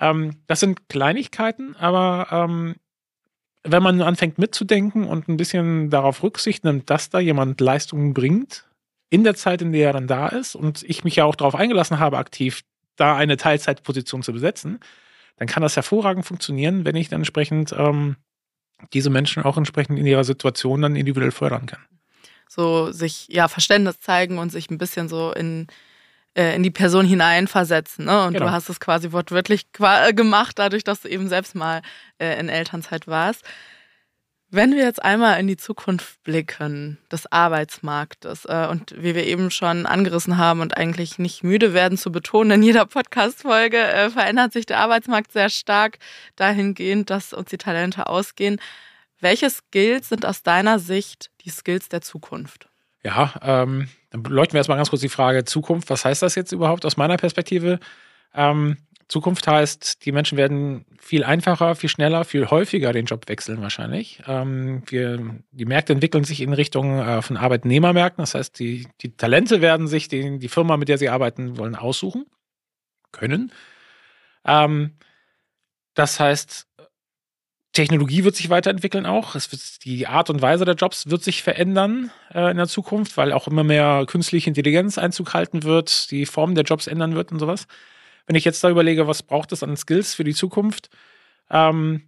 Ähm, 0.00 0.36
das 0.48 0.58
sind 0.60 0.88
Kleinigkeiten, 0.88 1.76
aber 1.76 2.26
ähm, 2.32 2.74
wenn 3.64 3.82
man 3.82 4.00
anfängt 4.02 4.38
mitzudenken 4.38 5.04
und 5.04 5.28
ein 5.28 5.36
bisschen 5.36 5.90
darauf 5.90 6.22
Rücksicht 6.22 6.64
nimmt, 6.64 6.90
dass 6.90 7.10
da 7.10 7.18
jemand 7.18 7.60
Leistungen 7.60 8.14
bringt, 8.14 8.64
in 9.10 9.24
der 9.24 9.34
Zeit, 9.34 9.62
in 9.62 9.72
der 9.72 9.88
er 9.88 9.92
dann 9.94 10.06
da 10.06 10.28
ist, 10.28 10.54
und 10.54 10.82
ich 10.82 11.04
mich 11.04 11.16
ja 11.16 11.24
auch 11.24 11.34
darauf 11.34 11.54
eingelassen 11.54 11.98
habe, 11.98 12.18
aktiv 12.18 12.62
da 12.96 13.16
eine 13.16 13.36
Teilzeitposition 13.36 14.22
zu 14.22 14.32
besetzen, 14.32 14.80
dann 15.36 15.48
kann 15.48 15.62
das 15.62 15.76
hervorragend 15.76 16.26
funktionieren, 16.26 16.84
wenn 16.84 16.96
ich 16.96 17.08
dann 17.08 17.20
entsprechend 17.20 17.72
ähm, 17.76 18.16
diese 18.92 19.10
Menschen 19.10 19.44
auch 19.44 19.56
entsprechend 19.56 19.98
in 19.98 20.06
ihrer 20.06 20.24
Situation 20.24 20.82
dann 20.82 20.96
individuell 20.96 21.30
fördern 21.30 21.66
kann. 21.66 21.80
So 22.48 22.90
sich 22.92 23.28
ja 23.28 23.48
Verständnis 23.48 24.00
zeigen 24.00 24.38
und 24.38 24.50
sich 24.50 24.70
ein 24.70 24.78
bisschen 24.78 25.08
so 25.08 25.32
in, 25.32 25.68
äh, 26.38 26.54
in 26.54 26.62
die 26.62 26.70
Person 26.70 27.04
hineinversetzen. 27.04 28.04
Ne? 28.04 28.24
Und 28.24 28.34
Genau. 28.34 28.46
du 28.46 28.52
hast 28.52 28.68
es 28.68 28.78
quasi 28.80 29.10
wortwörtlich 29.12 29.72
qua- 29.72 30.06
äh, 30.08 30.14
gemacht, 30.14 30.58
dadurch, 30.58 30.84
dass 30.84 31.00
du 31.02 31.08
eben 31.08 31.28
selbst 31.28 31.54
mal 31.54 31.82
äh, 32.18 32.38
in 32.38 32.48
Elternzeit 32.48 33.06
warst. 33.08 33.44
Wenn 34.50 34.74
wir 34.74 34.82
jetzt 34.84 35.02
einmal 35.02 35.38
in 35.40 35.46
die 35.46 35.58
Zukunft 35.58 36.22
blicken 36.22 36.96
des 37.12 37.30
Arbeitsmarktes 37.30 38.46
äh, 38.46 38.66
und 38.70 38.94
wie 38.96 39.14
wir 39.14 39.26
eben 39.26 39.50
schon 39.50 39.84
angerissen 39.84 40.38
haben 40.38 40.60
und 40.62 40.74
eigentlich 40.74 41.18
nicht 41.18 41.44
müde 41.44 41.74
werden 41.74 41.98
zu 41.98 42.10
betonen, 42.10 42.52
in 42.52 42.62
jeder 42.62 42.86
Podcast-Folge 42.86 43.76
äh, 43.76 44.08
verändert 44.08 44.54
sich 44.54 44.64
der 44.64 44.78
Arbeitsmarkt 44.78 45.32
sehr 45.32 45.50
stark 45.50 45.98
dahingehend, 46.36 47.10
dass 47.10 47.34
uns 47.34 47.50
die 47.50 47.58
Talente 47.58 48.06
ausgehen. 48.06 48.58
Welche 49.20 49.50
Skills 49.50 50.08
sind 50.08 50.24
aus 50.24 50.42
deiner 50.42 50.78
Sicht 50.78 51.30
die 51.44 51.50
Skills 51.50 51.90
der 51.90 52.00
Zukunft? 52.00 52.68
Ja, 53.02 53.34
ähm, 53.42 53.88
dann 54.10 54.22
beleuchten 54.22 54.54
wir 54.54 54.58
erstmal 54.58 54.78
ganz 54.78 54.90
kurz 54.90 55.02
die 55.02 55.08
Frage 55.08 55.44
Zukunft. 55.44 55.90
Was 55.90 56.04
heißt 56.04 56.22
das 56.22 56.34
jetzt 56.34 56.52
überhaupt 56.52 56.86
aus 56.86 56.96
meiner 56.96 57.16
Perspektive? 57.16 57.78
Ähm, 58.34 58.76
Zukunft 59.08 59.46
heißt, 59.46 60.04
die 60.04 60.12
Menschen 60.12 60.36
werden 60.36 60.84
viel 60.98 61.24
einfacher, 61.24 61.74
viel 61.74 61.88
schneller, 61.88 62.24
viel 62.24 62.50
häufiger 62.50 62.92
den 62.92 63.06
Job 63.06 63.26
wechseln 63.28 63.62
wahrscheinlich. 63.62 64.22
Ähm, 64.26 64.82
wir, 64.86 65.40
die 65.50 65.64
Märkte 65.64 65.94
entwickeln 65.94 66.24
sich 66.24 66.42
in 66.42 66.52
Richtung 66.52 66.98
äh, 66.98 67.22
von 67.22 67.38
Arbeitnehmermärkten. 67.38 68.22
Das 68.22 68.34
heißt, 68.34 68.58
die, 68.58 68.86
die 69.00 69.16
Talente 69.16 69.62
werden 69.62 69.88
sich 69.88 70.08
den, 70.08 70.40
die 70.40 70.48
Firma, 70.48 70.76
mit 70.76 70.88
der 70.88 70.98
sie 70.98 71.08
arbeiten 71.08 71.56
wollen, 71.56 71.74
aussuchen 71.74 72.26
können. 73.10 73.50
Ähm, 74.44 74.98
das 75.94 76.20
heißt, 76.20 76.67
Technologie 77.82 78.24
wird 78.24 78.36
sich 78.36 78.50
weiterentwickeln 78.50 79.06
auch. 79.06 79.34
Wird, 79.34 79.84
die 79.84 80.06
Art 80.06 80.30
und 80.30 80.42
Weise 80.42 80.64
der 80.64 80.74
Jobs 80.74 81.08
wird 81.10 81.22
sich 81.22 81.42
verändern 81.42 82.10
äh, 82.34 82.50
in 82.50 82.56
der 82.56 82.68
Zukunft, 82.68 83.16
weil 83.16 83.32
auch 83.32 83.48
immer 83.48 83.64
mehr 83.64 84.04
künstliche 84.06 84.50
Intelligenz 84.50 84.98
Einzug 84.98 85.34
halten 85.34 85.62
wird, 85.62 86.10
die 86.10 86.26
Form 86.26 86.54
der 86.54 86.64
Jobs 86.64 86.86
ändern 86.86 87.14
wird 87.14 87.32
und 87.32 87.38
sowas 87.38 87.66
wenn 88.28 88.36
ich 88.36 88.44
jetzt 88.44 88.62
da 88.62 88.70
überlege, 88.70 89.08
was 89.08 89.24
braucht 89.24 89.50
es 89.52 89.64
an 89.64 89.76
Skills 89.76 90.14
für 90.14 90.22
die 90.22 90.34
Zukunft, 90.34 90.90
ähm, 91.50 92.02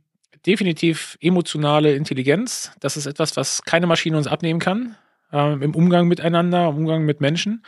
definitiv 0.47 1.19
emotionale 1.21 1.95
Intelligenz. 1.95 2.73
Das 2.79 2.97
ist 2.97 3.07
etwas, 3.07 3.37
was 3.37 3.63
keine 3.63 3.87
Maschine 3.87 4.17
uns 4.17 4.27
abnehmen 4.27 4.61
kann. 4.61 4.97
Ähm, 5.33 5.63
Im 5.63 5.75
Umgang 5.75 6.09
miteinander, 6.09 6.69
im 6.69 6.77
Umgang 6.77 7.05
mit 7.05 7.21
Menschen. 7.21 7.65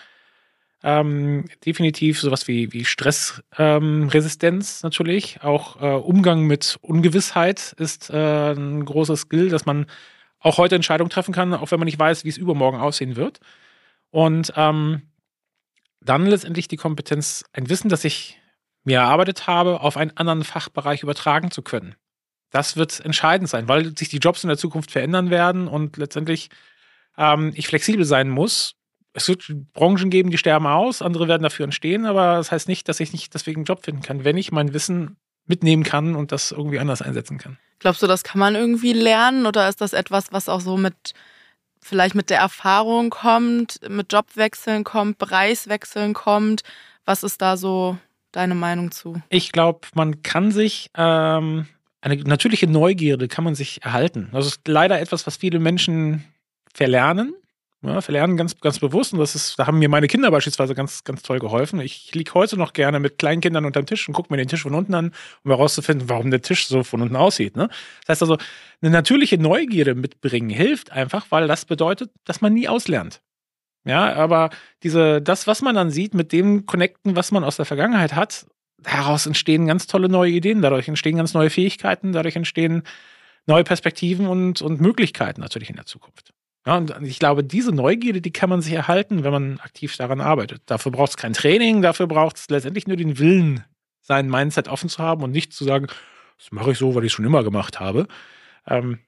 Ähm, 0.85 1.45
definitiv 1.64 2.21
sowas 2.21 2.49
wie, 2.49 2.73
wie 2.73 2.85
Stressresistenz 2.85 4.81
ähm, 4.83 4.87
natürlich. 4.87 5.42
Auch 5.42 5.81
äh, 5.81 5.95
Umgang 5.95 6.42
mit 6.47 6.79
Ungewissheit 6.83 7.75
ist 7.79 8.11
äh, 8.11 8.53
ein 8.53 8.85
großes 8.85 9.21
Skill, 9.21 9.49
dass 9.49 9.64
man 9.64 9.87
auch 10.40 10.59
heute 10.59 10.75
Entscheidungen 10.75 11.11
treffen 11.11 11.33
kann, 11.33 11.55
auch 11.55 11.71
wenn 11.71 11.79
man 11.79 11.87
nicht 11.87 12.01
weiß, 12.01 12.25
wie 12.25 12.31
es 12.31 12.37
übermorgen 12.37 12.81
aussehen 12.81 13.14
wird. 13.14 13.38
Und 14.11 14.53
ähm, 14.57 15.03
dann 16.01 16.27
letztendlich 16.27 16.66
die 16.66 16.77
Kompetenz, 16.77 17.45
ein 17.53 17.68
Wissen, 17.68 17.88
das 17.88 18.05
ich 18.05 18.40
mir 18.85 18.99
erarbeitet 18.99 19.47
habe, 19.47 19.81
auf 19.81 19.97
einen 19.97 20.16
anderen 20.16 20.42
Fachbereich 20.42 21.05
übertragen 21.05 21.53
zu 21.53 21.62
können. 21.62 21.95
Das 22.51 22.77
wird 22.77 23.01
entscheidend 23.01 23.49
sein, 23.49 23.68
weil 23.68 23.97
sich 23.97 24.09
die 24.09 24.18
Jobs 24.18 24.42
in 24.42 24.49
der 24.49 24.59
Zukunft 24.59 24.90
verändern 24.90 25.31
werden 25.31 25.68
und 25.68 25.97
letztendlich 25.97 26.51
ähm, 27.16 27.53
ich 27.55 27.68
flexibel 27.68 28.05
sein 28.05 28.29
muss. 28.29 28.75
Es 29.14 29.29
wird 29.29 29.53
Branchen 29.75 30.11
geben, 30.11 30.31
die 30.31 30.38
sterben 30.38 30.66
aus, 30.66 31.03
andere 31.03 31.29
werden 31.29 31.42
dafür 31.42 31.64
entstehen, 31.64 32.07
aber 32.07 32.37
das 32.37 32.51
heißt 32.51 32.68
nicht, 32.68 32.88
dass 32.88 33.01
ich 33.01 33.12
nicht 33.12 33.35
deswegen 33.35 33.61
einen 33.61 33.64
Job 33.66 33.85
finden 33.85 34.03
kann, 34.03 34.25
wenn 34.25 34.38
ich 34.38 34.53
mein 34.53 34.72
Wissen 34.72 35.16
mitnehmen 35.46 35.83
kann 35.83 36.14
und 36.14 36.33
das 36.33 36.53
irgendwie 36.53 36.79
anders 36.79 37.03
einsetzen 37.03 37.38
kann. 37.38 37.59
Glaubst 37.79 38.03
du, 38.03 38.07
das 38.07 38.22
kann 38.22 38.38
man 38.38 38.55
irgendwie 38.55 38.92
lernen 38.92 39.44
oder 39.44 39.68
ist 39.68 39.81
das 39.81 39.92
etwas, 39.92 40.33
was 40.33 40.48
auch 40.48 40.61
so 40.61 40.77
mit 40.77 41.14
vielleicht 41.81 42.14
mit 42.14 42.31
der 42.31 42.38
Erfahrung 42.38 43.11
kommt, 43.11 43.81
mit 43.88 44.12
Jobwechseln 44.12 44.85
kommt, 44.85 45.18
Bereichswechseln 45.18 46.14
kommt? 46.14 46.62
Was 47.05 47.25
ist 47.25 47.42
da 47.42 47.57
so 47.57 47.98
deine 48.31 48.55
Meinung 48.55 48.92
zu? 48.92 49.20
Ich 49.29 49.53
glaube, 49.53 49.81
man 49.94 50.22
kann 50.22 50.53
sich 50.53 50.90
ähm, 50.96 51.66
eine 52.01 52.16
natürliche 52.16 52.66
Neugierde 52.66 53.29
kann 53.29 53.44
man 53.44 53.55
sich 53.55 53.83
erhalten. 53.83 54.29
Das 54.33 54.46
ist 54.46 54.66
leider 54.68 55.01
etwas, 55.01 55.27
was 55.27 55.37
viele 55.37 55.59
Menschen 55.59 56.25
verlernen. 56.75 57.35
Ja, 57.85 58.01
verlernen 58.01 58.37
ganz, 58.37 58.61
ganz 58.61 58.79
bewusst. 58.79 59.12
Und 59.12 59.18
das 59.18 59.35
ist, 59.35 59.59
da 59.59 59.66
haben 59.66 59.81
mir 59.81 59.88
meine 59.88 60.07
Kinder 60.07 60.31
beispielsweise 60.31 60.75
ganz, 60.75 61.03
ganz 61.03 61.23
toll 61.23 61.40
geholfen. 61.40 61.81
Ich 61.81 62.14
liege 62.14 62.33
heute 62.35 62.57
noch 62.57 62.75
gerne 62.75 63.01
mit 63.01 63.18
Kleinkindern 63.18 63.64
unterm 63.64 63.87
Tisch 63.87 64.07
und 64.07 64.14
gucke 64.14 64.33
mir 64.33 64.37
den 64.37 64.47
Tisch 64.47 64.62
von 64.62 64.75
unten 64.75 64.95
an, 64.95 65.12
um 65.42 65.51
herauszufinden, 65.51 66.09
warum 66.09 66.31
der 66.31 66.42
Tisch 66.42 66.68
so 66.68 66.85
von 66.85 67.03
unten 67.03 67.16
aussieht. 67.16 67.57
Ne? 67.57 67.68
Das 68.07 68.11
heißt 68.11 68.23
also, 68.23 68.38
eine 68.81 68.92
natürliche 68.92 69.37
Neugierde 69.37 69.97
mitbringen 69.97 70.49
hilft 70.49 70.92
einfach, 70.92 71.27
weil 71.31 71.49
das 71.49 71.64
bedeutet, 71.64 72.12
dass 72.25 72.40
man 72.40 72.55
nie 72.55 72.68
auslernt. 72.68 73.21
Ja, 73.85 74.14
aber 74.14 74.51
diese, 74.85 75.21
das, 75.21 75.49
was 75.49 75.61
man 75.61 75.75
dann 75.75 75.90
sieht, 75.90 76.14
mit 76.14 76.31
dem 76.31 76.66
connecten, 76.66 77.16
was 77.16 77.33
man 77.33 77.42
aus 77.42 77.57
der 77.57 77.66
Vergangenheit 77.66 78.14
hat, 78.14 78.47
daraus 78.79 79.27
entstehen 79.27 79.66
ganz 79.66 79.88
tolle 79.88 80.09
neue 80.09 80.31
Ideen, 80.31 80.62
dadurch 80.62 80.87
entstehen 80.87 81.16
ganz 81.16 81.35
neue 81.35 81.51
Fähigkeiten, 81.51 82.12
dadurch 82.12 82.37
entstehen 82.37 82.85
neue 83.47 83.64
Perspektiven 83.64 84.29
und, 84.29 84.62
und 84.62 84.81
Möglichkeiten 84.81 85.40
natürlich 85.40 85.68
in 85.71 85.77
der 85.77 85.87
Zukunft. 85.87 86.32
Ja, 86.66 86.77
und 86.77 86.94
ich 87.03 87.18
glaube, 87.18 87.42
diese 87.42 87.72
Neugierde, 87.72 88.20
die 88.20 88.33
kann 88.33 88.48
man 88.48 88.62
sich 88.62 88.72
erhalten, 88.72 89.25
wenn 89.25 89.33
man 89.33 89.61
aktiv 89.61 89.96
daran 89.96 90.20
arbeitet. 90.20 90.62
Dafür 90.66 90.92
braucht 90.92 91.11
es 91.11 91.16
kein 91.16 91.33
Training, 91.33 91.83
dafür 91.83 92.07
braucht 92.07 92.37
es 92.37 92.48
letztendlich 92.48 92.87
nur 92.87 92.96
den 92.96 93.18
Willen, 93.18 93.64
sein 94.01 94.31
Mindset 94.31 94.68
offen 94.68 94.88
zu 94.88 95.03
haben 95.03 95.22
und 95.22 95.33
nicht 95.33 95.53
zu 95.53 95.64
sagen, 95.64 95.88
das 96.38 96.53
mache 96.53 96.72
ich 96.72 96.79
so, 96.79 96.94
weil 96.94 97.05
ich 97.05 97.12
es 97.12 97.14
schon 97.14 97.25
immer 97.25 97.42
gemacht 97.42 97.81
habe. 97.81 98.07
Ähm, 98.66 99.01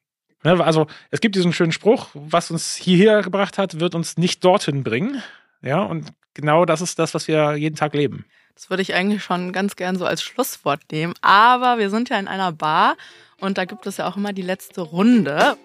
Ne, 0.44 0.62
also 0.62 0.86
es 1.10 1.20
gibt 1.20 1.34
diesen 1.36 1.54
schönen 1.54 1.72
Spruch, 1.72 2.08
was 2.12 2.50
uns 2.50 2.74
hierher 2.74 3.22
gebracht 3.22 3.56
hat, 3.56 3.80
wird 3.80 3.94
uns 3.94 4.18
nicht 4.18 4.44
dorthin 4.44 4.84
bringen. 4.84 5.22
Ja, 5.62 5.82
und 5.82 6.12
genau 6.34 6.66
das 6.66 6.82
ist 6.82 6.98
das, 6.98 7.14
was 7.14 7.26
wir 7.26 7.56
jeden 7.56 7.76
Tag 7.76 7.94
leben. 7.94 8.26
Das 8.54 8.68
würde 8.68 8.82
ich 8.82 8.94
eigentlich 8.94 9.24
schon 9.24 9.52
ganz 9.52 9.74
gern 9.74 9.96
so 9.96 10.04
als 10.04 10.22
Schlusswort 10.22 10.80
nehmen. 10.92 11.14
Aber 11.22 11.78
wir 11.78 11.88
sind 11.88 12.10
ja 12.10 12.18
in 12.18 12.28
einer 12.28 12.52
Bar 12.52 12.96
und 13.40 13.56
da 13.56 13.64
gibt 13.64 13.86
es 13.86 13.96
ja 13.96 14.06
auch 14.06 14.16
immer 14.16 14.34
die 14.34 14.42
letzte 14.42 14.82
Runde. 14.82 15.56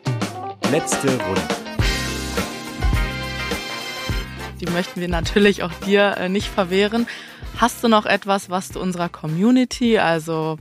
Letzte 0.71 1.09
Runde. 1.09 1.68
Die 4.59 4.65
möchten 4.65 4.99
wir 4.99 5.07
natürlich 5.07 5.63
auch 5.63 5.73
dir 5.85 6.17
äh, 6.17 6.29
nicht 6.29 6.47
verwehren. 6.47 7.07
Hast 7.57 7.83
du 7.83 7.87
noch 7.87 8.05
etwas, 8.05 8.49
was 8.49 8.69
du 8.69 8.79
unserer 8.79 9.09
Community, 9.09 9.97
also 9.97 10.57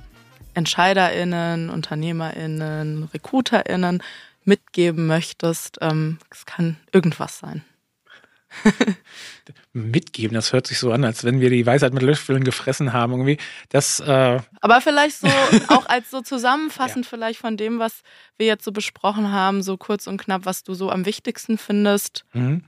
EntscheiderInnen, 0.54 1.70
UnternehmerInnen, 1.70 3.08
RecruiterInnen 3.12 4.02
mitgeben 4.44 5.06
möchtest. 5.06 5.78
Ähm, 5.80 6.18
es 6.30 6.46
kann 6.46 6.76
irgendwas 6.92 7.38
sein. 7.38 7.64
mitgeben, 9.72 10.34
das 10.34 10.52
hört 10.52 10.66
sich 10.66 10.78
so 10.78 10.90
an, 10.90 11.04
als 11.04 11.22
wenn 11.22 11.40
wir 11.40 11.50
die 11.50 11.66
Weisheit 11.66 11.92
mit 11.92 12.02
Löffeln 12.02 12.44
gefressen 12.44 12.92
haben. 12.92 13.12
Irgendwie. 13.12 13.38
Das, 13.68 14.00
äh 14.00 14.40
Aber 14.60 14.80
vielleicht 14.80 15.18
so 15.18 15.28
auch 15.68 15.86
als 15.86 16.10
so 16.10 16.22
zusammenfassend 16.22 17.04
ja. 17.04 17.10
vielleicht 17.10 17.40
von 17.40 17.56
dem, 17.56 17.78
was 17.78 18.02
wir 18.36 18.46
jetzt 18.46 18.64
so 18.64 18.72
besprochen 18.72 19.32
haben, 19.32 19.62
so 19.62 19.76
kurz 19.76 20.06
und 20.06 20.18
knapp, 20.18 20.44
was 20.44 20.64
du 20.64 20.74
so 20.74 20.90
am 20.90 21.04
wichtigsten 21.04 21.58
findest. 21.58 22.24
Mhm. 22.32 22.64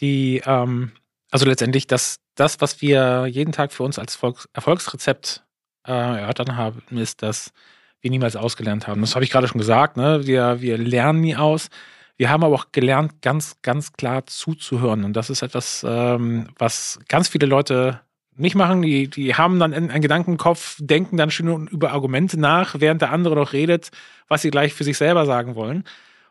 Die, 0.00 0.42
ähm, 0.44 0.92
also 1.30 1.46
letztendlich 1.46 1.86
das, 1.86 2.20
das, 2.34 2.60
was 2.60 2.80
wir 2.80 3.26
jeden 3.26 3.52
Tag 3.52 3.72
für 3.72 3.82
uns 3.82 3.98
als 3.98 4.16
Volks 4.16 4.48
Erfolgsrezept 4.52 5.44
äh, 5.86 5.92
erörtern 5.92 6.56
haben, 6.56 6.82
ist, 6.98 7.22
dass 7.22 7.52
wir 8.00 8.10
niemals 8.10 8.36
ausgelernt 8.36 8.86
haben. 8.86 9.00
Das 9.00 9.14
habe 9.14 9.24
ich 9.24 9.30
gerade 9.30 9.48
schon 9.48 9.58
gesagt. 9.58 9.96
Ne? 9.96 10.26
Wir, 10.26 10.60
wir 10.60 10.78
lernen 10.78 11.20
nie 11.20 11.36
aus. 11.36 11.68
Wir 12.16 12.30
haben 12.30 12.44
aber 12.44 12.54
auch 12.54 12.66
gelernt, 12.70 13.22
ganz, 13.22 13.56
ganz 13.62 13.92
klar 13.92 14.26
zuzuhören. 14.26 15.04
Und 15.04 15.14
das 15.14 15.30
ist 15.30 15.42
etwas, 15.42 15.84
ähm, 15.88 16.48
was 16.58 17.00
ganz 17.08 17.28
viele 17.28 17.46
Leute 17.46 18.00
nicht 18.36 18.54
machen. 18.54 18.82
Die, 18.82 19.08
die 19.08 19.34
haben 19.34 19.58
dann 19.58 19.74
einen 19.74 20.00
Gedankenkopf, 20.00 20.76
denken 20.80 21.16
dann 21.16 21.30
schon 21.30 21.66
über 21.68 21.92
Argumente 21.92 22.38
nach, 22.38 22.76
während 22.78 23.02
der 23.02 23.10
andere 23.10 23.34
noch 23.34 23.52
redet, 23.52 23.90
was 24.28 24.42
sie 24.42 24.50
gleich 24.50 24.74
für 24.74 24.84
sich 24.84 24.96
selber 24.96 25.26
sagen 25.26 25.54
wollen. 25.54 25.84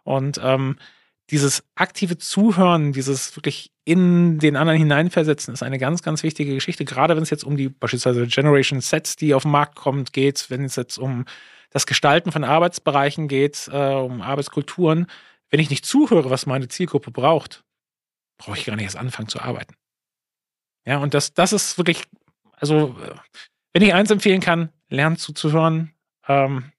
Und 0.04 0.40
ähm, 0.44 0.78
dieses 1.30 1.64
aktive 1.76 2.18
Zuhören, 2.18 2.94
dieses 2.94 3.36
wirklich 3.36 3.72
in 3.86 4.40
den 4.40 4.56
anderen 4.56 4.80
hineinversetzen, 4.80 5.54
ist 5.54 5.64
eine 5.64 5.78
ganz, 5.78 6.02
ganz 6.04 6.24
wichtige 6.24 6.54
Geschichte. 6.54 6.86
Gerade 6.86 7.16
wenn 7.16 7.24
es 7.24 7.30
jetzt 7.30 7.44
um 7.44 7.58
die 7.58 7.70
beispielsweise 7.70 8.28
Generation 8.28 8.82
Sets, 8.82 9.16
die 9.16 9.34
auf 9.34 9.44
den 9.44 9.52
Markt 9.52 9.76
kommt, 9.76 10.14
geht, 10.14 10.50
wenn 10.50 10.64
es 10.64 10.76
jetzt 10.76 10.98
um 10.98 11.26
das 11.70 11.86
Gestalten 11.86 12.32
von 12.32 12.44
Arbeitsbereichen 12.44 13.28
geht, 13.28 13.70
äh, 13.72 13.94
um 13.94 14.22
Arbeitskulturen. 14.22 15.08
Wenn 15.50 15.60
ich 15.60 15.70
nicht 15.70 15.86
zuhöre, 15.86 16.30
was 16.30 16.46
meine 16.46 16.68
Zielgruppe 16.68 17.12
braucht, 17.12 17.64
brauche 18.38 18.58
ich 18.58 18.66
gar 18.66 18.76
nicht 18.76 18.86
erst 18.86 18.98
anfangen 18.98 19.28
zu 19.28 19.42
arbeiten. 19.42 19.76
Ja, 20.86 20.98
und 20.98 21.14
das, 21.14 21.34
das 21.34 21.54
ist 21.54 21.78
wirklich, 21.78 22.04
also, 22.54 22.96
wenn 23.74 23.82
ich 23.82 23.94
eins 23.94 24.12
empfehlen 24.12 24.42
kann, 24.42 24.70
lernt 24.90 25.20
zuzuhören 25.20 25.94
ähm, 26.28 26.72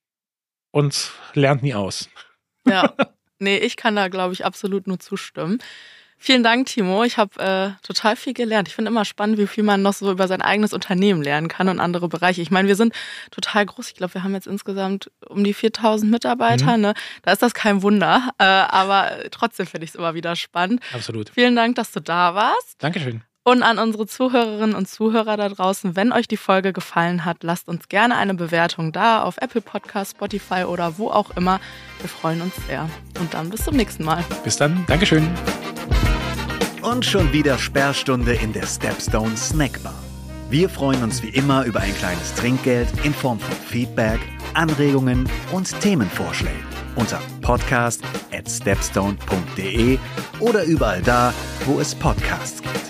und 0.71 1.13
lernt 1.33 1.63
nie 1.63 1.75
aus. 1.75 2.09
Ja. 2.67 2.95
Nee, 3.45 3.59
ich 3.59 3.77
kann 3.77 3.97
da, 3.97 4.09
glaube 4.09 4.35
ich, 4.35 4.45
absolut 4.45 4.87
nur 4.87 4.99
zustimmen. 4.99 5.59
Vielen 6.17 6.43
Dank, 6.43 6.69
Timo. 6.69 7.05
Ich 7.05 7.19
habe 7.19 7.39
äh, 7.39 7.87
total 7.87 8.17
viel 8.17 8.33
gelernt. 8.33 8.69
Ich 8.69 8.75
finde 8.75 8.91
immer 8.91 9.05
spannend, 9.05 9.37
wie 9.37 9.47
viel 9.47 9.63
man 9.63 9.83
noch 9.83 9.93
so 9.93 10.11
über 10.11 10.27
sein 10.27 10.41
eigenes 10.41 10.73
Unternehmen 10.73 11.23
lernen 11.23 11.49
kann 11.49 11.69
und 11.69 11.81
andere 11.81 12.09
Bereiche. 12.09 12.41
Ich 12.41 12.51
meine, 12.51 12.67
wir 12.67 12.77
sind 12.77 12.95
total 13.31 13.67
groß. 13.67 13.89
Ich 13.89 13.95
glaube, 13.95 14.15
wir 14.15 14.23
haben 14.23 14.33
jetzt 14.33 14.47
insgesamt 14.47 15.11
um 15.29 15.45
die 15.45 15.53
4000 15.53 16.11
Mitarbeiter. 16.11 16.77
Mhm. 16.77 16.83
Ne? 16.83 16.95
Da 17.23 17.33
ist 17.33 17.43
das 17.43 17.53
kein 17.53 17.83
Wunder. 17.83 18.31
Äh, 18.39 18.45
aber 18.45 19.11
trotzdem 19.31 19.67
finde 19.67 19.85
ich 19.85 19.91
es 19.91 19.97
immer 19.97 20.15
wieder 20.15 20.35
spannend. 20.35 20.83
Absolut. 20.93 21.29
Vielen 21.29 21.57
Dank, 21.57 21.77
dass 21.77 21.93
du 21.93 22.01
da 22.01 22.35
warst. 22.35 22.83
Dankeschön. 22.83 23.23
Und 23.47 23.63
an 23.63 23.79
unsere 23.79 24.07
Zuhörerinnen 24.07 24.75
und 24.75 24.89
Zuhörer 24.89 25.37
da 25.37 25.51
draußen, 25.51 25.97
wenn 25.97 26.13
euch 26.13 26.27
die 26.27 26.39
Folge 26.39 26.73
gefallen 26.73 27.27
hat, 27.27 27.43
lasst 27.43 27.69
uns 27.69 27.89
gerne 27.89 28.17
eine 28.17 28.33
Bewertung 28.33 28.91
da 28.91 29.23
auf 29.23 29.37
Apple 29.37 29.61
Podcast, 29.61 30.13
Spotify 30.13 30.65
oder 30.65 30.97
wo 30.97 31.11
auch 31.11 31.31
immer. 31.37 31.61
Wir 32.01 32.09
freuen 32.09 32.41
uns 32.41 32.55
sehr. 32.67 32.89
Und 33.21 33.35
dann 33.35 33.51
bis 33.51 33.65
zum 33.65 33.77
nächsten 33.77 34.03
Mal. 34.03 34.25
Bis 34.45 34.57
dann. 34.57 34.83
Dankeschön. 34.87 35.29
Und 36.81 37.05
schon 37.05 37.31
wieder 37.35 37.59
Sperrstunde 37.59 38.33
in 38.33 38.55
der 38.55 38.65
Stepstone 38.65 39.37
Snackbar. 39.37 39.95
Wir 40.49 40.71
freuen 40.71 41.03
uns 41.03 41.23
wie 41.23 41.29
immer 41.29 41.65
über 41.65 41.81
ein 41.81 41.95
kleines 41.97 42.35
Trinkgeld 42.37 42.89
in 43.05 43.13
Form 43.13 43.39
von 43.39 43.55
Feedback, 43.55 44.21
Anregungen 44.55 45.29
und 45.53 45.79
Themenvorschlägen 45.83 46.65
unter 46.97 47.21
podcast 47.43 48.03
at 48.33 48.49
stepstone.de 48.49 49.99
oder 50.41 50.65
überall 50.65 51.03
da, 51.03 51.35
wo 51.67 51.81
es 51.81 51.95
Podcasts 51.95 52.63
gibt. 52.63 52.85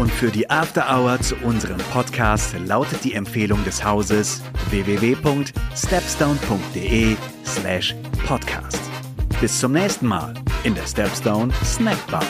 Und 0.00 0.10
für 0.10 0.30
die 0.30 0.48
After 0.48 0.86
Hour 0.88 1.20
zu 1.20 1.36
unserem 1.44 1.76
Podcast 1.92 2.54
lautet 2.66 3.04
die 3.04 3.12
Empfehlung 3.12 3.62
des 3.64 3.84
Hauses 3.84 4.40
www.stepstone.de 4.70 7.16
slash 7.44 7.94
podcast. 8.26 8.80
Bis 9.42 9.60
zum 9.60 9.72
nächsten 9.72 10.06
Mal 10.06 10.32
in 10.64 10.74
der 10.74 10.86
Stepstone 10.86 11.52
Snackbar. 11.62 12.24